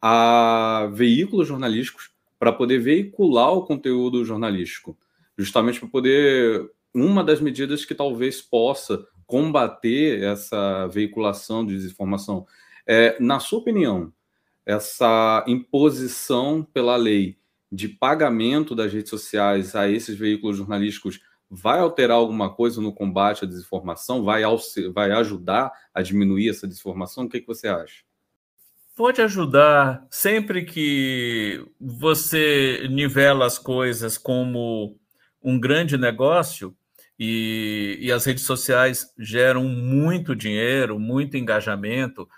a 0.00 0.90
veículos 0.92 1.46
jornalísticos 1.46 2.10
para 2.38 2.52
poder 2.52 2.78
veicular 2.78 3.52
o 3.52 3.64
conteúdo 3.64 4.24
jornalístico, 4.24 4.98
justamente 5.38 5.78
para 5.78 5.88
poder 5.88 6.68
uma 6.92 7.22
das 7.22 7.40
medidas 7.40 7.84
que 7.84 7.94
talvez 7.94 8.42
possa 8.42 9.06
combater 9.26 10.22
essa 10.22 10.86
veiculação 10.88 11.64
de 11.64 11.74
desinformação. 11.74 12.46
É, 12.86 13.16
na 13.20 13.38
sua 13.38 13.60
opinião, 13.60 14.12
essa 14.66 15.44
imposição 15.46 16.62
pela 16.62 16.96
lei 16.96 17.38
de 17.72 17.88
pagamento 17.88 18.74
das 18.74 18.92
redes 18.92 19.08
sociais 19.08 19.74
a 19.74 19.88
esses 19.88 20.18
veículos 20.18 20.58
jornalísticos 20.58 21.20
vai 21.50 21.80
alterar 21.80 22.18
alguma 22.18 22.54
coisa 22.54 22.82
no 22.82 22.92
combate 22.92 23.44
à 23.44 23.48
desinformação? 23.48 24.22
Vai, 24.22 24.42
vai 24.92 25.10
ajudar 25.12 25.72
a 25.94 26.02
diminuir 26.02 26.50
essa 26.50 26.68
desinformação? 26.68 27.24
O 27.24 27.28
que, 27.30 27.40
que 27.40 27.46
você 27.46 27.68
acha? 27.68 28.04
Pode 28.94 29.22
ajudar 29.22 30.06
sempre 30.10 30.66
que 30.66 31.64
você 31.80 32.86
nivela 32.90 33.46
as 33.46 33.58
coisas 33.58 34.18
como 34.18 34.98
um 35.42 35.58
grande 35.58 35.96
negócio 35.96 36.76
e, 37.18 37.98
e 38.02 38.12
as 38.12 38.26
redes 38.26 38.44
sociais 38.44 39.14
geram 39.18 39.64
muito 39.64 40.36
dinheiro, 40.36 40.98
muito 40.98 41.38
engajamento. 41.38 42.28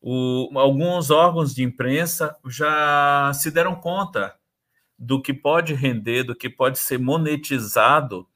O, 0.00 0.48
alguns 0.54 1.10
órgãos 1.10 1.52
de 1.52 1.64
imprensa 1.64 2.36
já 2.48 3.32
se 3.34 3.50
deram 3.50 3.74
conta 3.74 4.32
do 4.98 5.20
que 5.20 5.34
pode 5.34 5.74
render, 5.74 6.24
do 6.24 6.34
que 6.34 6.48
pode 6.48 6.78
ser 6.78 6.98
monetizado 6.98 8.26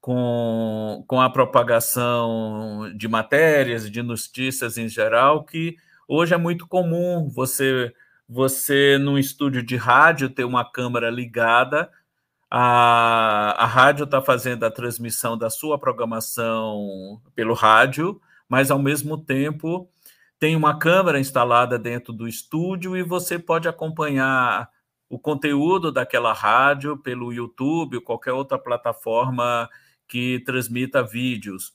com, 0.00 1.04
com 1.06 1.20
a 1.20 1.30
propagação 1.30 2.92
de 2.96 3.06
matérias, 3.08 3.90
de 3.90 4.02
notícias 4.02 4.76
em 4.76 4.88
geral, 4.88 5.44
que 5.44 5.76
hoje 6.08 6.34
é 6.34 6.36
muito 6.36 6.66
comum 6.66 7.28
você, 7.28 7.92
você 8.28 8.98
num 8.98 9.16
estúdio 9.16 9.62
de 9.62 9.76
rádio, 9.76 10.28
ter 10.28 10.44
uma 10.44 10.64
câmera 10.64 11.08
ligada, 11.10 11.90
a, 12.50 13.62
a 13.62 13.66
rádio 13.66 14.04
está 14.04 14.20
fazendo 14.20 14.64
a 14.64 14.70
transmissão 14.70 15.38
da 15.38 15.48
sua 15.48 15.78
programação 15.78 17.20
pelo 17.34 17.54
rádio, 17.54 18.20
mas 18.48 18.70
ao 18.70 18.78
mesmo 18.78 19.16
tempo 19.16 19.88
tem 20.38 20.56
uma 20.56 20.78
câmera 20.78 21.20
instalada 21.20 21.78
dentro 21.78 22.12
do 22.12 22.28
estúdio 22.28 22.96
e 22.96 23.02
você 23.02 23.38
pode 23.38 23.68
acompanhar 23.68 24.68
o 25.12 25.18
conteúdo 25.18 25.92
daquela 25.92 26.32
rádio 26.32 26.96
pelo 26.96 27.34
YouTube 27.34 27.96
ou 27.96 28.02
qualquer 28.02 28.32
outra 28.32 28.58
plataforma 28.58 29.68
que 30.08 30.40
transmita 30.46 31.02
vídeos. 31.02 31.74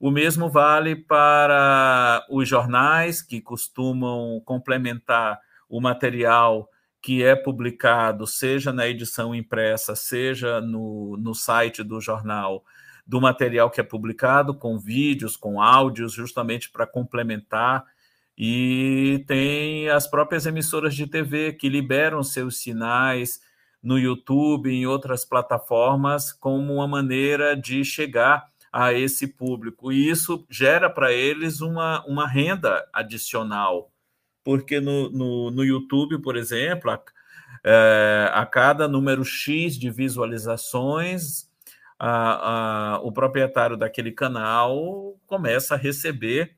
O 0.00 0.10
mesmo 0.10 0.48
vale 0.48 0.96
para 0.96 2.24
os 2.30 2.48
jornais 2.48 3.20
que 3.20 3.42
costumam 3.42 4.40
complementar 4.42 5.38
o 5.68 5.82
material 5.82 6.66
que 7.02 7.22
é 7.22 7.36
publicado, 7.36 8.26
seja 8.26 8.72
na 8.72 8.88
edição 8.88 9.34
impressa, 9.34 9.94
seja 9.94 10.58
no, 10.62 11.14
no 11.18 11.34
site 11.34 11.82
do 11.82 12.00
jornal, 12.00 12.64
do 13.06 13.20
material 13.20 13.68
que 13.70 13.82
é 13.82 13.84
publicado, 13.84 14.54
com 14.54 14.78
vídeos, 14.78 15.36
com 15.36 15.60
áudios, 15.60 16.14
justamente 16.14 16.70
para 16.70 16.86
complementar. 16.86 17.84
E 18.40 19.24
tem 19.26 19.88
as 19.88 20.06
próprias 20.06 20.46
emissoras 20.46 20.94
de 20.94 21.08
TV 21.08 21.54
que 21.54 21.68
liberam 21.68 22.22
seus 22.22 22.58
sinais 22.58 23.40
no 23.82 23.98
YouTube, 23.98 24.70
em 24.70 24.86
outras 24.86 25.24
plataformas, 25.24 26.32
como 26.32 26.74
uma 26.74 26.86
maneira 26.86 27.56
de 27.56 27.84
chegar 27.84 28.46
a 28.72 28.92
esse 28.92 29.26
público. 29.26 29.90
E 29.90 30.08
isso 30.08 30.46
gera 30.48 30.88
para 30.88 31.12
eles 31.12 31.60
uma, 31.60 32.04
uma 32.06 32.28
renda 32.28 32.86
adicional, 32.92 33.90
porque 34.44 34.78
no, 34.80 35.10
no, 35.10 35.50
no 35.50 35.64
YouTube, 35.64 36.22
por 36.22 36.36
exemplo, 36.36 36.92
a, 36.92 37.02
é, 37.64 38.30
a 38.32 38.46
cada 38.46 38.86
número 38.86 39.24
X 39.24 39.76
de 39.76 39.90
visualizações, 39.90 41.48
a, 41.98 42.94
a, 42.94 43.00
o 43.00 43.10
proprietário 43.10 43.76
daquele 43.76 44.12
canal 44.12 45.18
começa 45.26 45.74
a 45.74 45.78
receber 45.78 46.57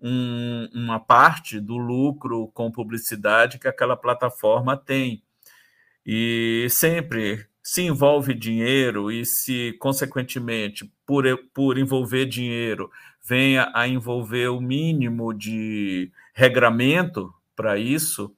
um, 0.00 0.68
uma 0.74 1.00
parte 1.00 1.60
do 1.60 1.76
lucro 1.76 2.48
com 2.54 2.70
publicidade 2.70 3.58
que 3.58 3.68
aquela 3.68 3.96
plataforma 3.96 4.76
tem. 4.76 5.22
E 6.04 6.66
sempre 6.70 7.46
se 7.62 7.82
envolve 7.82 8.32
dinheiro 8.32 9.10
e 9.10 9.26
se, 9.26 9.76
consequentemente, 9.78 10.90
por, 11.04 11.24
por 11.52 11.76
envolver 11.76 12.24
dinheiro, 12.26 12.90
venha 13.22 13.70
a 13.74 13.86
envolver 13.86 14.48
o 14.48 14.60
mínimo 14.60 15.34
de 15.34 16.10
regramento 16.32 17.32
para 17.54 17.76
isso, 17.76 18.34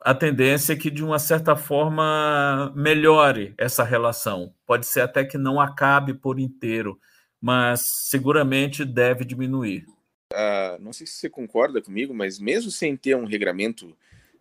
a 0.00 0.14
tendência 0.14 0.72
é 0.72 0.76
que, 0.76 0.90
de 0.90 1.04
uma 1.04 1.18
certa 1.18 1.54
forma, 1.54 2.72
melhore 2.74 3.52
essa 3.58 3.84
relação. 3.84 4.54
Pode 4.66 4.86
ser 4.86 5.02
até 5.02 5.24
que 5.24 5.36
não 5.36 5.60
acabe 5.60 6.14
por 6.14 6.40
inteiro, 6.40 6.98
mas 7.40 7.82
seguramente 8.08 8.84
deve 8.84 9.24
diminuir. 9.24 9.84
Uh, 10.32 10.80
não 10.80 10.92
sei 10.92 11.06
se 11.06 11.14
você 11.14 11.28
concorda 11.28 11.82
comigo, 11.82 12.14
mas 12.14 12.38
mesmo 12.38 12.70
sem 12.70 12.96
ter 12.96 13.16
um 13.16 13.24
regramento 13.24 13.96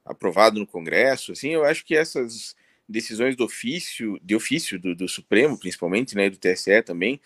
aprovado 0.05 0.59
no 0.59 0.67
Congresso, 0.67 1.31
assim, 1.31 1.49
eu 1.49 1.63
acho 1.65 1.83
que 1.85 1.95
essas 1.95 2.55
decisões 2.87 3.35
do 3.35 3.43
ofício, 3.43 4.19
de 4.23 4.35
ofício 4.35 4.79
do, 4.79 4.95
do 4.95 5.07
Supremo, 5.07 5.57
principalmente, 5.57 6.15
né, 6.15 6.29
do 6.29 6.37
TSE 6.37 6.81
também, 6.83 7.19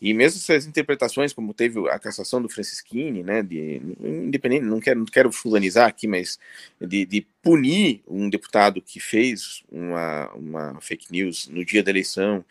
e 0.00 0.12
mesmo 0.12 0.38
essas 0.38 0.66
interpretações, 0.66 1.32
como 1.32 1.54
teve 1.54 1.78
a 1.88 1.98
cassação 1.98 2.42
do 2.42 2.48
Francisquini, 2.48 3.22
né, 3.22 3.42
de, 3.42 3.80
independente, 4.00 4.64
não 4.64 4.80
quero, 4.80 4.98
não 4.98 5.06
quero 5.06 5.32
fulanizar 5.32 5.88
aqui, 5.88 6.06
mas 6.06 6.38
de, 6.80 7.06
de 7.06 7.26
punir 7.42 8.02
um 8.06 8.28
deputado 8.28 8.82
que 8.82 9.00
fez 9.00 9.62
uma, 9.70 10.30
uma 10.34 10.80
fake 10.80 11.10
news 11.10 11.48
no 11.48 11.64
dia 11.64 11.82
da 11.82 11.90
eleição, 11.90 12.44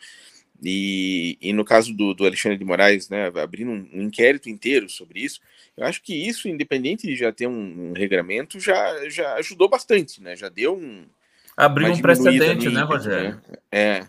e, 0.62 1.36
e 1.40 1.52
no 1.52 1.64
caso 1.64 1.92
do, 1.92 2.14
do 2.14 2.24
Alexandre 2.24 2.58
de 2.58 2.64
Moraes, 2.64 3.08
né, 3.08 3.26
abrindo 3.42 3.70
um, 3.70 3.88
um, 3.92 4.02
inquérito 4.02 4.48
inteiro 4.48 4.88
sobre 4.88 5.20
isso, 5.20 5.40
eu 5.76 5.84
acho 5.84 6.02
que 6.02 6.14
isso, 6.14 6.48
independente 6.48 7.06
de 7.06 7.16
já 7.16 7.32
ter 7.32 7.46
um, 7.46 7.90
um 7.90 7.92
regramento, 7.92 8.58
já, 8.60 9.08
já 9.08 9.34
ajudou 9.34 9.68
bastante, 9.68 10.22
né, 10.22 10.36
já 10.36 10.48
deu 10.48 10.76
um, 10.76 11.04
Abrir 11.56 11.90
um 11.90 12.00
precedente, 12.00 12.68
né, 12.68 12.82
Rogério? 12.82 13.40
Né? 13.48 13.56
É. 13.70 14.06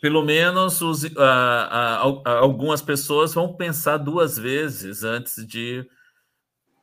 Pelo 0.00 0.24
menos 0.24 0.80
os, 0.80 1.04
uh, 1.04 1.08
uh, 1.08 2.22
algumas 2.24 2.80
pessoas 2.80 3.34
vão 3.34 3.52
pensar 3.54 3.98
duas 3.98 4.38
vezes 4.38 5.02
antes 5.02 5.44
de 5.46 5.84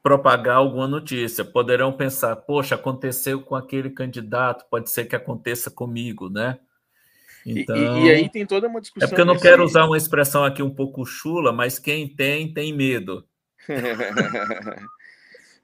propagar 0.04 0.58
alguma 0.58 0.88
notícia. 0.88 1.44
Poderão 1.44 1.92
pensar, 1.92 2.36
poxa, 2.36 2.76
aconteceu 2.76 3.42
com 3.42 3.56
aquele 3.56 3.90
candidato, 3.90 4.66
pode 4.70 4.92
ser 4.92 5.06
que 5.06 5.16
aconteça 5.16 5.72
comigo, 5.72 6.30
né? 6.30 6.60
Então, 7.46 7.76
e, 7.76 8.08
e 8.08 8.12
aí 8.12 8.30
tem 8.30 8.46
toda 8.46 8.68
uma 8.68 8.82
discussão. 8.82 9.06
É 9.06 9.10
porque 9.10 9.22
eu 9.22 9.26
não 9.26 9.38
quero 9.38 9.64
usar 9.64 9.86
uma 9.86 9.98
expressão 9.98 10.44
aqui 10.44 10.64
um 10.64 10.70
pouco 10.70 11.06
chula, 11.06 11.52
mas 11.52 11.78
quem 11.78 12.08
tem, 12.08 12.52
tem 12.52 12.74
medo. 12.74 13.24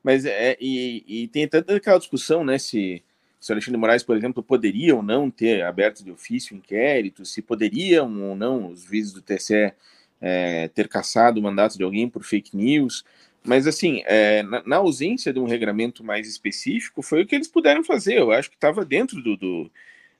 mas 0.04 0.26
é, 0.26 0.58
e, 0.60 1.04
e 1.08 1.28
tem 1.28 1.48
toda 1.48 1.76
aquela 1.76 1.98
discussão, 1.98 2.44
né? 2.44 2.60
Se 2.60 3.04
se 3.42 3.52
o 3.52 3.54
Alexandre 3.54 3.78
de 3.78 3.82
Moraes, 3.82 4.04
por 4.04 4.16
exemplo, 4.16 4.44
poderia 4.44 4.96
ou 4.96 5.02
não 5.02 5.32
ter 5.32 5.64
aberto 5.64 6.04
de 6.04 6.12
ofício 6.12 6.56
inquérito, 6.56 7.26
se 7.26 7.42
poderiam 7.42 8.22
ou 8.22 8.36
não 8.36 8.70
os 8.70 8.84
juízes 8.84 9.12
do 9.12 9.22
TSE 9.22 9.74
é, 10.22 10.68
ter 10.68 10.88
caçado 10.88 11.40
o 11.40 11.44
mandato 11.44 11.76
de 11.76 11.84
alguém 11.84 12.08
por 12.08 12.24
fake 12.24 12.56
news. 12.56 13.04
Mas, 13.44 13.66
assim, 13.66 14.04
é, 14.06 14.44
na, 14.44 14.62
na, 14.64 14.76
ausência 14.76 15.34
de 15.34 15.40
um 15.40 15.46
regramento 15.46 16.04
mais 16.04 16.28
específico, 16.28 17.02
foi 17.02 17.24
o 17.24 17.26
que 17.26 17.34
eles 17.34 17.48
puderam 17.48 17.84
fazer. 17.84 18.20
Eu 18.20 18.32
acho 18.32 18.48
que 18.48 18.56
estava 18.56 18.86
dentro 18.86 19.20
do, 19.24 19.36
do, 19.36 19.72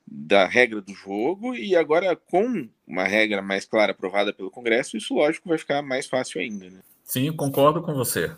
da 0.06 0.46
regra 0.46 0.82
do 0.82 0.94
jogo, 0.94 1.56
e 1.56 1.76
agora, 1.76 2.16
com 2.16 2.68
uma 2.88 3.04
regra 3.04 3.42
mais 3.42 3.66
clara 3.66 3.92
aprovada 3.92 4.34
pelo 4.34 4.52
Congresso, 4.52 4.98
isso, 4.98 5.14
lógico, 5.14 5.50
vai 5.50 5.58
ficar 5.58 5.82
mais 5.82 6.08
fácil 6.08 6.42
ainda. 6.42 6.70
Né? 6.70 6.80
Sim, 7.04 7.32
concordo 7.32 7.82
com 7.82 7.94
você. 7.94 8.32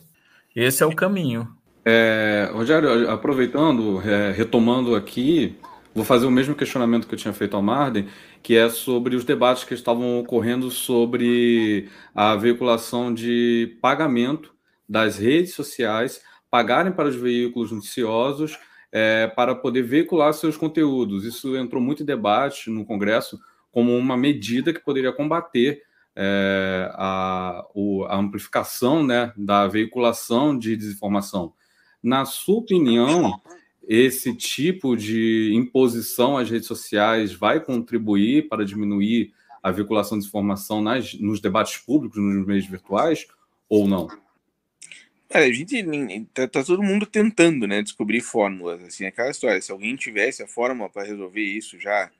Esse 0.55 0.83
é 0.83 0.85
o 0.85 0.95
caminho. 0.95 1.47
É, 1.85 2.49
Rogério, 2.53 3.09
aproveitando, 3.09 4.01
é, 4.01 4.31
retomando 4.31 4.95
aqui, 4.95 5.57
vou 5.93 6.05
fazer 6.05 6.25
o 6.25 6.31
mesmo 6.31 6.55
questionamento 6.55 7.07
que 7.07 7.13
eu 7.13 7.19
tinha 7.19 7.33
feito 7.33 7.55
ao 7.55 7.61
Marden, 7.61 8.07
que 8.41 8.55
é 8.55 8.69
sobre 8.69 9.15
os 9.15 9.25
debates 9.25 9.63
que 9.63 9.73
estavam 9.73 10.19
ocorrendo 10.19 10.69
sobre 10.69 11.89
a 12.13 12.35
veiculação 12.35 13.13
de 13.13 13.77
pagamento 13.81 14.53
das 14.87 15.17
redes 15.17 15.53
sociais 15.53 16.21
pagarem 16.49 16.91
para 16.91 17.09
os 17.09 17.15
veículos 17.15 17.71
noticiosos 17.71 18.59
é, 18.95 19.25
para 19.35 19.55
poder 19.55 19.81
veicular 19.81 20.31
seus 20.35 20.55
conteúdos. 20.55 21.25
Isso 21.25 21.57
entrou 21.57 21.81
muito 21.81 22.03
em 22.03 22.05
debate 22.05 22.69
no 22.69 22.85
Congresso 22.85 23.39
como 23.71 23.97
uma 23.97 24.15
medida 24.15 24.71
que 24.71 24.79
poderia 24.79 25.11
combater 25.11 25.81
é, 26.15 26.91
a, 26.93 27.65
o, 27.73 28.03
a 28.03 28.15
amplificação 28.15 29.03
né, 29.03 29.33
da 29.35 29.67
veiculação 29.67 30.55
de 30.55 30.77
desinformação. 30.77 31.53
Na 32.03 32.23
sua 32.23 32.59
opinião, 32.59 33.41
esse 33.87 34.35
tipo 34.35 34.95
de 34.95 35.51
imposição 35.55 36.37
às 36.37 36.47
redes 36.47 36.67
sociais 36.67 37.33
vai 37.33 37.59
contribuir 37.59 38.47
para 38.47 38.63
diminuir 38.63 39.33
a 39.63 39.71
veiculação 39.71 40.19
de 40.19 40.27
informação 40.27 40.83
nas, 40.83 41.15
nos 41.15 41.39
debates 41.39 41.77
públicos, 41.77 42.21
nos 42.21 42.45
meios 42.45 42.67
virtuais, 42.67 43.25
ou 43.67 43.87
não? 43.87 44.07
É, 45.33 45.45
a 45.45 45.51
gente 45.51 45.83
tá, 46.31 46.47
tá, 46.47 46.63
todo 46.63 46.83
mundo 46.83 47.07
tentando, 47.07 47.65
né, 47.65 47.81
descobrir 47.81 48.21
fórmulas, 48.21 48.83
assim, 48.83 49.03
aquela 49.05 49.31
história, 49.31 49.59
se 49.59 49.71
alguém 49.71 49.95
tivesse 49.95 50.43
a 50.43 50.47
fórmula 50.47 50.87
para 50.89 51.03
resolver 51.03 51.41
isso 51.41 51.79
já 51.79 52.11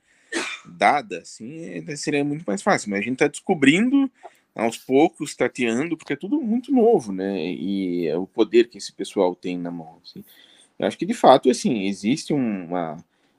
dada, 0.66 1.20
assim, 1.20 1.84
seria 1.96 2.24
muito 2.24 2.42
mais 2.44 2.60
fácil, 2.60 2.90
mas 2.90 2.98
a 2.98 3.02
gente 3.02 3.12
está 3.12 3.28
descobrindo 3.28 4.10
aos 4.52 4.76
poucos 4.76 5.36
tateando, 5.36 5.96
porque 5.96 6.14
é 6.14 6.16
tudo 6.16 6.40
muito 6.40 6.72
novo, 6.72 7.12
né? 7.12 7.52
E 7.52 8.08
é 8.08 8.16
o 8.16 8.26
poder 8.26 8.68
que 8.68 8.78
esse 8.78 8.92
pessoal 8.92 9.36
tem 9.36 9.56
na 9.56 9.70
mão. 9.70 10.00
Assim. 10.02 10.24
Eu 10.76 10.86
acho 10.86 10.98
que 10.98 11.06
de 11.06 11.14
fato, 11.14 11.48
assim, 11.48 11.86
existe 11.86 12.32
uma, 12.32 12.96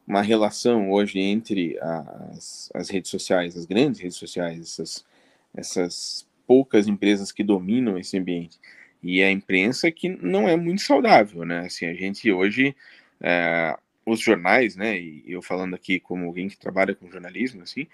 uma 0.07 0.21
relação 0.21 0.89
hoje 0.89 1.19
entre 1.19 1.77
as, 1.81 2.69
as 2.73 2.89
redes 2.89 3.11
sociais, 3.11 3.57
as 3.57 3.65
grandes 3.65 3.99
redes 3.99 4.17
sociais, 4.17 4.59
essas, 4.61 5.05
essas 5.53 6.25
poucas 6.47 6.87
empresas 6.87 7.29
que 7.31 7.43
dominam 7.43 7.97
esse 7.97 8.17
ambiente 8.17 8.57
e 9.05 9.21
a 9.21 9.29
imprensa 9.29 9.91
que 9.91 10.09
não 10.09 10.49
é 10.49 10.57
muito 10.57 10.81
saudável, 10.81 11.45
né? 11.45 11.59
Assim, 11.59 11.85
a 11.85 11.93
gente 11.93 12.31
hoje 12.31 12.75
é, 13.21 13.77
os 14.03 14.19
jornais, 14.19 14.75
né? 14.75 14.99
E 14.99 15.23
eu 15.27 15.43
falando 15.43 15.75
aqui 15.75 15.99
como 15.99 16.25
alguém 16.25 16.47
que 16.47 16.57
trabalha 16.57 16.95
com 16.95 17.11
jornalismo, 17.11 17.61
assim, 17.61 17.87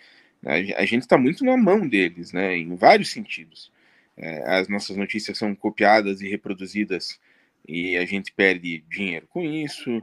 a 0.46 0.86
gente 0.86 1.02
está 1.02 1.18
muito 1.18 1.44
na 1.44 1.56
mão 1.56 1.88
deles, 1.88 2.32
né, 2.34 2.58
em 2.58 2.76
vários 2.76 3.12
sentidos. 3.12 3.72
É, 4.18 4.60
as 4.60 4.68
nossas 4.68 4.98
notícias 4.98 5.38
são 5.38 5.54
copiadas 5.54 6.22
e 6.22 6.30
reproduzidas 6.30 7.20
e 7.68 7.96
a 7.98 8.06
gente 8.06 8.32
perde 8.32 8.84
dinheiro 8.90 9.28
com 9.30 9.44
isso. 9.44 10.02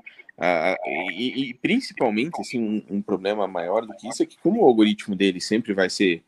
e, 1.17 1.51
e, 1.51 1.55
principalmente, 1.55 2.41
assim, 2.41 2.61
um, 2.61 2.97
um, 2.97 3.03
problema 3.03 3.49
maior 3.49 3.85
do 3.85 3.95
que 3.95 4.09
isso 4.09 4.23
é 4.23 4.27
que 4.27 4.39
como 4.39 4.63
o 4.63 4.65
algoritmo 4.65 5.17
dele 5.17 5.41
sempre 5.41 5.73
vai 5.73 5.91
ser 5.91 6.23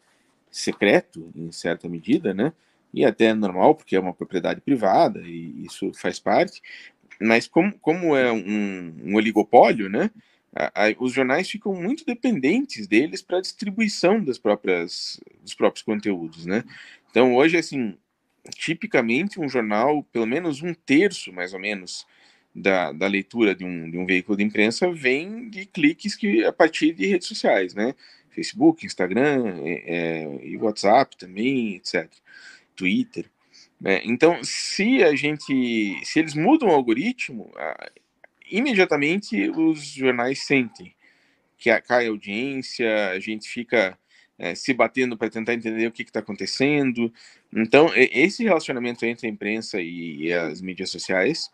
secreto, 0.51 1.31
em 1.37 1.53
certa 1.53 1.89
medida, 1.89 2.35
né, 2.35 2.53
e 2.93 3.05
até 3.05 3.27
é 3.27 3.35
normal, 3.35 3.75
porque 3.75 3.97
é 3.97 4.01
uma 4.01 4.15
propriedade 4.15 4.61
privada 4.61 5.21
e 5.21 5.65
isso 5.65 5.93
faz 5.95 6.19
parte, 6.19 6.61
mas 7.21 7.47
como, 7.47 7.73
como 7.79 8.17
é 8.17 8.33
um, 8.33 8.95
um 9.05 9.15
oligopólio, 9.15 9.89
né, 9.89 10.11
a, 10.55 10.87
a, 10.87 10.95
os 10.99 11.13
jornais 11.13 11.49
ficam 11.49 11.75
muito 11.75 12.05
dependentes 12.05 12.87
deles 12.87 13.23
para 13.23 13.39
a 13.39 13.43
distribuição 13.43 14.23
das 14.23 14.39
próprias, 14.39 15.21
dos 15.43 15.55
próprios 15.55 15.83
conteúdos, 15.83 16.45
né? 16.45 16.65
Então, 17.11 17.35
hoje, 17.35 17.57
assim, 17.57 17.97
tipicamente 18.55 19.41
um 19.41 19.49
jornal, 19.49 20.03
pelo 20.13 20.27
menos 20.27 20.63
um 20.63 20.75
terço, 20.75 21.33
mais 21.33 21.53
ou 21.53 21.61
menos, 21.61 22.07
da, 22.55 22.93
da 22.93 23.07
leitura 23.07 23.55
de 23.55 23.65
um, 23.65 23.91
de 23.91 23.97
um 23.97 24.05
veículo 24.05 24.37
de 24.37 24.43
imprensa 24.43 24.91
vem 24.91 25.49
de 25.49 25.67
cliques 25.67 26.17
que 26.17 26.45
a 26.45 26.53
partir 26.53 26.93
de 26.93 27.07
redes 27.07 27.29
sociais, 27.29 27.75
né? 27.75 27.95
Facebook, 28.31 28.85
Instagram, 28.85 29.55
é, 29.65 30.25
é, 30.25 30.47
e 30.47 30.57
WhatsApp 30.57 31.17
também, 31.17 31.77
etc. 31.77 32.09
Twitter. 32.81 33.27
Né? 33.81 34.01
Então, 34.05 34.43
se 34.43 35.03
a 35.03 35.15
gente, 35.15 36.01
se 36.05 36.19
eles 36.19 36.35
mudam 36.35 36.69
o 36.69 36.73
algoritmo, 36.73 37.53
imediatamente 38.51 39.51
os 39.51 39.83
jornais 39.83 40.47
sentem 40.47 40.95
que 41.61 41.79
cai 41.83 42.07
a 42.07 42.11
audiência, 42.11 43.11
a 43.11 43.21
gente 43.21 43.47
fica 43.47 43.97
é, 44.39 44.55
se 44.55 44.73
batendo 44.73 45.17
para 45.17 45.29
tentar 45.29 45.53
entender 45.53 45.87
o 45.87 45.93
que 45.93 46.03
está 46.03 46.21
acontecendo. 46.21 47.13
Então, 47.55 47.91
esse 47.95 48.43
relacionamento 48.43 49.05
entre 49.05 49.27
a 49.27 49.31
imprensa 49.31 49.79
e, 49.81 50.23
e 50.23 50.33
as 50.33 50.63
mídias 50.63 50.89
sociais 50.89 51.51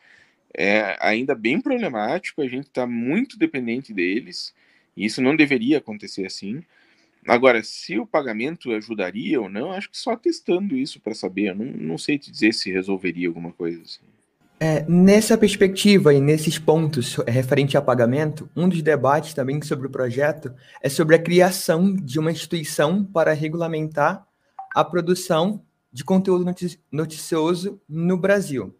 é 0.57 0.97
ainda 1.01 1.35
bem 1.35 1.61
problemático, 1.61 2.41
a 2.41 2.49
gente 2.49 2.69
está 2.69 2.87
muito 2.87 3.37
dependente 3.37 3.93
deles, 3.93 4.55
e 4.97 5.05
isso 5.05 5.21
não 5.21 5.35
deveria 5.37 5.79
acontecer 5.79 6.25
assim. 6.25 6.63
Agora, 7.27 7.63
se 7.63 7.99
o 7.99 8.07
pagamento 8.07 8.71
ajudaria 8.71 9.41
ou 9.41 9.49
não, 9.49 9.73
acho 9.73 9.91
que 9.91 9.99
só 9.99 10.17
testando 10.17 10.77
isso 10.77 11.01
para 11.01 11.15
saber, 11.15 11.51
eu 11.51 11.55
não, 11.55 11.67
não 11.67 11.99
sei 11.99 12.19
te 12.19 12.31
dizer 12.31 12.53
se 12.53 12.71
resolveria 12.71 13.29
alguma 13.29 13.53
coisa 13.53 13.83
assim. 13.83 14.01
É, 14.59 14.87
nessa 14.89 15.37
perspectiva 15.37 16.15
e 16.15 16.21
nesses 16.21 16.59
pontos 16.59 17.17
referente 17.29 17.77
a 17.77 17.83
pagamento, 17.83 18.49
um 18.57 18.67
dos 18.67 18.81
debates 18.81 19.35
também 19.35 19.61
sobre 19.61 19.87
o 19.87 19.91
projeto 19.91 20.55
é 20.81 20.89
sobre 20.89 21.15
a 21.15 21.19
criação 21.19 21.95
de 21.95 22.19
uma 22.19 22.33
instituição 22.33 23.05
para 23.05 23.35
regulamentar 23.35 24.27
a 24.75 24.83
produção 24.83 25.63
de 25.93 26.05
conteúdo 26.05 26.45
noticioso 26.91 27.81
no 27.87 28.17
Brasil. 28.17 28.75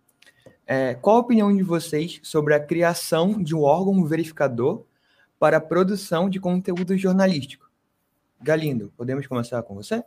É, 0.67 0.95
qual 0.95 1.17
a 1.17 1.21
opinião 1.21 1.55
de 1.55 1.63
vocês 1.63 2.21
sobre 2.23 2.55
a 2.55 2.61
criação 2.61 3.43
de 3.43 3.55
um 3.55 3.61
órgão 3.61 4.05
verificador 4.05 4.85
para 5.39 5.59
a 5.59 5.61
produção 5.61 6.29
de 6.29 6.41
conteúdo 6.41 6.97
jornalístico? 6.97 7.66
Galindo, 8.41 8.93
podemos 8.97 9.27
começar 9.27 9.63
com 9.63 9.75
você? 9.75 10.03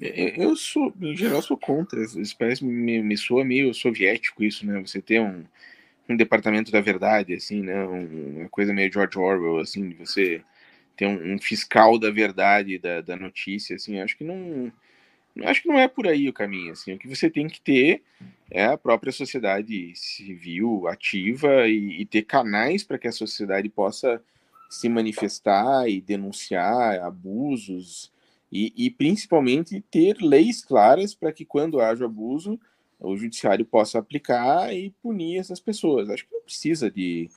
Eu 0.00 0.54
sou, 0.54 0.94
em 1.00 1.16
geral, 1.16 1.42
sou 1.42 1.56
contra. 1.56 2.00
Isso 2.00 2.36
parece 2.38 2.64
me, 2.64 3.02
me 3.02 3.16
soa 3.16 3.44
meio 3.44 3.74
soviético 3.74 4.44
isso, 4.44 4.64
né? 4.64 4.80
Você 4.80 5.02
ter 5.02 5.20
um, 5.20 5.44
um 6.08 6.16
departamento 6.16 6.70
da 6.70 6.80
verdade, 6.80 7.34
assim, 7.34 7.62
né? 7.62 7.84
uma 7.84 8.48
coisa 8.48 8.72
meio 8.72 8.92
George 8.92 9.18
Orwell, 9.18 9.58
assim, 9.58 9.88
de 9.88 9.94
você 9.96 10.40
ter 10.96 11.06
um, 11.06 11.34
um, 11.34 11.38
fiscal 11.38 11.98
da 11.98 12.10
verdade 12.10 12.78
da, 12.78 13.00
da 13.00 13.16
notícia, 13.16 13.74
assim. 13.74 13.98
Acho 13.98 14.16
que 14.16 14.22
não, 14.22 14.72
acho 15.44 15.62
que 15.62 15.68
não 15.68 15.78
é 15.78 15.88
por 15.88 16.06
aí 16.06 16.28
o 16.28 16.32
caminho, 16.32 16.72
assim. 16.72 16.92
O 16.92 16.98
que 16.98 17.08
você 17.08 17.28
tem 17.28 17.48
que 17.48 17.60
ter 17.60 18.02
é 18.50 18.66
a 18.66 18.78
própria 18.78 19.10
sociedade 19.10 19.92
civil 19.96 20.86
ativa 20.86 21.66
e, 21.66 22.02
e 22.02 22.06
ter 22.06 22.22
canais 22.22 22.84
para 22.84 22.98
que 22.98 23.08
a 23.08 23.12
sociedade 23.12 23.68
possa 23.68 24.22
se 24.68 24.88
manifestar 24.88 25.88
e 25.88 26.00
denunciar 26.00 27.00
abusos 27.00 28.12
e, 28.50 28.72
e 28.76 28.90
principalmente 28.90 29.80
ter 29.90 30.16
leis 30.20 30.64
claras 30.64 31.14
para 31.14 31.32
que 31.32 31.44
quando 31.44 31.80
haja 31.80 32.04
abuso 32.04 32.58
o 33.00 33.16
judiciário 33.16 33.64
possa 33.64 33.98
aplicar 33.98 34.74
e 34.74 34.90
punir 35.02 35.38
essas 35.38 35.60
pessoas. 35.60 36.10
Acho 36.10 36.26
que 36.26 36.34
não 36.34 36.42
precisa 36.42 36.90
de 36.90 37.30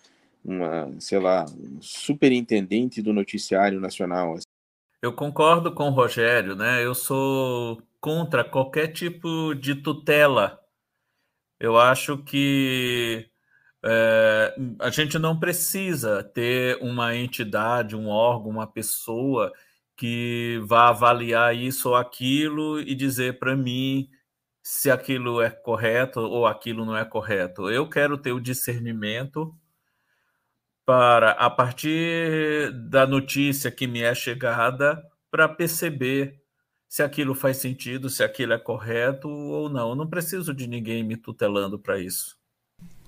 uma, 0.44 0.92
sei 1.00 1.20
lá, 1.20 1.46
um 1.46 1.82
superintendente 1.82 3.02
do 3.02 3.14
noticiário 3.14 3.80
nacional. 3.80 4.34
Assim. 4.34 4.46
Eu 5.02 5.14
concordo 5.14 5.74
com 5.74 5.88
o 5.88 5.92
Rogério, 5.92 6.56
né? 6.56 6.84
Eu 6.84 6.96
sou 6.96 7.82
contra 8.00 8.44
qualquer 8.44 8.88
tipo 8.88 9.54
de 9.54 9.76
tutela. 9.76 10.60
Eu 11.60 11.78
acho 11.78 12.18
que 12.18 13.30
é, 13.84 14.56
a 14.80 14.90
gente 14.90 15.18
não 15.20 15.40
precisa 15.40 16.24
ter 16.24 16.78
uma 16.82 17.16
entidade, 17.16 17.96
um 17.96 18.08
órgão, 18.08 18.52
uma 18.52 18.68
pessoa 18.68 19.52
que 19.96 20.62
vá 20.66 20.90
avaliar 20.90 21.56
isso 21.56 21.90
ou 21.90 21.96
aquilo 21.96 22.80
e 22.80 22.96
dizer 22.96 23.40
para 23.40 23.56
mim 23.56 24.10
se 24.64 24.92
aquilo 24.92 25.42
é 25.42 25.50
correto 25.50 26.20
ou 26.22 26.46
aquilo 26.48 26.86
não 26.86 26.96
é 26.98 27.06
correto. 27.06 27.70
Eu 27.70 27.90
quero 27.90 28.18
ter 28.18 28.32
o 28.32 28.40
discernimento 28.40 29.56
para, 30.86 31.32
a 31.32 31.50
partir 31.50 32.72
da 32.90 33.06
notícia 33.08 33.72
que 33.72 33.88
me 33.88 34.02
é 34.02 34.14
chegada, 34.16 35.02
para 35.30 35.48
perceber 35.48 36.42
se 36.88 37.02
aquilo 37.04 37.34
faz 37.34 37.58
sentido, 37.58 38.10
se 38.10 38.24
aquilo 38.24 38.54
é 38.54 38.60
correto 38.60 39.30
ou 39.30 39.70
não. 39.70 39.92
Eu 39.92 39.96
não 39.96 40.10
preciso 40.10 40.54
de 40.54 40.68
ninguém 40.68 41.04
me 41.04 41.16
tutelando 41.18 41.80
para 41.80 42.00
isso. 42.00 42.41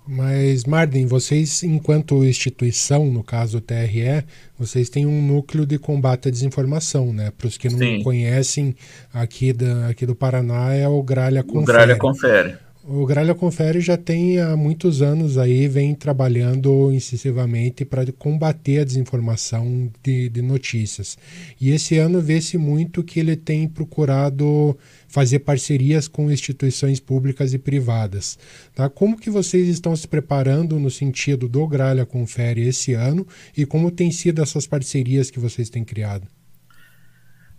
Mas, 0.06 0.66
Marden, 0.66 1.06
vocês, 1.06 1.63
enquanto 1.63 2.26
instituição, 2.26 3.06
no 3.06 3.24
caso 3.24 3.60
o 3.60 3.62
TRE, 3.62 4.26
vocês 4.60 4.89
têm 4.89 5.06
um 5.06 5.22
núcleo 5.22 5.66
de 5.66 5.80
combate 5.80 6.28
à 6.28 6.32
desinformação, 6.32 7.13
né? 7.13 7.32
Para 7.38 7.48
os 7.48 7.58
que 7.58 7.70
não 7.70 7.78
Sim. 7.78 8.04
conhecem, 8.04 8.76
aqui, 9.13 9.54
da, 9.54 9.88
aqui 9.88 10.06
do 10.06 10.13
Paraná 10.13 10.74
é 10.74 10.88
o 10.88 11.02
Gralha 11.02 11.42
Confere. 11.42 11.63
O 11.63 11.66
Gralha 11.66 11.96
Confere. 11.96 12.58
O 12.86 13.06
Gralha 13.06 13.34
Confere 13.34 13.80
já 13.80 13.96
tem 13.96 14.41
há 14.41 14.58
muitos 14.58 15.02
anos 15.02 15.38
aí, 15.38 15.69
vem 15.69 15.96
trabalhando 15.96 16.91
incisivamente 16.91 17.86
para 17.86 18.06
combater 18.12 18.82
a 18.82 18.84
desinformação 18.84 19.89
de, 20.04 20.28
de 20.28 20.41
notícias. 20.41 21.17
E 21.62 21.69
esse 21.69 21.98
ano 21.98 22.19
vê-se 22.19 22.58
muito 22.58 23.02
que 23.02 23.22
ele 23.22 23.38
tem 23.38 23.69
procurado 23.69 24.78
fazer 25.08 25.39
parcerias 25.39 26.10
com 26.10 26.30
instituições 26.30 27.00
públicas 27.00 27.54
e 27.54 27.58
privadas. 27.58 28.38
Tá? 28.76 28.89
Como 28.89 29.17
que 29.17 29.30
vocês 29.30 29.69
estão 29.69 29.96
se 29.96 30.06
preparando 30.06 30.78
no 30.78 30.91
sentido 30.91 31.48
do 31.48 31.65
Gralha 31.65 32.06
Confere 32.06 32.67
esse 32.67 32.93
ano 32.93 33.26
e 33.56 33.65
como 33.65 33.91
têm 33.91 34.12
sido 34.12 34.41
essas 34.41 34.67
parcerias 34.67 35.32
que 35.32 35.39
vocês 35.39 35.69
têm 35.69 35.86
criado? 35.86 36.28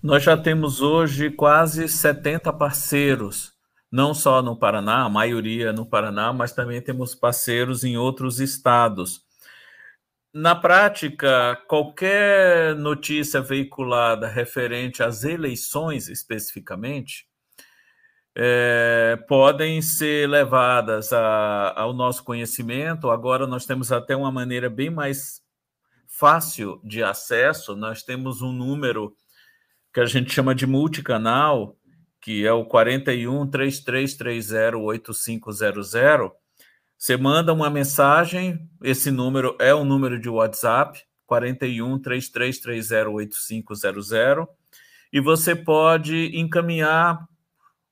Nós 0.02 0.22
já 0.22 0.36
temos 0.36 0.82
hoje 0.82 1.30
quase 1.30 1.88
70 1.88 2.52
parceiros 2.52 3.53
não 3.94 4.12
só 4.12 4.42
no 4.42 4.56
Paraná, 4.56 5.04
a 5.04 5.08
maioria 5.08 5.72
no 5.72 5.86
Paraná, 5.86 6.32
mas 6.32 6.50
também 6.50 6.82
temos 6.82 7.14
parceiros 7.14 7.84
em 7.84 7.96
outros 7.96 8.40
estados. 8.40 9.24
Na 10.32 10.52
prática, 10.52 11.54
qualquer 11.68 12.74
notícia 12.74 13.40
veiculada 13.40 14.26
referente 14.26 15.00
às 15.00 15.22
eleições 15.22 16.08
especificamente 16.08 17.28
é, 18.34 19.16
podem 19.28 19.80
ser 19.80 20.28
levadas 20.28 21.12
a, 21.12 21.72
ao 21.80 21.92
nosso 21.92 22.24
conhecimento. 22.24 23.12
Agora 23.12 23.46
nós 23.46 23.64
temos 23.64 23.92
até 23.92 24.16
uma 24.16 24.32
maneira 24.32 24.68
bem 24.68 24.90
mais 24.90 25.40
fácil 26.08 26.80
de 26.82 27.00
acesso. 27.00 27.76
Nós 27.76 28.02
temos 28.02 28.42
um 28.42 28.50
número 28.50 29.16
que 29.92 30.00
a 30.00 30.06
gente 30.06 30.32
chama 30.32 30.52
de 30.52 30.66
multicanal, 30.66 31.76
que 32.24 32.46
é 32.46 32.52
o 32.54 32.64
41 32.64 33.46
3330 33.48 34.78
8500. 34.78 35.92
Você 36.96 37.18
manda 37.18 37.52
uma 37.52 37.68
mensagem, 37.68 38.66
esse 38.82 39.10
número 39.10 39.54
é 39.60 39.74
o 39.74 39.84
número 39.84 40.18
de 40.18 40.30
WhatsApp, 40.30 41.04
41 41.26 41.98
3330 41.98 43.10
8500, 43.10 44.46
e 45.12 45.20
você 45.20 45.54
pode 45.54 46.34
encaminhar 46.34 47.28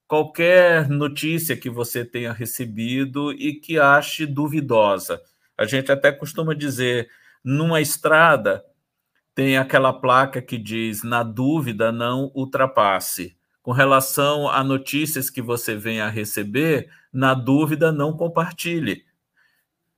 qualquer 0.08 0.88
notícia 0.88 1.54
que 1.54 1.68
você 1.68 2.02
tenha 2.02 2.32
recebido 2.32 3.32
e 3.32 3.52
que 3.60 3.78
ache 3.78 4.24
duvidosa. 4.24 5.20
A 5.58 5.66
gente 5.66 5.92
até 5.92 6.10
costuma 6.10 6.54
dizer, 6.54 7.10
numa 7.44 7.82
estrada 7.82 8.64
tem 9.34 9.58
aquela 9.58 9.92
placa 9.92 10.40
que 10.40 10.56
diz: 10.56 11.02
na 11.02 11.22
dúvida, 11.22 11.92
não 11.92 12.32
ultrapasse 12.34 13.36
com 13.62 13.70
relação 13.70 14.48
a 14.48 14.62
notícias 14.64 15.30
que 15.30 15.40
você 15.40 15.76
venha 15.76 16.06
a 16.06 16.10
receber, 16.10 16.90
na 17.12 17.32
dúvida, 17.32 17.92
não 17.92 18.12
compartilhe. 18.12 19.04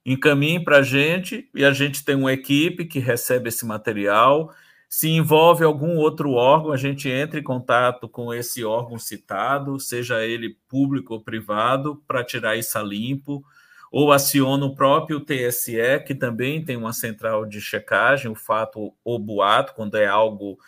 Encaminhe 0.05 0.63
para 0.63 0.79
a 0.79 0.83
gente 0.83 1.49
e 1.55 1.65
a 1.65 1.73
gente 1.73 2.05
tem 2.05 2.15
uma 2.15 2.33
equipe 2.33 2.85
que 2.85 2.99
recebe 2.99 3.49
esse 3.49 3.65
material. 3.65 4.55
Se 4.87 5.09
envolve 5.09 5.65
algum 5.65 5.97
outro 5.97 6.33
órgão, 6.33 6.73
a 6.73 6.77
gente 6.77 7.09
entra 7.09 7.41
em 7.41 7.43
contato 7.43 8.07
com 8.07 8.35
esse 8.35 8.63
órgão 8.63 8.99
citado, 8.99 9.81
seja 9.81 10.23
ele 10.23 10.59
público 10.69 11.15
ou 11.15 11.21
privado, 11.23 12.03
para 12.07 12.23
tirar 12.23 12.57
isso 12.57 12.79
a 12.79 12.83
limpo, 12.83 13.43
ou 13.91 14.13
aciona 14.13 14.67
o 14.67 14.75
próprio 14.75 15.21
TSE, 15.21 16.01
que 16.07 16.15
também 16.15 16.63
tem 16.63 16.77
uma 16.77 16.93
central 16.93 17.47
de 17.47 17.63
checagem, 17.63 18.31
o 18.31 18.35
fato 18.35 18.93
ou 19.03 19.19
boato, 19.19 19.73
quando 19.75 19.97
é 19.97 20.07
algo 20.07 20.59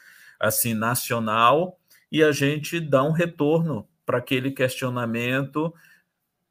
assim 0.41 0.73
nacional 0.73 1.79
e 2.11 2.23
a 2.23 2.33
gente 2.33 2.81
dá 2.81 3.03
um 3.03 3.13
retorno 3.13 3.89
para 4.05 4.19
aquele 4.19 4.51
questionamento, 4.51 5.75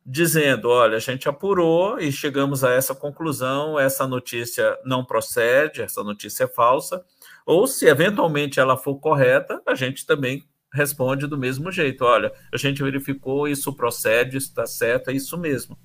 dizendo: 0.05 0.69
olha, 0.69 0.97
a 0.97 0.99
gente 0.99 1.27
apurou 1.27 1.99
e 1.99 2.11
chegamos 2.11 2.63
a 2.63 2.71
essa 2.71 2.93
conclusão, 2.93 3.79
essa 3.79 4.05
notícia 4.05 4.77
não 4.85 5.03
procede, 5.03 5.81
essa 5.81 6.03
notícia 6.03 6.43
é 6.43 6.47
falsa, 6.47 7.03
ou 7.45 7.65
se 7.65 7.87
eventualmente 7.87 8.59
ela 8.59 8.77
for 8.77 8.99
correta, 8.99 9.61
a 9.65 9.73
gente 9.73 10.05
também 10.05 10.43
responde 10.71 11.25
do 11.25 11.37
mesmo 11.37 11.71
jeito: 11.71 12.03
olha, 12.03 12.31
a 12.53 12.57
gente 12.57 12.83
verificou, 12.83 13.47
isso 13.47 13.73
procede, 13.73 14.37
isso 14.37 14.49
está 14.49 14.65
certo, 14.65 15.09
é 15.09 15.13
isso 15.13 15.37
mesmo. 15.37 15.77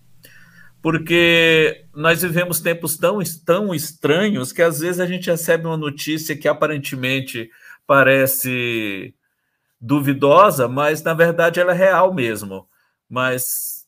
Porque 0.82 1.84
nós 1.94 2.22
vivemos 2.22 2.60
tempos 2.60 2.96
tão, 2.96 3.18
tão 3.44 3.72
estranhos 3.72 4.50
que 4.50 4.62
às 4.62 4.80
vezes 4.80 4.98
a 4.98 5.06
gente 5.06 5.30
recebe 5.30 5.66
uma 5.66 5.76
notícia 5.76 6.36
que 6.36 6.48
aparentemente 6.48 7.50
parece 7.86 9.14
duvidosa, 9.80 10.68
mas 10.68 11.02
na 11.02 11.14
verdade 11.14 11.58
ela 11.60 11.72
é 11.72 11.76
real 11.76 12.12
mesmo. 12.12 12.68
Mas 13.08 13.86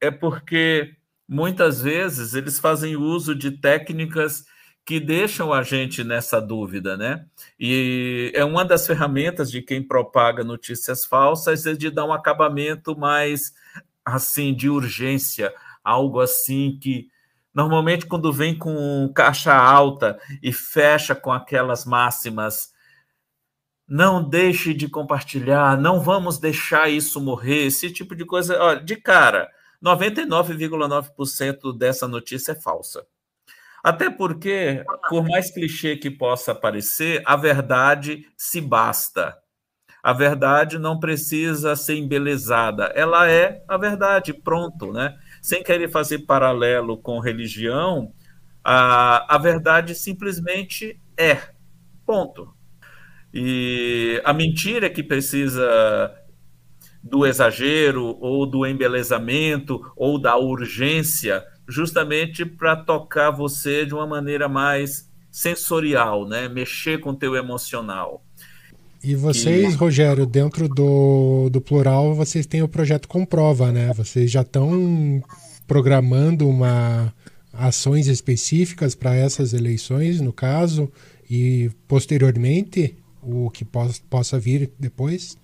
é 0.00 0.10
porque 0.10 0.94
muitas 1.28 1.80
vezes 1.80 2.34
eles 2.34 2.58
fazem 2.60 2.96
uso 2.96 3.34
de 3.34 3.50
técnicas 3.50 4.44
que 4.84 4.98
deixam 4.98 5.52
a 5.52 5.62
gente 5.62 6.02
nessa 6.02 6.40
dúvida, 6.40 6.96
né? 6.96 7.24
E 7.58 8.32
é 8.34 8.44
uma 8.44 8.64
das 8.64 8.86
ferramentas 8.86 9.50
de 9.50 9.62
quem 9.62 9.82
propaga 9.82 10.42
notícias 10.42 11.04
falsas 11.04 11.66
é 11.66 11.74
de 11.74 11.90
dar 11.90 12.04
um 12.04 12.12
acabamento 12.12 12.98
mais 12.98 13.52
assim 14.04 14.52
de 14.52 14.68
urgência, 14.68 15.54
algo 15.84 16.20
assim 16.20 16.78
que 16.80 17.08
normalmente 17.54 18.06
quando 18.06 18.32
vem 18.32 18.58
com 18.58 19.12
caixa 19.14 19.54
alta 19.54 20.18
e 20.42 20.52
fecha 20.52 21.14
com 21.14 21.30
aquelas 21.32 21.84
máximas 21.84 22.71
não 23.92 24.26
deixe 24.26 24.72
de 24.72 24.88
compartilhar, 24.88 25.76
não 25.78 26.00
vamos 26.00 26.38
deixar 26.38 26.88
isso 26.88 27.20
morrer, 27.20 27.66
esse 27.66 27.90
tipo 27.92 28.16
de 28.16 28.24
coisa, 28.24 28.58
olha, 28.58 28.80
de 28.80 28.96
cara, 28.96 29.50
99,9% 29.84 31.76
dessa 31.76 32.08
notícia 32.08 32.52
é 32.52 32.54
falsa. 32.54 33.06
Até 33.84 34.08
porque, 34.08 34.82
por 35.10 35.28
mais 35.28 35.50
clichê 35.50 35.94
que 35.94 36.10
possa 36.10 36.54
parecer, 36.54 37.20
a 37.26 37.36
verdade 37.36 38.26
se 38.34 38.62
basta. 38.62 39.36
A 40.02 40.14
verdade 40.14 40.78
não 40.78 40.98
precisa 40.98 41.76
ser 41.76 41.96
embelezada, 41.96 42.84
ela 42.94 43.28
é 43.28 43.62
a 43.68 43.76
verdade, 43.76 44.32
pronto, 44.32 44.90
né? 44.90 45.18
Sem 45.42 45.62
querer 45.62 45.90
fazer 45.90 46.20
paralelo 46.20 46.96
com 46.96 47.18
religião, 47.18 48.10
a, 48.64 49.34
a 49.34 49.36
verdade 49.36 49.94
simplesmente 49.94 50.98
é, 51.14 51.36
ponto. 52.06 52.61
E 53.32 54.20
a 54.24 54.32
mentira 54.32 54.90
que 54.90 55.02
precisa 55.02 56.12
do 57.02 57.26
exagero 57.26 58.16
ou 58.20 58.46
do 58.46 58.64
embelezamento 58.66 59.80
ou 59.96 60.20
da 60.20 60.36
urgência 60.36 61.44
justamente 61.66 62.44
para 62.44 62.76
tocar 62.76 63.30
você 63.30 63.86
de 63.86 63.94
uma 63.94 64.06
maneira 64.06 64.48
mais 64.48 65.10
sensorial, 65.30 66.28
né? 66.28 66.48
Mexer 66.48 67.00
com 67.00 67.10
o 67.10 67.16
teu 67.16 67.34
emocional. 67.34 68.22
E 69.02 69.16
vocês, 69.16 69.74
e... 69.74 69.76
Rogério, 69.76 70.26
dentro 70.26 70.68
do, 70.68 71.48
do 71.50 71.60
plural, 71.60 72.14
vocês 72.14 72.46
têm 72.46 72.62
o 72.62 72.68
projeto 72.68 73.08
Comprova, 73.08 73.72
né? 73.72 73.92
Vocês 73.94 74.30
já 74.30 74.42
estão 74.42 75.22
programando 75.66 76.48
uma 76.48 77.12
ações 77.52 78.06
específicas 78.06 78.94
para 78.94 79.14
essas 79.14 79.52
eleições, 79.52 80.20
no 80.20 80.32
caso, 80.32 80.90
e 81.28 81.70
posteriormente 81.88 82.96
o 83.22 83.50
que 83.50 83.64
possa 83.64 84.38
vir 84.38 84.72
depois? 84.78 85.38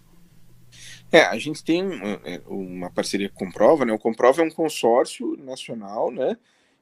É, 1.10 1.22
a 1.22 1.38
gente 1.38 1.64
tem 1.64 1.82
é, 2.24 2.42
uma 2.46 2.90
parceria 2.90 3.30
com 3.30 3.46
Comprova, 3.46 3.84
né? 3.84 3.92
O 3.92 3.98
Comprova 3.98 4.42
é 4.42 4.44
um 4.44 4.50
consórcio 4.50 5.36
nacional, 5.38 6.10
né? 6.10 6.36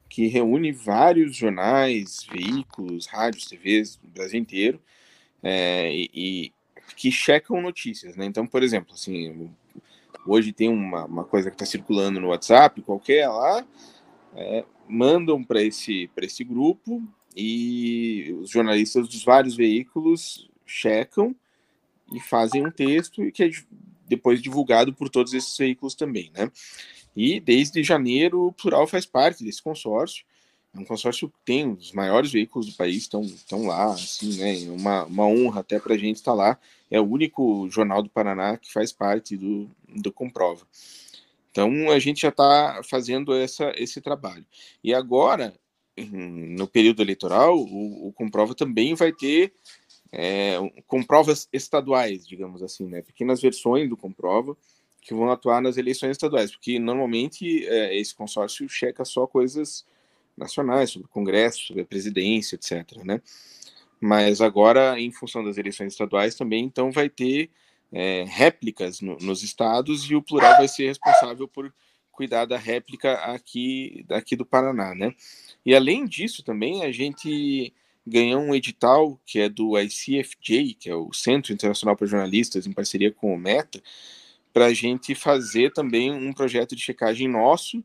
Que 0.09 0.27
reúne 0.27 0.71
vários 0.71 1.35
jornais, 1.35 2.25
veículos, 2.29 3.05
rádios, 3.05 3.45
TVs 3.45 3.97
do 3.97 4.09
Brasil 4.09 4.39
inteiro, 4.39 4.81
é, 5.41 5.93
e, 5.93 6.09
e, 6.13 6.53
que 6.95 7.11
checam 7.11 7.61
notícias, 7.61 8.15
né? 8.15 8.25
Então, 8.25 8.45
por 8.45 8.63
exemplo, 8.63 8.93
assim, 8.93 9.49
hoje 10.25 10.51
tem 10.51 10.69
uma, 10.69 11.05
uma 11.05 11.23
coisa 11.23 11.49
que 11.49 11.55
está 11.55 11.65
circulando 11.65 12.19
no 12.19 12.29
WhatsApp, 12.29 12.81
qualquer 12.81 13.29
lá, 13.29 13.65
é, 14.35 14.65
mandam 14.87 15.43
para 15.43 15.61
esse, 15.61 16.09
esse 16.17 16.43
grupo 16.43 17.01
e 17.35 18.35
os 18.41 18.49
jornalistas 18.49 19.07
dos 19.07 19.23
vários 19.23 19.55
veículos 19.55 20.49
checam 20.67 21.35
e 22.13 22.19
fazem 22.19 22.65
um 22.65 22.71
texto 22.71 23.31
que 23.31 23.43
é 23.43 23.49
depois 24.07 24.41
divulgado 24.41 24.93
por 24.93 25.09
todos 25.09 25.33
esses 25.33 25.57
veículos 25.57 25.95
também, 25.95 26.31
né? 26.33 26.51
E 27.15 27.39
desde 27.39 27.83
janeiro 27.83 28.47
o 28.47 28.53
Plural 28.53 28.87
faz 28.87 29.05
parte 29.05 29.43
desse 29.43 29.61
consórcio. 29.61 30.23
É 30.73 30.79
um 30.79 30.85
consórcio 30.85 31.29
que 31.29 31.35
tem 31.43 31.71
os 31.71 31.91
maiores 31.91 32.31
veículos 32.31 32.67
do 32.67 32.77
país 32.77 32.97
estão 32.97 33.21
estão 33.21 33.65
lá, 33.65 33.93
assim, 33.93 34.37
né? 34.37 34.53
Uma, 34.69 35.05
uma 35.05 35.25
honra 35.25 35.61
até 35.61 35.79
para 35.79 35.95
a 35.95 35.97
gente 35.97 36.17
estar 36.17 36.31
tá 36.31 36.37
lá. 36.37 36.59
É 36.89 36.99
o 37.01 37.09
único 37.09 37.67
jornal 37.69 38.01
do 38.03 38.09
Paraná 38.09 38.57
que 38.57 38.71
faz 38.71 38.91
parte 38.91 39.35
do, 39.35 39.69
do 39.87 40.11
Comprova. 40.11 40.65
Então 41.51 41.89
a 41.91 41.99
gente 41.99 42.21
já 42.21 42.29
está 42.29 42.81
fazendo 42.87 43.33
essa, 43.33 43.73
esse 43.75 43.99
trabalho. 43.99 44.45
E 44.83 44.93
agora, 44.93 45.53
no 45.97 46.67
período 46.67 47.01
eleitoral, 47.01 47.57
o, 47.57 48.09
o 48.09 48.13
Comprova 48.13 48.53
também 48.53 48.93
vai 48.93 49.11
ter 49.11 49.51
é, 50.11 50.57
com 50.87 51.03
provas 51.03 51.47
estaduais, 51.51 52.27
digamos 52.27 52.63
assim, 52.63 52.85
né? 52.85 53.01
pequenas 53.01 53.41
versões 53.41 53.89
do 53.89 53.97
Comprova 53.97 54.55
que 55.01 55.13
vão 55.13 55.31
atuar 55.31 55.61
nas 55.61 55.77
eleições 55.77 56.11
estaduais, 56.11 56.51
porque 56.51 56.77
normalmente 56.79 57.65
é, 57.65 57.97
esse 57.97 58.13
consórcio 58.13 58.67
checa 58.67 59.05
só 59.05 59.25
coisas 59.25 59.85
nacionais, 60.35 60.91
sobre 60.91 61.07
o 61.07 61.09
Congresso, 61.09 61.67
sobre 61.67 61.81
a 61.81 61.85
presidência, 61.85 62.55
etc. 62.55 63.03
Né? 63.05 63.21
Mas 64.01 64.41
agora, 64.41 64.99
em 64.99 65.11
função 65.11 65.43
das 65.43 65.57
eleições 65.57 65.93
estaduais, 65.93 66.35
também 66.35 66.65
então 66.65 66.91
vai 66.91 67.09
ter 67.09 67.49
é, 67.91 68.25
réplicas 68.27 68.99
no, 68.99 69.17
nos 69.17 69.43
estados 69.43 70.09
e 70.09 70.15
o 70.15 70.21
plural 70.21 70.57
vai 70.57 70.67
ser 70.67 70.87
responsável 70.87 71.47
por 71.47 71.73
cuidar 72.11 72.45
da 72.45 72.57
réplica 72.57 73.13
aqui, 73.13 74.05
aqui 74.09 74.35
do 74.35 74.45
Paraná, 74.45 74.93
né? 74.93 75.13
E 75.65 75.75
além 75.75 76.05
disso 76.05 76.43
também 76.43 76.83
a 76.83 76.91
gente 76.91 77.73
ganhou 78.07 78.41
um 78.41 78.55
edital 78.55 79.19
que 79.25 79.39
é 79.39 79.49
do 79.49 79.77
ICFJ, 79.77 80.75
que 80.75 80.89
é 80.89 80.95
o 80.95 81.11
Centro 81.11 81.51
Internacional 81.51 81.95
para 81.95 82.07
Jornalistas, 82.07 82.65
em 82.65 82.71
parceria 82.71 83.11
com 83.11 83.33
o 83.33 83.37
Meta, 83.37 83.81
para 84.53 84.67
a 84.67 84.73
gente 84.73 85.13
fazer 85.13 85.73
também 85.73 86.11
um 86.11 86.31
projeto 86.31 86.75
de 86.75 86.81
checagem 86.81 87.27
nosso, 87.27 87.83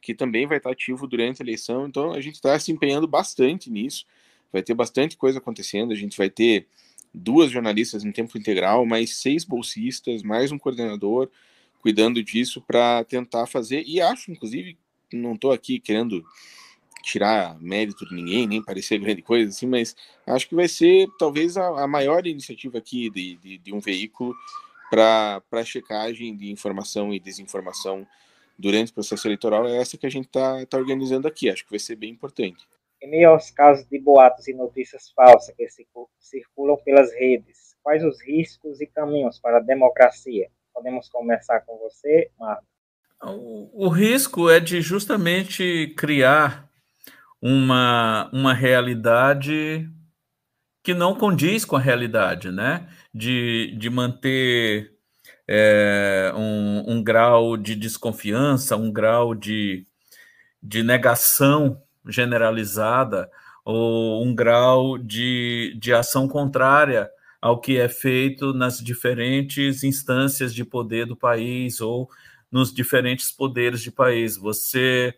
que 0.00 0.14
também 0.14 0.46
vai 0.46 0.56
estar 0.56 0.70
ativo 0.70 1.06
durante 1.06 1.42
a 1.42 1.44
eleição. 1.44 1.86
Então 1.86 2.12
a 2.12 2.20
gente 2.20 2.36
está 2.36 2.58
se 2.58 2.72
empenhando 2.72 3.06
bastante 3.06 3.70
nisso. 3.70 4.06
Vai 4.50 4.62
ter 4.62 4.72
bastante 4.72 5.16
coisa 5.16 5.38
acontecendo. 5.38 5.92
A 5.92 5.96
gente 5.96 6.16
vai 6.16 6.30
ter 6.30 6.66
duas 7.12 7.50
jornalistas 7.50 8.04
em 8.04 8.10
tempo 8.10 8.38
integral, 8.38 8.86
mais 8.86 9.16
seis 9.16 9.44
bolsistas, 9.44 10.22
mais 10.22 10.50
um 10.50 10.58
coordenador 10.58 11.28
cuidando 11.80 12.22
disso 12.22 12.60
para 12.60 13.04
tentar 13.04 13.46
fazer. 13.46 13.84
E 13.86 14.00
acho, 14.00 14.30
inclusive, 14.30 14.78
não 15.12 15.34
estou 15.34 15.52
aqui 15.52 15.78
querendo 15.78 16.24
tirar 17.08 17.58
mérito 17.60 18.06
de 18.06 18.14
ninguém, 18.14 18.46
nem 18.46 18.62
parecer 18.62 18.98
grande 19.00 19.22
coisa 19.22 19.50
assim, 19.50 19.66
mas 19.66 19.96
acho 20.26 20.48
que 20.48 20.54
vai 20.54 20.68
ser 20.68 21.08
talvez 21.18 21.56
a, 21.56 21.84
a 21.84 21.86
maior 21.86 22.26
iniciativa 22.26 22.78
aqui 22.78 23.10
de, 23.10 23.36
de, 23.36 23.58
de 23.58 23.74
um 23.74 23.80
veículo 23.80 24.34
para 24.90 25.64
checagem 25.64 26.36
de 26.36 26.50
informação 26.50 27.12
e 27.12 27.20
desinformação 27.20 28.06
durante 28.58 28.90
o 28.90 28.94
processo 28.94 29.28
eleitoral 29.28 29.66
é 29.68 29.76
essa 29.76 29.96
que 29.96 30.06
a 30.06 30.10
gente 30.10 30.26
está 30.26 30.64
tá 30.66 30.78
organizando 30.78 31.28
aqui. 31.28 31.48
Acho 31.48 31.64
que 31.64 31.70
vai 31.70 31.78
ser 31.78 31.96
bem 31.96 32.10
importante. 32.10 32.66
Em 33.00 33.08
meio 33.08 33.30
aos 33.30 33.50
casos 33.50 33.86
de 33.86 33.98
boatos 34.00 34.48
e 34.48 34.54
notícias 34.54 35.10
falsas 35.10 35.54
que 35.54 35.66
circulam 36.18 36.76
pelas 36.84 37.12
redes, 37.12 37.76
quais 37.82 38.02
os 38.02 38.20
riscos 38.22 38.80
e 38.80 38.86
caminhos 38.86 39.38
para 39.38 39.58
a 39.58 39.60
democracia? 39.60 40.48
Podemos 40.74 41.08
começar 41.08 41.60
com 41.60 41.78
você, 41.78 42.30
Marco. 42.38 42.64
O, 43.22 43.86
o 43.86 43.88
risco 43.88 44.48
é 44.48 44.60
de 44.60 44.80
justamente 44.80 45.92
criar 45.96 46.67
uma, 47.40 48.28
uma 48.32 48.52
realidade 48.52 49.88
que 50.82 50.94
não 50.94 51.14
condiz 51.14 51.64
com 51.64 51.76
a 51.76 51.80
realidade, 51.80 52.50
né? 52.50 52.88
De, 53.14 53.74
de 53.78 53.90
manter 53.90 54.92
é, 55.46 56.32
um, 56.36 56.94
um 56.94 57.02
grau 57.02 57.56
de 57.56 57.74
desconfiança, 57.74 58.76
um 58.76 58.90
grau 58.92 59.34
de, 59.34 59.86
de 60.62 60.82
negação 60.82 61.82
generalizada 62.06 63.30
ou 63.64 64.24
um 64.24 64.34
grau 64.34 64.96
de, 64.96 65.76
de 65.78 65.92
ação 65.92 66.26
contrária 66.26 67.10
ao 67.40 67.60
que 67.60 67.78
é 67.78 67.88
feito 67.88 68.52
nas 68.52 68.78
diferentes 68.78 69.84
instâncias 69.84 70.54
de 70.54 70.64
poder 70.64 71.06
do 71.06 71.16
país 71.16 71.80
ou 71.80 72.08
nos 72.50 72.72
diferentes 72.72 73.30
poderes 73.30 73.80
de 73.82 73.90
país. 73.90 74.36
Você 74.36 75.14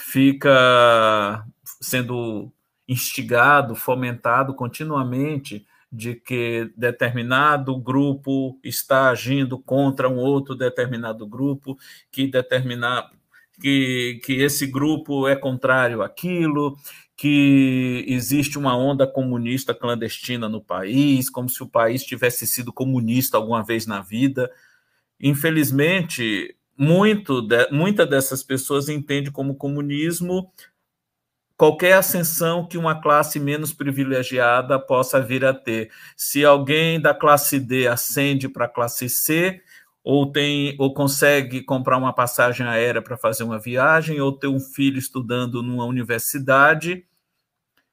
fica 0.00 1.44
sendo 1.80 2.52
instigado, 2.88 3.74
fomentado 3.74 4.54
continuamente 4.54 5.66
de 5.92 6.14
que 6.14 6.72
determinado 6.76 7.76
grupo 7.76 8.58
está 8.62 9.10
agindo 9.10 9.58
contra 9.58 10.08
um 10.08 10.16
outro 10.16 10.54
determinado 10.54 11.26
grupo, 11.26 11.76
que 12.10 12.26
determinar 12.26 13.10
que, 13.60 14.20
que 14.24 14.34
esse 14.34 14.66
grupo 14.66 15.28
é 15.28 15.36
contrário 15.36 16.02
àquilo, 16.02 16.76
que 17.16 18.04
existe 18.08 18.58
uma 18.58 18.76
onda 18.76 19.06
comunista 19.06 19.74
clandestina 19.74 20.48
no 20.48 20.60
país, 20.60 21.28
como 21.28 21.48
se 21.48 21.62
o 21.62 21.68
país 21.68 22.02
tivesse 22.02 22.46
sido 22.46 22.72
comunista 22.72 23.36
alguma 23.36 23.62
vez 23.62 23.86
na 23.86 24.00
vida. 24.00 24.50
Infelizmente, 25.20 26.56
muito 26.80 27.42
de, 27.42 27.70
muita 27.70 28.06
dessas 28.06 28.42
pessoas 28.42 28.88
entende 28.88 29.30
como 29.30 29.54
comunismo 29.54 30.50
qualquer 31.54 31.92
ascensão 31.92 32.66
que 32.66 32.78
uma 32.78 33.02
classe 33.02 33.38
menos 33.38 33.70
privilegiada 33.70 34.78
possa 34.78 35.20
vir 35.20 35.44
a 35.44 35.52
ter. 35.52 35.90
Se 36.16 36.42
alguém 36.42 36.98
da 36.98 37.12
classe 37.12 37.60
D 37.60 37.86
ascende 37.86 38.48
para 38.48 38.64
a 38.64 38.68
classe 38.68 39.10
C, 39.10 39.60
ou 40.02 40.32
tem 40.32 40.74
ou 40.78 40.94
consegue 40.94 41.62
comprar 41.62 41.98
uma 41.98 42.14
passagem 42.14 42.66
aérea 42.66 43.02
para 43.02 43.18
fazer 43.18 43.44
uma 43.44 43.58
viagem, 43.58 44.18
ou 44.18 44.32
ter 44.32 44.46
um 44.46 44.58
filho 44.58 44.98
estudando 44.98 45.62
numa 45.62 45.84
universidade, 45.84 47.04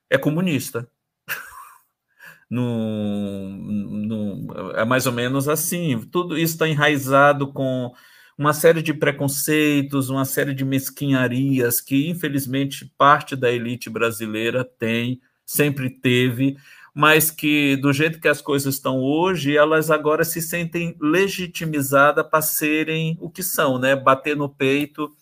é 0.10 0.18
comunista. 0.18 0.90
no, 2.50 3.50
no, 3.50 4.72
é 4.78 4.86
mais 4.86 5.06
ou 5.06 5.12
menos 5.12 5.50
assim. 5.50 6.00
Tudo 6.10 6.38
isso 6.38 6.54
está 6.54 6.70
enraizado 6.70 7.52
com 7.52 7.94
uma 8.38 8.54
série 8.54 8.82
de 8.82 8.94
preconceitos, 8.94 10.10
uma 10.10 10.26
série 10.26 10.54
de 10.54 10.64
mesquinharias 10.64 11.82
que, 11.82 12.10
infelizmente, 12.10 12.92
parte 12.98 13.36
da 13.36 13.52
elite 13.52 13.90
brasileira 13.90 14.64
tem, 14.64 15.20
sempre 15.44 15.90
teve, 15.90 16.56
mas 16.94 17.32
que, 17.32 17.76
do 17.78 17.92
jeito 17.92 18.20
que 18.20 18.28
as 18.28 18.42
coisas 18.42 18.76
estão 18.76 19.00
hoje, 19.00 19.58
elas 19.58 19.90
agora 19.90 20.24
se 20.24 20.42
sentem 20.42 20.96
legitimizadas 21.00 22.26
para 22.28 22.42
serem 22.42 23.18
o 23.20 23.30
que 23.30 23.42
são, 23.42 23.80
né? 23.80 23.96
Bater 23.96 24.36
no 24.36 24.50
peito 24.50 25.16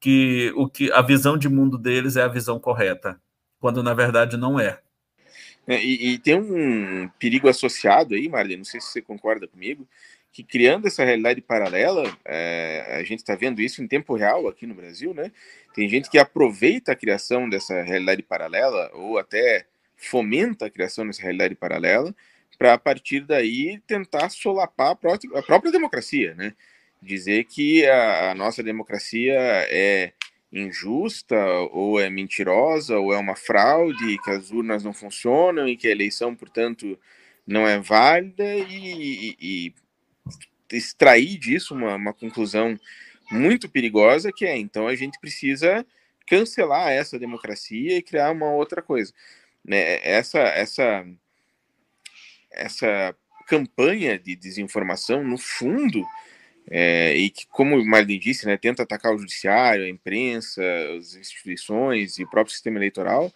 que 0.00 0.52
o 0.54 0.68
que 0.68 0.92
a 0.92 1.00
visão 1.00 1.38
de 1.38 1.48
mundo 1.48 1.78
deles 1.78 2.16
é 2.16 2.22
a 2.22 2.28
visão 2.28 2.60
correta, 2.60 3.20
quando 3.58 3.82
na 3.82 3.94
verdade 3.94 4.36
não 4.36 4.60
é. 4.60 4.78
é 5.66 5.82
e, 5.82 6.14
e, 6.14 6.18
tem 6.18 6.34
um 6.34 7.08
perigo 7.18 7.48
associado 7.48 8.14
aí, 8.14 8.28
Marlene, 8.28 8.58
não 8.58 8.64
sei 8.64 8.80
se 8.80 8.88
você 8.88 9.00
concorda 9.00 9.48
comigo, 9.48 9.88
que 10.34 10.42
criando 10.42 10.88
essa 10.88 11.04
realidade 11.04 11.40
paralela, 11.40 12.12
é, 12.24 12.96
a 12.98 13.04
gente 13.04 13.20
está 13.20 13.36
vendo 13.36 13.62
isso 13.62 13.80
em 13.80 13.86
tempo 13.86 14.16
real 14.16 14.48
aqui 14.48 14.66
no 14.66 14.74
Brasil, 14.74 15.14
né? 15.14 15.30
Tem 15.72 15.88
gente 15.88 16.10
que 16.10 16.18
aproveita 16.18 16.90
a 16.90 16.96
criação 16.96 17.48
dessa 17.48 17.82
realidade 17.82 18.20
paralela 18.20 18.90
ou 18.94 19.16
até 19.16 19.64
fomenta 19.96 20.66
a 20.66 20.70
criação 20.70 21.06
dessa 21.06 21.22
realidade 21.22 21.54
paralela 21.54 22.12
para 22.58 22.74
a 22.74 22.78
partir 22.78 23.20
daí 23.20 23.80
tentar 23.86 24.28
solapar 24.28 24.90
a 24.90 24.96
própria, 24.96 25.38
a 25.38 25.42
própria 25.42 25.70
democracia, 25.70 26.34
né? 26.34 26.52
Dizer 27.00 27.44
que 27.44 27.86
a, 27.86 28.32
a 28.32 28.34
nossa 28.34 28.60
democracia 28.60 29.36
é 29.38 30.12
injusta 30.52 31.36
ou 31.70 32.00
é 32.00 32.10
mentirosa 32.10 32.98
ou 32.98 33.14
é 33.14 33.18
uma 33.18 33.36
fraude, 33.36 34.18
que 34.18 34.30
as 34.32 34.50
urnas 34.50 34.82
não 34.82 34.92
funcionam 34.92 35.68
e 35.68 35.76
que 35.76 35.86
a 35.86 35.92
eleição, 35.92 36.34
portanto, 36.34 36.98
não 37.46 37.68
é 37.68 37.78
válida 37.78 38.44
e, 38.56 39.36
e, 39.40 39.74
extrair 40.70 41.38
disso 41.38 41.74
uma, 41.74 41.96
uma 41.96 42.12
conclusão 42.12 42.78
muito 43.30 43.68
perigosa, 43.68 44.32
que 44.32 44.44
é, 44.44 44.56
então 44.56 44.86
a 44.86 44.94
gente 44.94 45.18
precisa 45.18 45.84
cancelar 46.26 46.90
essa 46.90 47.18
democracia 47.18 47.96
e 47.96 48.02
criar 48.02 48.30
uma 48.30 48.50
outra 48.50 48.82
coisa. 48.82 49.12
Né? 49.64 50.00
Essa, 50.02 50.40
essa, 50.40 51.06
essa 52.50 53.16
campanha 53.46 54.18
de 54.18 54.34
desinformação, 54.34 55.22
no 55.22 55.38
fundo, 55.38 56.04
é, 56.70 57.14
e 57.16 57.30
que, 57.30 57.46
como 57.46 57.76
o 57.76 57.86
Marlin 57.86 58.18
disse, 58.18 58.46
né, 58.46 58.56
tenta 58.56 58.82
atacar 58.82 59.14
o 59.14 59.18
judiciário, 59.18 59.84
a 59.84 59.88
imprensa, 59.88 60.62
as 60.96 61.14
instituições 61.14 62.18
e 62.18 62.24
o 62.24 62.30
próprio 62.30 62.52
sistema 62.52 62.78
eleitoral, 62.78 63.32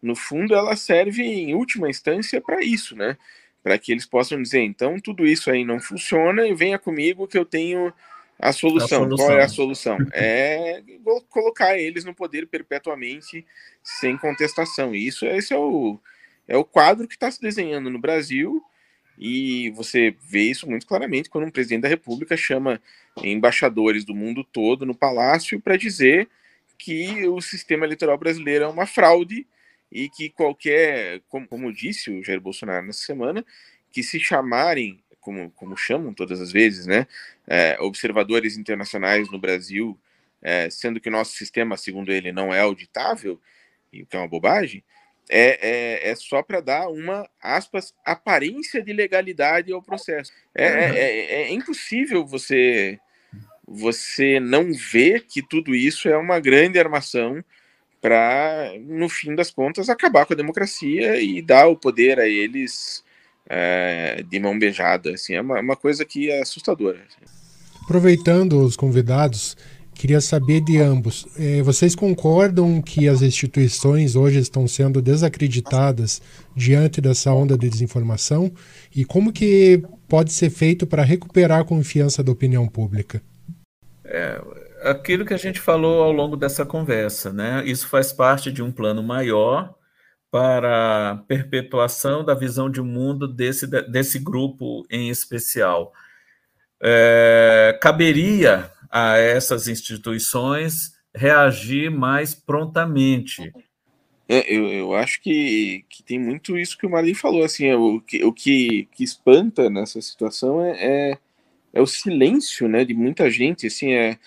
no 0.00 0.16
fundo 0.16 0.54
ela 0.54 0.74
serve 0.74 1.22
em 1.22 1.54
última 1.54 1.88
instância 1.88 2.40
para 2.40 2.62
isso, 2.62 2.96
né? 2.96 3.16
Para 3.62 3.78
que 3.78 3.92
eles 3.92 4.06
possam 4.06 4.42
dizer, 4.42 4.60
então 4.60 4.98
tudo 4.98 5.26
isso 5.26 5.50
aí 5.50 5.64
não 5.64 5.80
funciona 5.80 6.46
e 6.46 6.54
venha 6.54 6.78
comigo 6.78 7.28
que 7.28 7.38
eu 7.38 7.44
tenho 7.44 7.92
a 8.38 8.52
solução. 8.52 9.04
a 9.04 9.04
solução. 9.04 9.26
Qual 9.26 9.38
é 9.38 9.44
a 9.44 9.48
solução? 9.48 9.98
É 10.12 10.82
colocar 11.28 11.78
eles 11.78 12.04
no 12.04 12.14
poder 12.14 12.46
perpetuamente 12.48 13.46
sem 13.82 14.16
contestação. 14.16 14.94
E 14.94 15.06
isso 15.06 15.24
esse 15.26 15.52
é 15.54 15.56
o, 15.56 15.98
é 16.48 16.56
o 16.56 16.64
quadro 16.64 17.06
que 17.06 17.14
está 17.14 17.30
se 17.30 17.40
desenhando 17.40 17.88
no 17.88 18.00
Brasil 18.00 18.62
e 19.18 19.70
você 19.70 20.16
vê 20.28 20.42
isso 20.42 20.68
muito 20.68 20.86
claramente 20.86 21.30
quando 21.30 21.46
um 21.46 21.50
presidente 21.50 21.82
da 21.82 21.88
República 21.88 22.36
chama 22.36 22.80
embaixadores 23.22 24.04
do 24.04 24.14
mundo 24.14 24.42
todo 24.42 24.84
no 24.84 24.94
palácio 24.94 25.60
para 25.60 25.76
dizer 25.76 26.28
que 26.76 27.28
o 27.28 27.40
sistema 27.40 27.84
eleitoral 27.84 28.18
brasileiro 28.18 28.64
é 28.64 28.68
uma 28.68 28.86
fraude 28.86 29.46
e 29.92 30.08
que 30.08 30.30
qualquer, 30.30 31.20
como, 31.28 31.46
como 31.46 31.72
disse 31.72 32.10
o 32.10 32.24
Jair 32.24 32.40
Bolsonaro 32.40 32.86
nessa 32.86 33.04
semana, 33.04 33.44
que 33.92 34.02
se 34.02 34.18
chamarem, 34.18 35.04
como, 35.20 35.50
como 35.50 35.76
chamam 35.76 36.14
todas 36.14 36.40
as 36.40 36.50
vezes, 36.50 36.86
né, 36.86 37.06
é, 37.46 37.76
observadores 37.78 38.56
internacionais 38.56 39.30
no 39.30 39.38
Brasil, 39.38 39.98
é, 40.40 40.70
sendo 40.70 40.98
que 40.98 41.10
o 41.10 41.12
nosso 41.12 41.32
sistema, 41.32 41.76
segundo 41.76 42.10
ele, 42.10 42.32
não 42.32 42.52
é 42.52 42.60
auditável, 42.60 43.38
e 43.92 44.02
o 44.02 44.06
que 44.06 44.16
é 44.16 44.18
uma 44.18 44.26
bobagem, 44.26 44.82
é, 45.28 45.58
é, 45.60 46.10
é 46.10 46.16
só 46.16 46.42
para 46.42 46.60
dar 46.60 46.88
uma, 46.88 47.28
aspas, 47.40 47.94
aparência 48.04 48.82
de 48.82 48.92
legalidade 48.92 49.72
ao 49.72 49.82
processo. 49.82 50.32
É, 50.54 50.64
é, 50.64 50.98
é, 50.98 51.42
é 51.42 51.52
impossível 51.52 52.26
você, 52.26 52.98
você 53.66 54.40
não 54.40 54.72
ver 54.72 55.26
que 55.26 55.46
tudo 55.46 55.74
isso 55.74 56.08
é 56.08 56.16
uma 56.16 56.40
grande 56.40 56.78
armação 56.78 57.44
para, 58.02 58.72
no 58.80 59.08
fim 59.08 59.34
das 59.34 59.50
contas, 59.50 59.88
acabar 59.88 60.26
com 60.26 60.32
a 60.32 60.36
democracia 60.36 61.20
e 61.20 61.40
dar 61.40 61.68
o 61.68 61.76
poder 61.76 62.18
a 62.18 62.26
eles 62.26 63.04
é, 63.48 64.24
de 64.28 64.40
mão 64.40 64.58
beijada. 64.58 65.12
Assim, 65.12 65.34
é 65.34 65.40
uma, 65.40 65.60
uma 65.60 65.76
coisa 65.76 66.04
que 66.04 66.28
é 66.28 66.42
assustadora. 66.42 66.98
Assim. 66.98 67.32
Aproveitando 67.84 68.60
os 68.60 68.76
convidados, 68.76 69.56
queria 69.94 70.20
saber 70.20 70.62
de 70.62 70.78
ambos. 70.80 71.28
É, 71.38 71.62
vocês 71.62 71.94
concordam 71.94 72.82
que 72.82 73.08
as 73.08 73.22
instituições 73.22 74.16
hoje 74.16 74.40
estão 74.40 74.66
sendo 74.66 75.00
desacreditadas 75.00 76.20
diante 76.56 77.00
dessa 77.00 77.32
onda 77.32 77.56
de 77.56 77.70
desinformação? 77.70 78.50
E 78.94 79.04
como 79.04 79.32
que 79.32 79.80
pode 80.08 80.32
ser 80.32 80.50
feito 80.50 80.88
para 80.88 81.04
recuperar 81.04 81.60
a 81.60 81.64
confiança 81.64 82.20
da 82.20 82.32
opinião 82.32 82.66
pública? 82.66 83.22
É, 84.04 84.40
aquilo 84.82 85.24
que 85.24 85.34
a 85.34 85.38
gente 85.38 85.60
falou 85.60 86.02
ao 86.02 86.12
longo 86.12 86.36
dessa 86.36 86.64
conversa, 86.64 87.32
né? 87.32 87.62
Isso 87.64 87.88
faz 87.88 88.12
parte 88.12 88.50
de 88.50 88.62
um 88.62 88.72
plano 88.72 89.02
maior 89.02 89.74
para 90.30 91.10
a 91.10 91.16
perpetuação 91.16 92.24
da 92.24 92.34
visão 92.34 92.70
de 92.70 92.80
mundo 92.80 93.28
desse, 93.28 93.66
desse 93.66 94.18
grupo 94.18 94.86
em 94.90 95.10
especial. 95.10 95.92
É, 96.82 97.78
caberia 97.80 98.70
a 98.90 99.18
essas 99.18 99.68
instituições 99.68 100.92
reagir 101.14 101.90
mais 101.90 102.34
prontamente. 102.34 103.52
É, 104.28 104.54
eu, 104.54 104.66
eu 104.68 104.94
acho 104.94 105.20
que, 105.20 105.84
que 105.90 106.02
tem 106.02 106.18
muito 106.18 106.56
isso 106.56 106.78
que 106.78 106.86
o 106.86 106.90
Marlin 106.90 107.14
falou. 107.14 107.44
Assim, 107.44 107.66
é, 107.66 107.76
o, 107.76 108.00
que, 108.00 108.24
o 108.24 108.32
que, 108.32 108.88
que 108.92 109.04
espanta 109.04 109.68
nessa 109.68 110.00
situação 110.00 110.64
é, 110.64 110.70
é, 110.80 111.18
é 111.74 111.80
o 111.82 111.86
silêncio 111.86 112.66
né, 112.68 112.84
de 112.84 112.94
muita 112.94 113.30
gente. 113.30 113.66
Assim, 113.66 113.92
é, 113.92 114.18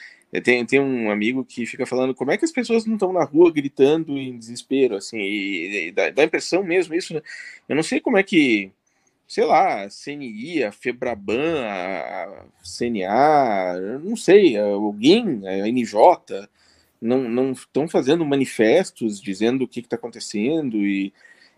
tem, 0.41 0.65
tem 0.65 0.79
um 0.79 1.11
amigo 1.11 1.45
que 1.45 1.65
fica 1.65 1.86
falando 1.86 2.13
como 2.15 2.31
é 2.31 2.38
que 2.38 2.45
as 2.45 2.51
pessoas 2.51 2.86
não 2.86 2.95
estão 2.95 3.13
na 3.13 3.23
rua 3.23 3.51
gritando 3.51 4.17
em 4.17 4.38
desespero, 4.38 4.95
assim, 4.95 5.17
e, 5.19 5.88
e 5.88 5.91
dá, 5.91 6.09
dá, 6.09 6.23
impressão 6.23 6.63
mesmo 6.63 6.95
isso, 6.95 7.13
né? 7.13 7.21
Eu 7.69 7.75
não 7.75 7.83
sei 7.83 7.99
como 7.99 8.17
é 8.17 8.23
que, 8.23 8.71
sei 9.27 9.45
lá, 9.45 9.83
a 9.83 9.89
CNI, 9.89 10.63
a 10.63 10.71
FEBRABAN, 10.71 11.65
a 11.65 12.45
CNA, 12.63 13.99
não 14.03 14.15
sei, 14.15 14.57
alguém, 14.57 15.41
a 15.47 15.67
NJ, 15.67 16.47
não, 17.01 17.51
estão 17.51 17.88
fazendo 17.88 18.25
manifestos 18.25 19.21
dizendo 19.21 19.63
o 19.63 19.67
que 19.67 19.79
está 19.79 19.95
acontecendo 19.95 20.77
e, 20.77 21.13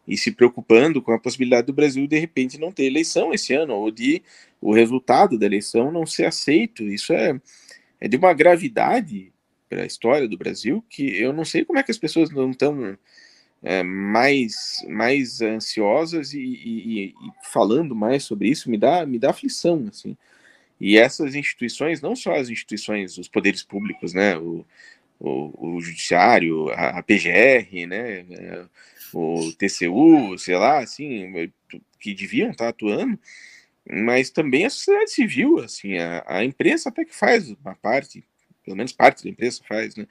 e 0.07 0.17
se 0.17 0.31
preocupando 0.31 1.01
com 1.01 1.11
a 1.11 1.19
possibilidade 1.19 1.67
do 1.67 1.73
Brasil 1.73 2.07
de 2.07 2.17
repente 2.19 2.59
não 2.59 2.71
ter 2.71 2.85
eleição 2.85 3.33
esse 3.33 3.53
ano, 3.53 3.73
ou 3.75 3.91
de 3.91 4.21
o 4.61 4.73
resultado 4.73 5.37
da 5.37 5.45
eleição 5.45 5.91
não 5.91 6.05
ser 6.05 6.25
aceito. 6.25 6.83
Isso 6.83 7.13
é 7.13 7.39
é 7.99 8.07
de 8.07 8.17
uma 8.17 8.33
gravidade 8.33 9.31
para 9.69 9.83
a 9.83 9.85
história 9.85 10.27
do 10.27 10.37
Brasil 10.37 10.83
que 10.89 11.19
eu 11.19 11.33
não 11.33 11.43
sei 11.43 11.65
como 11.65 11.79
é 11.79 11.83
que 11.83 11.91
as 11.91 11.97
pessoas 11.97 12.29
não 12.29 12.51
estão 12.51 12.97
é, 13.63 13.83
mais, 13.83 14.85
mais 14.87 15.41
ansiosas 15.41 16.33
e, 16.33 16.39
e, 16.39 17.05
e, 17.05 17.13
falando 17.51 17.95
mais 17.95 18.23
sobre 18.23 18.49
isso 18.49 18.69
me 18.69 18.77
dá, 18.77 19.05
me 19.05 19.19
dá 19.19 19.31
aflição, 19.31 19.87
assim. 19.89 20.15
E 20.79 20.97
essas 20.97 21.33
instituições, 21.33 22.01
não 22.01 22.15
só 22.15 22.35
as 22.35 22.49
instituições, 22.49 23.17
os 23.17 23.27
poderes 23.27 23.63
públicos, 23.63 24.13
né, 24.13 24.37
o, 24.37 24.63
o, 25.19 25.75
o 25.75 25.81
judiciário, 25.81 26.69
a, 26.69 26.99
a, 26.99 27.03
PGR, 27.03 27.87
né, 27.87 28.25
é, 28.29 28.65
o 29.11 29.51
TCU, 29.53 30.37
sei 30.37 30.55
lá, 30.55 30.79
assim, 30.79 31.51
que 31.99 32.13
deviam 32.13 32.51
estar 32.51 32.69
atuando, 32.69 33.19
mas 33.89 34.29
também 34.29 34.65
a 34.65 34.69
sociedade 34.69 35.11
civil, 35.11 35.59
assim, 35.59 35.97
a, 35.97 36.23
a 36.27 36.43
imprensa 36.43 36.89
até 36.89 37.05
que 37.05 37.15
faz 37.15 37.49
uma 37.49 37.75
parte, 37.75 38.23
pelo 38.63 38.75
menos 38.77 38.91
parte 38.91 39.23
da 39.23 39.29
imprensa 39.29 39.63
faz, 39.67 39.95
né? 39.95 40.05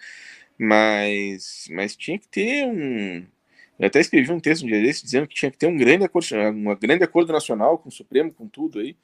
Mas, 0.58 1.68
mas 1.70 1.94
tinha 1.96 2.18
que 2.18 2.28
ter 2.28 2.66
um. 2.66 3.26
Eu 3.78 3.88
até 3.88 4.00
escrevi 4.00 4.32
um 4.32 4.40
texto 4.40 4.64
um 4.64 4.68
dia 4.68 4.80
desse 4.80 5.04
dizendo 5.04 5.28
que 5.28 5.34
tinha 5.34 5.50
que 5.50 5.58
ter 5.58 5.66
um 5.66 5.76
grande 5.76 6.04
acordo, 6.04 6.34
uma 6.50 6.74
grande 6.74 7.04
acordo 7.04 7.32
nacional 7.32 7.78
com 7.78 7.90
o 7.90 7.92
Supremo, 7.92 8.32
com 8.32 8.48
tudo 8.48 8.78
aí, 8.78 8.96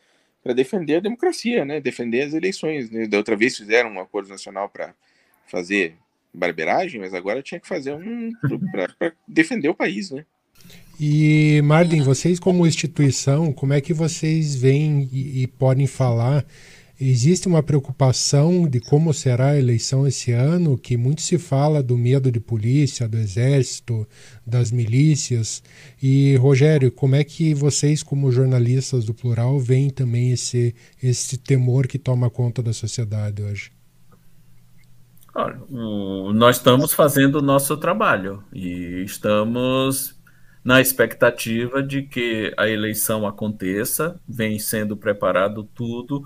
para 0.43 0.55
defender 0.55 0.97
a 0.97 1.01
democracia, 1.01 1.65
né? 1.65 1.81
Defender 1.81 2.23
as 2.23 2.33
eleições. 2.35 2.91
Né? 2.91 3.07
Da 3.07 3.19
outra 3.19 3.37
vez 3.37 3.57
fizeram 3.57 3.91
um 3.91 4.01
acordo 4.01 4.31
nacional 4.31 4.71
para 4.71 4.95
fazer 5.47 5.97
barberagem, 6.33 7.01
mas 7.01 7.13
agora 7.13 7.43
tinha 7.43 7.61
que 7.61 7.69
fazer 7.69 7.93
um 7.93 8.33
para 8.73 9.13
defender 9.29 9.69
o 9.69 9.75
país, 9.75 10.11
né? 10.11 10.25
E, 11.01 11.61
Marlin, 11.65 12.03
vocês 12.03 12.39
como 12.39 12.67
instituição, 12.67 13.53
como 13.53 13.73
é 13.73 13.81
que 13.81 13.93
vocês 13.93 14.55
veem 14.55 15.09
e, 15.13 15.43
e 15.43 15.47
podem 15.47 15.87
falar 15.87 16.45
Existe 17.05 17.49
uma 17.49 17.65
preocupação 17.65 18.69
de 18.69 18.79
como 18.79 19.13
será 19.13 19.49
a 19.49 19.59
eleição 19.59 20.07
esse 20.07 20.31
ano, 20.31 20.79
que 20.79 20.97
muito 20.97 21.21
se 21.21 21.37
fala 21.37 21.83
do 21.83 21.99
medo 21.99 22.31
de 22.31 22.39
polícia, 22.39 23.09
do 23.09 23.17
exército, 23.17 24.07
das 24.47 24.71
milícias. 24.71 25.65
E, 26.01 26.37
Rogério, 26.37 26.93
como 26.93 27.17
é 27.17 27.25
que 27.25 27.55
vocês, 27.55 28.05
como 28.05 28.31
jornalistas 28.31 29.05
do 29.05 29.13
Plural, 29.13 29.59
veem 29.59 29.91
também 29.91 30.31
esse, 30.31 30.77
esse 31.03 31.39
temor 31.39 31.89
que 31.89 31.99
toma 31.99 32.31
conta 32.31 32.63
da 32.63 32.73
sociedade 32.73 33.43
hoje? 33.43 33.73
Olha, 35.35 35.61
nós 36.35 36.59
estamos 36.59 36.93
fazendo 36.93 37.41
o 37.41 37.43
nosso 37.43 37.77
trabalho 37.79 38.45
e 38.53 39.03
estamos 39.05 40.15
na 40.65 40.81
expectativa 40.81 41.83
de 41.83 42.03
que 42.03 42.53
a 42.57 42.69
eleição 42.69 43.27
aconteça, 43.27 44.21
vem 44.29 44.59
sendo 44.59 44.97
preparado 44.97 45.65
tudo 45.65 46.23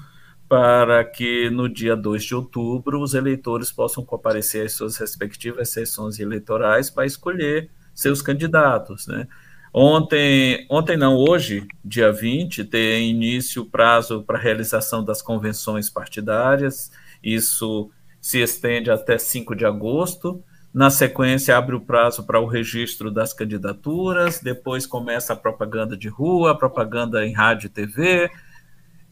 para 0.48 1.04
que 1.04 1.50
no 1.50 1.68
dia 1.68 1.96
2 1.96 2.22
de 2.22 2.34
outubro 2.34 3.02
os 3.02 3.14
eleitores 3.14 3.72
possam 3.72 4.04
comparecer 4.04 4.66
às 4.66 4.72
suas 4.72 4.96
respectivas 4.96 5.70
sessões 5.70 6.20
eleitorais 6.20 6.88
para 6.90 7.06
escolher 7.06 7.70
seus 7.94 8.22
candidatos, 8.22 9.06
né? 9.06 9.26
Ontem, 9.72 10.66
ontem 10.70 10.96
não, 10.96 11.16
hoje, 11.16 11.66
dia 11.84 12.10
20, 12.10 12.64
tem 12.64 13.10
início 13.10 13.62
o 13.62 13.66
prazo 13.66 14.22
para 14.22 14.38
realização 14.38 15.04
das 15.04 15.20
convenções 15.20 15.90
partidárias, 15.90 16.90
isso 17.22 17.90
se 18.20 18.40
estende 18.40 18.90
até 18.90 19.18
5 19.18 19.54
de 19.54 19.66
agosto, 19.66 20.42
na 20.76 20.90
sequência, 20.90 21.56
abre 21.56 21.74
o 21.74 21.80
prazo 21.80 22.26
para 22.26 22.38
o 22.38 22.44
registro 22.44 23.10
das 23.10 23.32
candidaturas, 23.32 24.40
depois 24.40 24.86
começa 24.86 25.32
a 25.32 25.36
propaganda 25.36 25.96
de 25.96 26.06
rua, 26.06 26.54
propaganda 26.54 27.26
em 27.26 27.32
rádio 27.32 27.68
e 27.68 27.70
TV, 27.70 28.30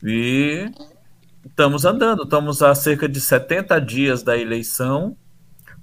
e 0.03 0.71
estamos 1.43 1.87
andando, 1.87 2.25
estamos 2.25 2.61
a 2.61 2.75
cerca 2.75 3.09
de 3.09 3.19
70 3.19 3.81
dias 3.81 4.23
da 4.23 4.37
eleição, 4.37 5.17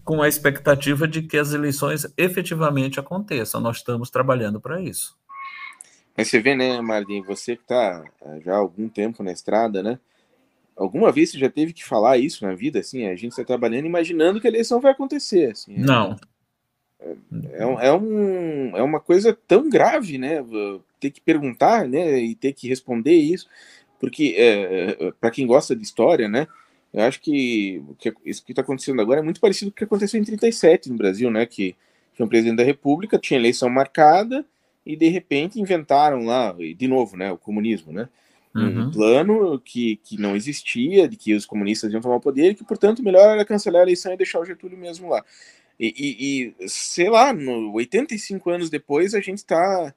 com 0.04 0.22
a 0.22 0.28
expectativa 0.28 1.08
de 1.08 1.24
que 1.24 1.36
as 1.36 1.52
eleições 1.52 2.06
efetivamente 2.16 3.00
aconteçam. 3.00 3.60
Nós 3.60 3.78
estamos 3.78 4.12
trabalhando 4.12 4.62
para 4.62 4.80
isso. 4.80 5.18
Mas 6.16 6.28
você 6.28 6.40
vê, 6.40 6.56
né, 6.56 6.80
Marlin, 6.80 7.24
você 7.24 7.56
que 7.56 7.64
está 7.64 8.04
eh, 8.24 8.42
já 8.46 8.54
há 8.54 8.58
algum 8.58 8.88
tempo 8.88 9.24
na 9.24 9.32
estrada, 9.32 9.82
né? 9.82 9.98
Alguma 10.82 11.12
vez 11.12 11.32
você 11.32 11.38
já 11.38 11.50
teve 11.50 11.74
que 11.74 11.84
falar 11.84 12.18
isso 12.18 12.46
na 12.46 12.54
vida, 12.54 12.80
assim? 12.80 13.06
A 13.08 13.16
gente 13.16 13.30
está 13.30 13.44
trabalhando 13.44 13.86
imaginando 13.86 14.40
que 14.40 14.48
a 14.48 14.50
eleição 14.50 14.80
vai 14.80 14.92
acontecer, 14.92 15.52
assim. 15.52 15.76
Não. 15.78 16.16
É, 17.00 17.16
é, 17.54 17.88
é, 17.88 17.94
um, 17.94 18.78
é 18.78 18.82
uma 18.82 19.00
coisa 19.00 19.38
tão 19.48 19.70
grave, 19.70 20.18
né? 20.18 20.44
Ter 21.00 21.12
que 21.12 21.22
perguntar, 21.22 21.88
né? 21.88 22.20
E 22.20 22.36
ter 22.36 22.54
que 22.54 22.68
responder 22.68 23.14
isso 23.14 23.48
porque 24.02 24.34
é, 24.36 24.98
é 25.00 25.12
para 25.12 25.30
quem 25.30 25.46
gosta 25.46 25.76
de 25.76 25.84
história, 25.84 26.28
né, 26.28 26.48
eu 26.92 27.04
acho 27.04 27.22
que, 27.22 27.84
que 28.00 28.12
isso 28.26 28.44
que 28.44 28.52
está 28.52 28.64
acontecendo 28.64 29.00
agora 29.00 29.20
é 29.20 29.24
muito 29.24 29.40
parecido 29.40 29.70
com 29.70 29.76
o 29.76 29.78
que 29.78 29.84
aconteceu 29.84 30.20
em 30.20 30.24
37 30.26 30.90
no 30.90 30.98
Brasil, 30.98 31.30
né, 31.30 31.46
que, 31.46 31.76
que 32.16 32.24
um 32.24 32.28
presidente 32.28 32.58
da 32.58 32.64
República 32.64 33.20
tinha 33.20 33.40
eleição 33.40 33.70
marcada 33.70 34.44
e 34.84 34.96
de 34.96 35.08
repente 35.08 35.62
inventaram 35.62 36.26
lá, 36.26 36.52
de 36.76 36.88
novo, 36.88 37.16
né, 37.16 37.32
o 37.32 37.38
comunismo, 37.38 37.94
né, 37.94 38.10
uhum. 38.56 38.84
um 38.84 38.91
plano 38.91 39.60
que, 39.60 39.97
que 39.97 40.20
não 40.20 40.36
existia, 40.36 41.08
de 41.08 41.16
que 41.16 41.34
os 41.34 41.45
comunistas 41.45 41.91
iam 41.91 42.02
tomar 42.02 42.16
o 42.16 42.22
poder 42.22 42.52
e 42.52 42.56
que, 42.56 42.64
portanto, 42.64 43.04
melhor 43.04 43.34
era 43.34 43.45
cancelar 43.45 43.82
a 43.82 43.84
eleição 43.84 44.14
e 44.14 44.18
deixar 44.18 44.39
o 44.39 44.45
Getúlio 44.45 44.78
mesmo 44.78 45.10
lá. 45.10 45.24
E, 45.80 45.93
e, 45.97 46.64
e 46.64 46.70
sei 46.70 47.10
lá, 47.10 47.34
no 47.34 47.74
85 47.74 48.49
anos 48.49 48.70
depois, 48.70 49.14
a 49.14 49.20
gente 49.20 49.39
está 49.39 49.93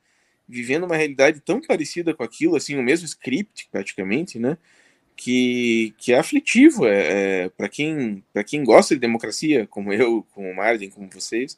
vivendo 0.49 0.85
uma 0.85 0.97
realidade 0.97 1.41
tão 1.41 1.61
parecida 1.61 2.15
com 2.15 2.23
aquilo, 2.23 2.57
assim, 2.57 2.77
o 2.77 2.83
mesmo 2.83 3.07
script 3.07 3.69
praticamente, 3.71 4.39
né? 4.39 4.57
Que, 5.17 5.95
que 5.97 6.13
é 6.13 6.19
aflitivo 6.19 6.87
é, 6.87 7.45
é 7.45 7.49
para 7.49 7.69
quem 7.69 8.25
para 8.33 8.43
quem 8.43 8.65
gosta 8.65 8.95
de 8.97 9.01
democracia, 9.01 9.65
como 9.69 9.93
eu, 9.93 10.27
como 10.35 10.51
o 10.51 10.57
Martin, 10.57 10.91
como 10.91 11.09
vocês, 11.09 11.57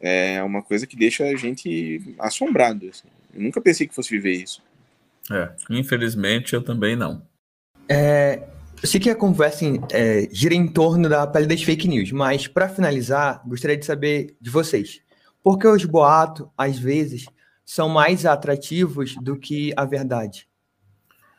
é 0.00 0.42
uma 0.42 0.62
coisa 0.62 0.86
que 0.86 0.96
deixa 0.96 1.24
a 1.24 1.36
gente 1.36 2.00
assombrado. 2.18 2.88
Assim. 2.88 3.08
Eu 3.34 3.42
nunca 3.42 3.60
pensei 3.60 3.86
que 3.86 3.94
fosse 3.94 4.10
viver 4.10 4.32
isso. 4.32 4.62
É, 5.30 5.52
infelizmente 5.70 6.54
eu 6.54 6.62
também 6.62 6.96
não. 6.96 7.26
É, 7.88 8.42
eu 8.82 8.88
sei 8.88 9.00
que 9.00 9.10
a 9.10 9.14
conversa 9.14 9.64
é, 9.92 10.28
gira 10.30 10.54
em 10.54 10.66
torno 10.66 11.08
da 11.08 11.26
pele 11.26 11.46
das 11.46 11.62
fake 11.62 11.88
news, 11.88 12.12
mas 12.12 12.46
para 12.46 12.68
finalizar, 12.68 13.42
gostaria 13.46 13.76
de 13.76 13.86
saber 13.86 14.36
de 14.40 14.50
vocês. 14.50 15.00
Por 15.42 15.58
que 15.58 15.66
os 15.66 15.84
boatos, 15.84 16.46
às 16.56 16.78
vezes, 16.78 17.26
são 17.64 17.88
mais 17.88 18.26
atrativos 18.26 19.14
do 19.16 19.38
que 19.38 19.72
a 19.76 19.84
verdade. 19.84 20.46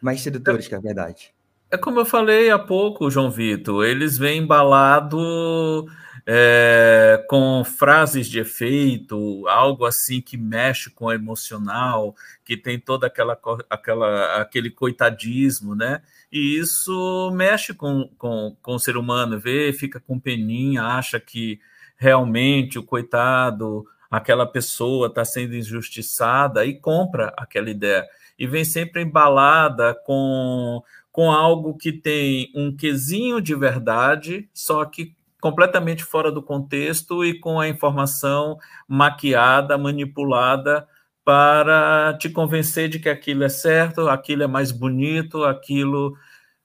Mais 0.01 0.21
sedutores 0.21 0.65
é, 0.65 0.69
que 0.69 0.75
a 0.75 0.79
verdade. 0.79 1.33
É 1.71 1.77
como 1.77 1.99
eu 1.99 2.05
falei 2.05 2.49
há 2.49 2.59
pouco, 2.59 3.09
João 3.09 3.29
Vitor, 3.29 3.85
eles 3.85 4.17
vêm 4.17 4.39
embalado 4.39 5.85
é, 6.27 7.23
com 7.29 7.63
frases 7.63 8.27
de 8.27 8.39
efeito, 8.39 9.47
algo 9.47 9.85
assim 9.85 10.19
que 10.19 10.37
mexe 10.37 10.89
com 10.89 11.05
o 11.05 11.13
emocional, 11.13 12.15
que 12.43 12.57
tem 12.57 12.79
toda 12.79 13.07
aquela, 13.07 13.39
aquela 13.69 14.41
aquele 14.41 14.71
coitadismo, 14.71 15.75
né? 15.75 16.01
E 16.31 16.57
isso 16.57 17.31
mexe 17.35 17.73
com, 17.73 18.09
com, 18.17 18.57
com 18.61 18.75
o 18.75 18.79
ser 18.79 18.97
humano, 18.97 19.39
vê, 19.39 19.71
fica 19.71 19.99
com 19.99 20.19
peninha, 20.19 20.83
acha 20.83 21.19
que 21.19 21.59
realmente 21.95 22.79
o 22.79 22.83
coitado 22.83 23.85
aquela 24.09 24.45
pessoa 24.45 25.07
está 25.07 25.25
sendo 25.25 25.55
injustiçada 25.55 26.65
e 26.65 26.73
compra 26.73 27.33
aquela 27.37 27.69
ideia. 27.69 28.05
E 28.37 28.47
vem 28.47 28.65
sempre 28.65 29.01
embalada 29.01 29.93
com, 30.05 30.81
com 31.11 31.31
algo 31.31 31.77
que 31.77 31.91
tem 31.91 32.51
um 32.55 32.75
quesinho 32.75 33.41
de 33.41 33.55
verdade, 33.55 34.49
só 34.53 34.83
que 34.85 35.15
completamente 35.45 36.03
fora 36.03 36.31
do 36.31 36.41
contexto 36.41 37.23
e 37.23 37.39
com 37.39 37.59
a 37.59 37.69
informação 37.69 38.57
maquiada, 38.87 39.77
manipulada 39.77 40.87
para 41.23 42.17
te 42.19 42.31
convencer 42.31 42.89
de 42.89 42.97
que 42.97 43.07
aquilo 43.07 43.43
é 43.43 43.49
certo, 43.49 44.09
aquilo 44.09 44.41
é 44.41 44.47
mais 44.47 44.71
bonito, 44.71 45.43
aquilo 45.43 46.17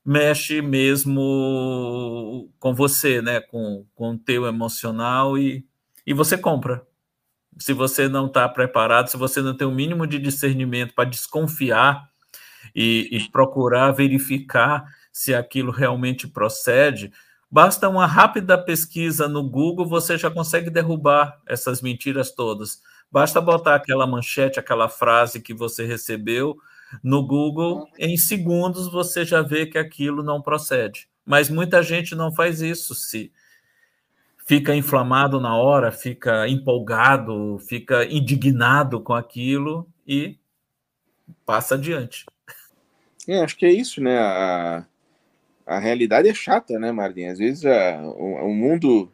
mexe 0.03 0.63
mesmo 0.63 2.51
com 2.59 2.75
você, 2.75 3.21
né? 3.21 3.39
com, 3.39 3.85
com 3.95 4.13
o 4.13 4.19
teu 4.19 4.47
emocional 4.47 5.37
e, 5.37 5.67
e 6.07 6.15
você 6.15 6.39
compra 6.39 6.83
se 7.59 7.75
você 7.75 8.09
não 8.09 8.29
está 8.29 8.49
preparado, 8.49 9.11
se 9.11 9.19
você 9.19 9.43
não 9.43 9.55
tem 9.55 9.69
o 9.69 9.71
mínimo 9.71 10.07
de 10.07 10.19
discernimento 10.19 10.95
para 10.95 11.05
desconfiar 11.05 12.09
e, 12.75 13.11
e, 13.13 13.29
procurar 13.29 13.91
verificar 13.91 14.87
se 15.13 15.35
aquilo 15.35 15.71
realmente 15.71 16.27
procede, 16.27 17.13
basta 17.51 17.89
uma 17.89 18.07
rápida 18.07 18.57
pesquisa 18.57 19.27
no 19.27 19.43
Google, 19.43 19.87
você 19.87 20.17
já 20.17 20.31
consegue 20.31 20.71
derrubar 20.71 21.41
essas 21.47 21.83
mentiras 21.83 22.31
todas. 22.31 22.81
Basta 23.11 23.41
botar 23.41 23.75
aquela 23.75 24.07
manchete, 24.07 24.61
aquela 24.61 24.89
frase 24.89 25.41
que 25.41 25.53
você 25.53 25.85
recebeu 25.85 26.57
no 27.03 27.27
Google, 27.27 27.89
em 27.99 28.17
segundos 28.17 28.91
você 28.91 29.25
já 29.25 29.43
vê 29.43 29.67
que 29.67 29.79
aquilo 29.79 30.23
não 30.23 30.41
procede. 30.41 31.09
Mas 31.25 31.49
muita 31.49 31.83
gente 31.83 32.15
não 32.15 32.33
faz 32.33 32.61
isso. 32.61 32.95
Se 32.95 33.33
fica 34.47 34.75
inflamado 34.75 35.41
na 35.41 35.57
hora, 35.57 35.93
fica 35.93 36.49
empolgado, 36.49 37.59
fica 37.61 38.05
indignado 38.05 39.01
com 39.01 39.15
aquilo 39.15 39.89
e 40.07 40.39
passa 41.47 41.77
adiante. 41.77 42.27
É, 43.29 43.43
acho 43.43 43.57
que 43.57 43.67
é 43.67 43.73
isso, 43.73 44.01
né? 44.01 44.19
A, 44.19 44.85
a 45.71 45.79
realidade 45.79 46.29
é 46.29 46.35
chata, 46.35 46.79
né, 46.79 46.91
Martin? 46.91 47.27
Às 47.27 47.39
vezes 47.39 47.65
a, 47.65 48.03
o, 48.03 48.49
o, 48.49 48.55
mundo 48.55 49.13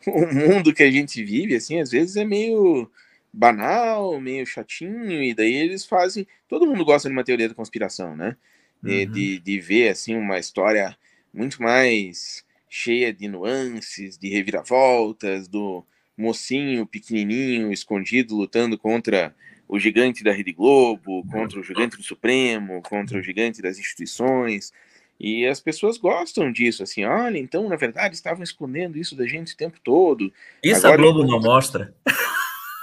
o 0.06 0.34
mundo 0.34 0.72
que 0.72 0.82
a 0.82 0.90
gente 0.90 1.22
vive, 1.22 1.54
assim, 1.54 1.80
às 1.80 1.90
vezes 1.90 2.16
é 2.16 2.24
meio 2.24 2.90
banal, 3.30 4.18
meio 4.18 4.46
chatinho, 4.46 5.22
e 5.22 5.34
daí 5.34 5.54
eles 5.54 5.84
fazem. 5.84 6.26
Todo 6.48 6.66
mundo 6.66 6.84
gosta 6.84 7.08
de 7.08 7.14
uma 7.14 7.24
teoria 7.24 7.48
da 7.48 7.54
conspiração, 7.54 8.16
né? 8.16 8.36
De, 8.82 9.04
uhum. 9.04 9.12
de, 9.12 9.38
de 9.38 9.60
ver 9.60 9.90
assim 9.90 10.16
uma 10.16 10.38
história 10.38 10.96
muito 11.32 11.62
mais 11.62 12.44
cheia 12.68 13.12
de 13.12 13.28
nuances, 13.28 14.16
de 14.16 14.30
reviravoltas, 14.30 15.46
do 15.46 15.84
mocinho 16.16 16.86
pequenininho 16.86 17.70
escondido 17.70 18.34
lutando 18.34 18.78
contra 18.78 19.34
o 19.68 19.78
gigante 19.78 20.24
da 20.24 20.32
Rede 20.32 20.52
Globo, 20.52 21.24
contra 21.30 21.60
o 21.60 21.62
gigante 21.62 21.96
do 21.96 22.02
Supremo, 22.02 22.82
contra 22.82 23.18
o 23.18 23.22
gigante 23.22 23.60
das 23.60 23.78
instituições. 23.78 24.72
E 25.18 25.46
as 25.46 25.60
pessoas 25.60 25.98
gostam 25.98 26.50
disso, 26.50 26.82
assim, 26.82 27.04
olha, 27.04 27.38
então, 27.38 27.68
na 27.68 27.76
verdade, 27.76 28.14
estavam 28.14 28.42
escondendo 28.42 28.98
isso 28.98 29.14
da 29.14 29.26
gente 29.26 29.54
o 29.54 29.56
tempo 29.56 29.78
todo. 29.82 30.32
Isso 30.62 30.86
Agora, 30.86 30.94
a 30.94 31.04
Globo 31.04 31.24
não 31.24 31.40
mostra. 31.40 31.94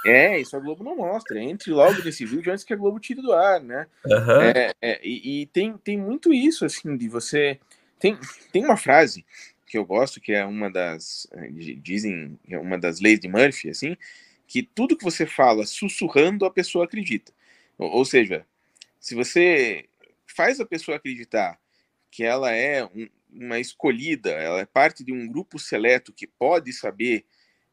É, 0.04 0.40
isso 0.40 0.56
a 0.56 0.60
Globo 0.60 0.82
não 0.82 0.96
mostra. 0.96 1.38
Entre 1.38 1.70
logo 1.70 2.02
nesse 2.02 2.24
vídeo 2.24 2.50
antes 2.50 2.64
que 2.64 2.72
a 2.72 2.76
Globo 2.76 2.98
tire 2.98 3.20
do 3.20 3.34
ar, 3.34 3.60
né? 3.60 3.86
Uhum. 4.06 4.40
É, 4.40 4.72
é, 4.80 5.00
e, 5.06 5.42
e 5.42 5.46
tem, 5.46 5.76
tem 5.76 5.98
muito 5.98 6.32
isso, 6.32 6.64
assim, 6.64 6.96
de 6.96 7.08
você. 7.08 7.58
Tem, 7.98 8.18
tem 8.50 8.64
uma 8.64 8.78
frase 8.78 9.24
que 9.66 9.76
eu 9.76 9.84
gosto, 9.84 10.20
que 10.20 10.32
é 10.32 10.44
uma 10.44 10.70
das, 10.70 11.28
eh, 11.32 11.50
dizem, 11.76 12.38
é 12.48 12.58
uma 12.58 12.78
das 12.78 12.98
leis 12.98 13.20
de 13.20 13.28
Murphy, 13.28 13.68
assim, 13.68 13.96
que 14.48 14.62
tudo 14.62 14.96
que 14.96 15.04
você 15.04 15.26
fala 15.26 15.64
sussurrando, 15.64 16.44
a 16.44 16.50
pessoa 16.50 16.86
acredita. 16.86 17.30
Ou, 17.78 17.88
ou 17.98 18.04
seja, 18.04 18.44
se 18.98 19.14
você 19.14 19.84
faz 20.26 20.58
a 20.58 20.66
pessoa 20.66 20.96
acreditar 20.96 21.59
que 22.10 22.24
ela 22.24 22.50
é 22.52 22.84
um, 22.84 23.08
uma 23.32 23.58
escolhida, 23.58 24.30
ela 24.30 24.60
é 24.60 24.66
parte 24.66 25.04
de 25.04 25.12
um 25.12 25.26
grupo 25.26 25.58
seleto 25.58 26.12
que 26.12 26.26
pode 26.26 26.72
saber 26.72 27.24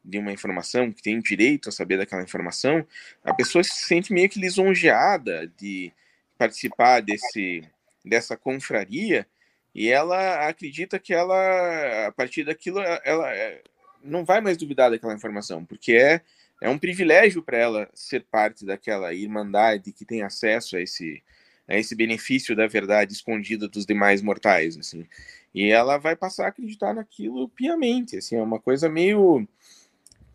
de 0.04 0.18
uma 0.18 0.32
informação, 0.32 0.92
que 0.92 1.02
tem 1.02 1.20
direito 1.20 1.68
a 1.68 1.72
saber 1.72 1.98
daquela 1.98 2.22
informação, 2.22 2.86
a 3.22 3.34
pessoa 3.34 3.62
se 3.62 3.84
sente 3.84 4.12
meio 4.12 4.28
que 4.28 4.40
lisonjeada 4.40 5.52
de 5.58 5.92
participar 6.38 7.00
desse, 7.00 7.62
dessa 8.04 8.36
confraria 8.36 9.26
e 9.74 9.90
ela 9.90 10.48
acredita 10.48 10.98
que 10.98 11.12
ela, 11.12 12.06
a 12.06 12.12
partir 12.12 12.44
daquilo, 12.44 12.80
ela 12.80 13.32
é, 13.34 13.62
não 14.02 14.24
vai 14.24 14.40
mais 14.40 14.56
duvidar 14.56 14.90
daquela 14.90 15.14
informação, 15.14 15.64
porque 15.64 15.92
é, 15.92 16.20
é 16.60 16.68
um 16.68 16.78
privilégio 16.78 17.42
para 17.42 17.58
ela 17.58 17.88
ser 17.94 18.24
parte 18.24 18.64
daquela 18.64 19.12
irmandade 19.12 19.92
que 19.92 20.04
tem 20.04 20.22
acesso 20.22 20.76
a 20.76 20.80
esse, 20.80 21.22
a 21.68 21.76
esse 21.76 21.94
benefício 21.94 22.56
da 22.56 22.66
verdade 22.66 23.12
escondida 23.12 23.68
dos 23.68 23.84
demais 23.84 24.22
mortais, 24.22 24.76
assim. 24.76 25.06
E 25.54 25.70
ela 25.70 25.98
vai 25.98 26.16
passar 26.16 26.46
a 26.46 26.48
acreditar 26.48 26.94
naquilo 26.94 27.48
piamente, 27.48 28.16
assim, 28.16 28.36
é 28.36 28.42
uma 28.42 28.58
coisa 28.58 28.88
meio 28.88 29.46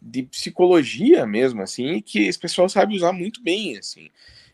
de 0.02 0.24
psicologia 0.24 1.26
mesmo, 1.26 1.62
assim, 1.62 2.02
que 2.02 2.28
esse 2.28 2.38
pessoal 2.38 2.70
sabe 2.70 2.96
usar 2.96 3.14
muito 3.14 3.42
bem, 3.42 3.78
assim. 3.78 4.10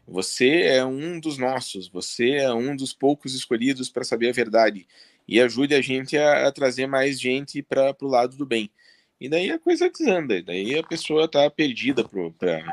Você 0.08 0.64
é 0.64 0.86
um 0.86 1.20
dos 1.20 1.38
nossos, 1.38 1.88
você 1.88 2.32
é 2.36 2.54
um 2.54 2.76
dos 2.76 2.94
poucos 2.94 3.36
escolhidos 3.36 3.90
para 3.90 4.04
saber 4.04 4.30
a 4.30 4.34
verdade. 4.34 4.88
E 5.28 5.40
ajude 5.40 5.76
a 5.76 5.82
gente 5.82 6.18
a, 6.18 6.48
a 6.48 6.52
trazer 6.52 6.88
mais 6.88 7.20
gente 7.20 7.62
para 7.62 7.96
o 8.02 8.08
lado 8.08 8.36
do 8.36 8.46
bem. 8.46 8.72
E 9.20 9.28
daí 9.28 9.52
a 9.52 9.60
coisa 9.60 9.90
desanda, 9.90 10.42
daí 10.42 10.78
a 10.78 10.84
pessoa 10.84 11.26
está 11.26 11.50
perdida 11.50 12.04
para 12.04 12.64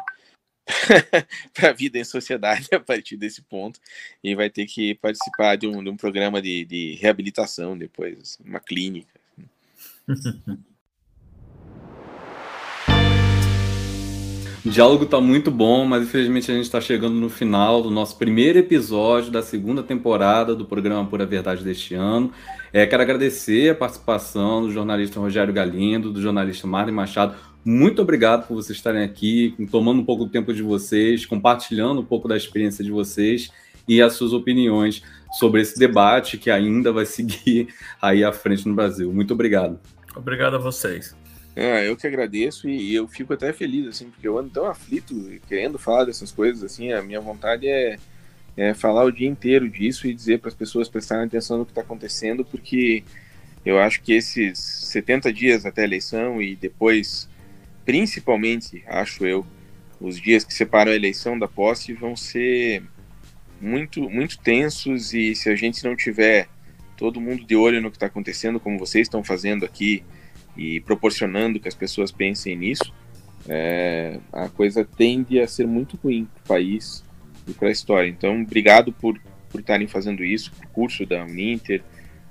para 1.54 1.70
a 1.70 1.72
vida 1.72 1.98
em 1.98 2.04
sociedade 2.04 2.68
a 2.74 2.80
partir 2.80 3.16
desse 3.16 3.42
ponto 3.42 3.80
e 4.22 4.34
vai 4.34 4.50
ter 4.50 4.66
que 4.66 4.94
participar 4.96 5.56
de 5.56 5.66
um, 5.66 5.82
de 5.82 5.90
um 5.90 5.96
programa 5.96 6.42
de, 6.42 6.64
de 6.64 6.94
reabilitação 6.94 7.76
depois, 7.78 8.18
assim, 8.20 8.42
uma 8.44 8.60
clínica. 8.60 9.20
O 14.66 14.68
diálogo 14.68 15.04
está 15.04 15.20
muito 15.20 15.48
bom, 15.48 15.84
mas 15.84 16.02
infelizmente 16.02 16.50
a 16.50 16.54
gente 16.54 16.64
está 16.64 16.80
chegando 16.80 17.14
no 17.14 17.30
final 17.30 17.80
do 17.80 17.88
nosso 17.88 18.18
primeiro 18.18 18.58
episódio 18.58 19.30
da 19.30 19.40
segunda 19.40 19.80
temporada 19.80 20.56
do 20.56 20.64
programa 20.64 21.08
Pura 21.08 21.24
Verdade 21.24 21.62
deste 21.62 21.94
ano. 21.94 22.32
É, 22.72 22.84
quero 22.84 23.00
agradecer 23.00 23.70
a 23.70 23.76
participação 23.76 24.62
do 24.62 24.72
jornalista 24.72 25.20
Rogério 25.20 25.54
Galindo, 25.54 26.12
do 26.12 26.20
jornalista 26.20 26.66
Marlon 26.66 26.92
Machado. 26.92 27.36
Muito 27.64 28.02
obrigado 28.02 28.48
por 28.48 28.56
vocês 28.56 28.76
estarem 28.76 29.04
aqui, 29.04 29.54
tomando 29.70 30.00
um 30.00 30.04
pouco 30.04 30.24
do 30.24 30.32
tempo 30.32 30.52
de 30.52 30.64
vocês, 30.64 31.24
compartilhando 31.24 32.00
um 32.00 32.04
pouco 32.04 32.26
da 32.26 32.36
experiência 32.36 32.82
de 32.82 32.90
vocês 32.90 33.52
e 33.86 34.02
as 34.02 34.14
suas 34.14 34.32
opiniões 34.32 35.00
sobre 35.38 35.60
esse 35.60 35.78
debate 35.78 36.38
que 36.38 36.50
ainda 36.50 36.90
vai 36.90 37.06
seguir 37.06 37.68
aí 38.02 38.24
à 38.24 38.32
frente 38.32 38.66
no 38.66 38.74
Brasil. 38.74 39.12
Muito 39.12 39.32
obrigado. 39.32 39.78
Obrigado 40.16 40.56
a 40.56 40.58
vocês. 40.58 41.14
É, 41.58 41.88
eu 41.88 41.96
que 41.96 42.06
agradeço 42.06 42.68
e 42.68 42.94
eu 42.94 43.08
fico 43.08 43.32
até 43.32 43.50
feliz, 43.50 43.86
assim, 43.86 44.10
porque 44.10 44.28
eu 44.28 44.38
ando 44.38 44.50
tão 44.50 44.66
aflito 44.66 45.14
querendo 45.48 45.78
falar 45.78 46.04
dessas 46.04 46.30
coisas, 46.30 46.62
assim, 46.62 46.92
a 46.92 47.00
minha 47.00 47.18
vontade 47.18 47.66
é, 47.66 47.96
é 48.58 48.74
falar 48.74 49.04
o 49.04 49.10
dia 49.10 49.26
inteiro 49.26 49.66
disso 49.66 50.06
e 50.06 50.12
dizer 50.12 50.38
para 50.38 50.50
as 50.50 50.54
pessoas 50.54 50.86
prestarem 50.86 51.24
atenção 51.24 51.56
no 51.56 51.64
que 51.64 51.70
está 51.70 51.80
acontecendo, 51.80 52.44
porque 52.44 53.02
eu 53.64 53.78
acho 53.80 54.02
que 54.02 54.12
esses 54.12 54.58
70 54.58 55.32
dias 55.32 55.64
até 55.64 55.80
a 55.80 55.84
eleição 55.86 56.42
e 56.42 56.54
depois, 56.54 57.26
principalmente, 57.86 58.84
acho 58.86 59.24
eu, 59.24 59.46
os 59.98 60.20
dias 60.20 60.44
que 60.44 60.52
separam 60.52 60.92
a 60.92 60.94
eleição 60.94 61.38
da 61.38 61.48
posse 61.48 61.94
vão 61.94 62.14
ser 62.14 62.82
muito, 63.58 64.10
muito 64.10 64.38
tensos 64.38 65.14
e 65.14 65.34
se 65.34 65.48
a 65.48 65.56
gente 65.56 65.82
não 65.82 65.96
tiver 65.96 66.48
todo 66.98 67.18
mundo 67.18 67.46
de 67.46 67.56
olho 67.56 67.80
no 67.80 67.90
que 67.90 67.96
está 67.96 68.06
acontecendo, 68.06 68.60
como 68.60 68.78
vocês 68.78 69.06
estão 69.06 69.24
fazendo 69.24 69.64
aqui, 69.64 70.04
e 70.56 70.80
proporcionando 70.80 71.60
que 71.60 71.68
as 71.68 71.74
pessoas 71.74 72.10
pensem 72.10 72.56
nisso, 72.56 72.92
é, 73.48 74.18
a 74.32 74.48
coisa 74.48 74.84
tende 74.84 75.40
a 75.40 75.46
ser 75.46 75.66
muito 75.66 75.96
ruim 76.02 76.24
para 76.24 76.42
o 76.42 76.46
país 76.48 77.04
e 77.46 77.52
para 77.52 77.68
a 77.68 77.72
história. 77.72 78.08
Então, 78.08 78.42
obrigado 78.42 78.92
por, 78.92 79.20
por 79.50 79.60
estarem 79.60 79.86
fazendo 79.86 80.24
isso, 80.24 80.52
o 80.64 80.68
curso 80.68 81.06
da 81.06 81.22
Uninter 81.24 81.82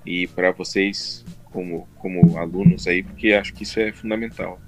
e 0.06 0.28
para 0.28 0.52
vocês 0.52 1.24
como, 1.46 1.88
como 1.98 2.38
alunos 2.38 2.86
aí, 2.88 3.02
porque 3.02 3.34
acho 3.34 3.54
que 3.54 3.64
isso 3.64 3.80
é 3.80 3.92
fundamental. 3.92 4.60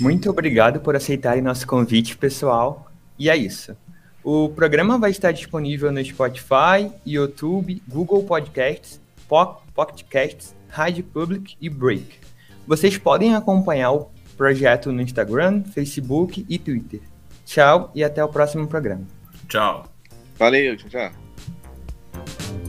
Muito 0.00 0.28
obrigado 0.30 0.80
por 0.80 0.96
aceitarem 0.96 1.42
nosso 1.42 1.66
convite, 1.66 2.16
pessoal. 2.16 2.90
E 3.18 3.30
é 3.30 3.36
isso. 3.36 3.76
O 4.24 4.48
programa 4.48 4.98
vai 4.98 5.10
estar 5.10 5.32
disponível 5.32 5.92
no 5.92 6.02
Spotify, 6.02 6.90
YouTube, 7.06 7.82
Google 7.86 8.24
Podcasts, 8.24 9.00
Pocket 9.28 10.02
Casts, 10.08 10.56
Rádio 10.68 11.04
Public 11.04 11.56
e 11.60 11.68
Break. 11.68 12.23
Vocês 12.66 12.96
podem 12.96 13.34
acompanhar 13.34 13.92
o 13.92 14.10
projeto 14.36 14.92
no 14.92 15.00
Instagram, 15.00 15.62
Facebook 15.64 16.44
e 16.48 16.58
Twitter. 16.58 17.00
Tchau 17.44 17.90
e 17.94 18.02
até 18.02 18.24
o 18.24 18.28
próximo 18.28 18.66
programa. 18.66 19.06
Tchau. 19.48 19.84
Valeu, 20.38 20.76
tchau, 20.76 20.90
tchau. 20.90 22.63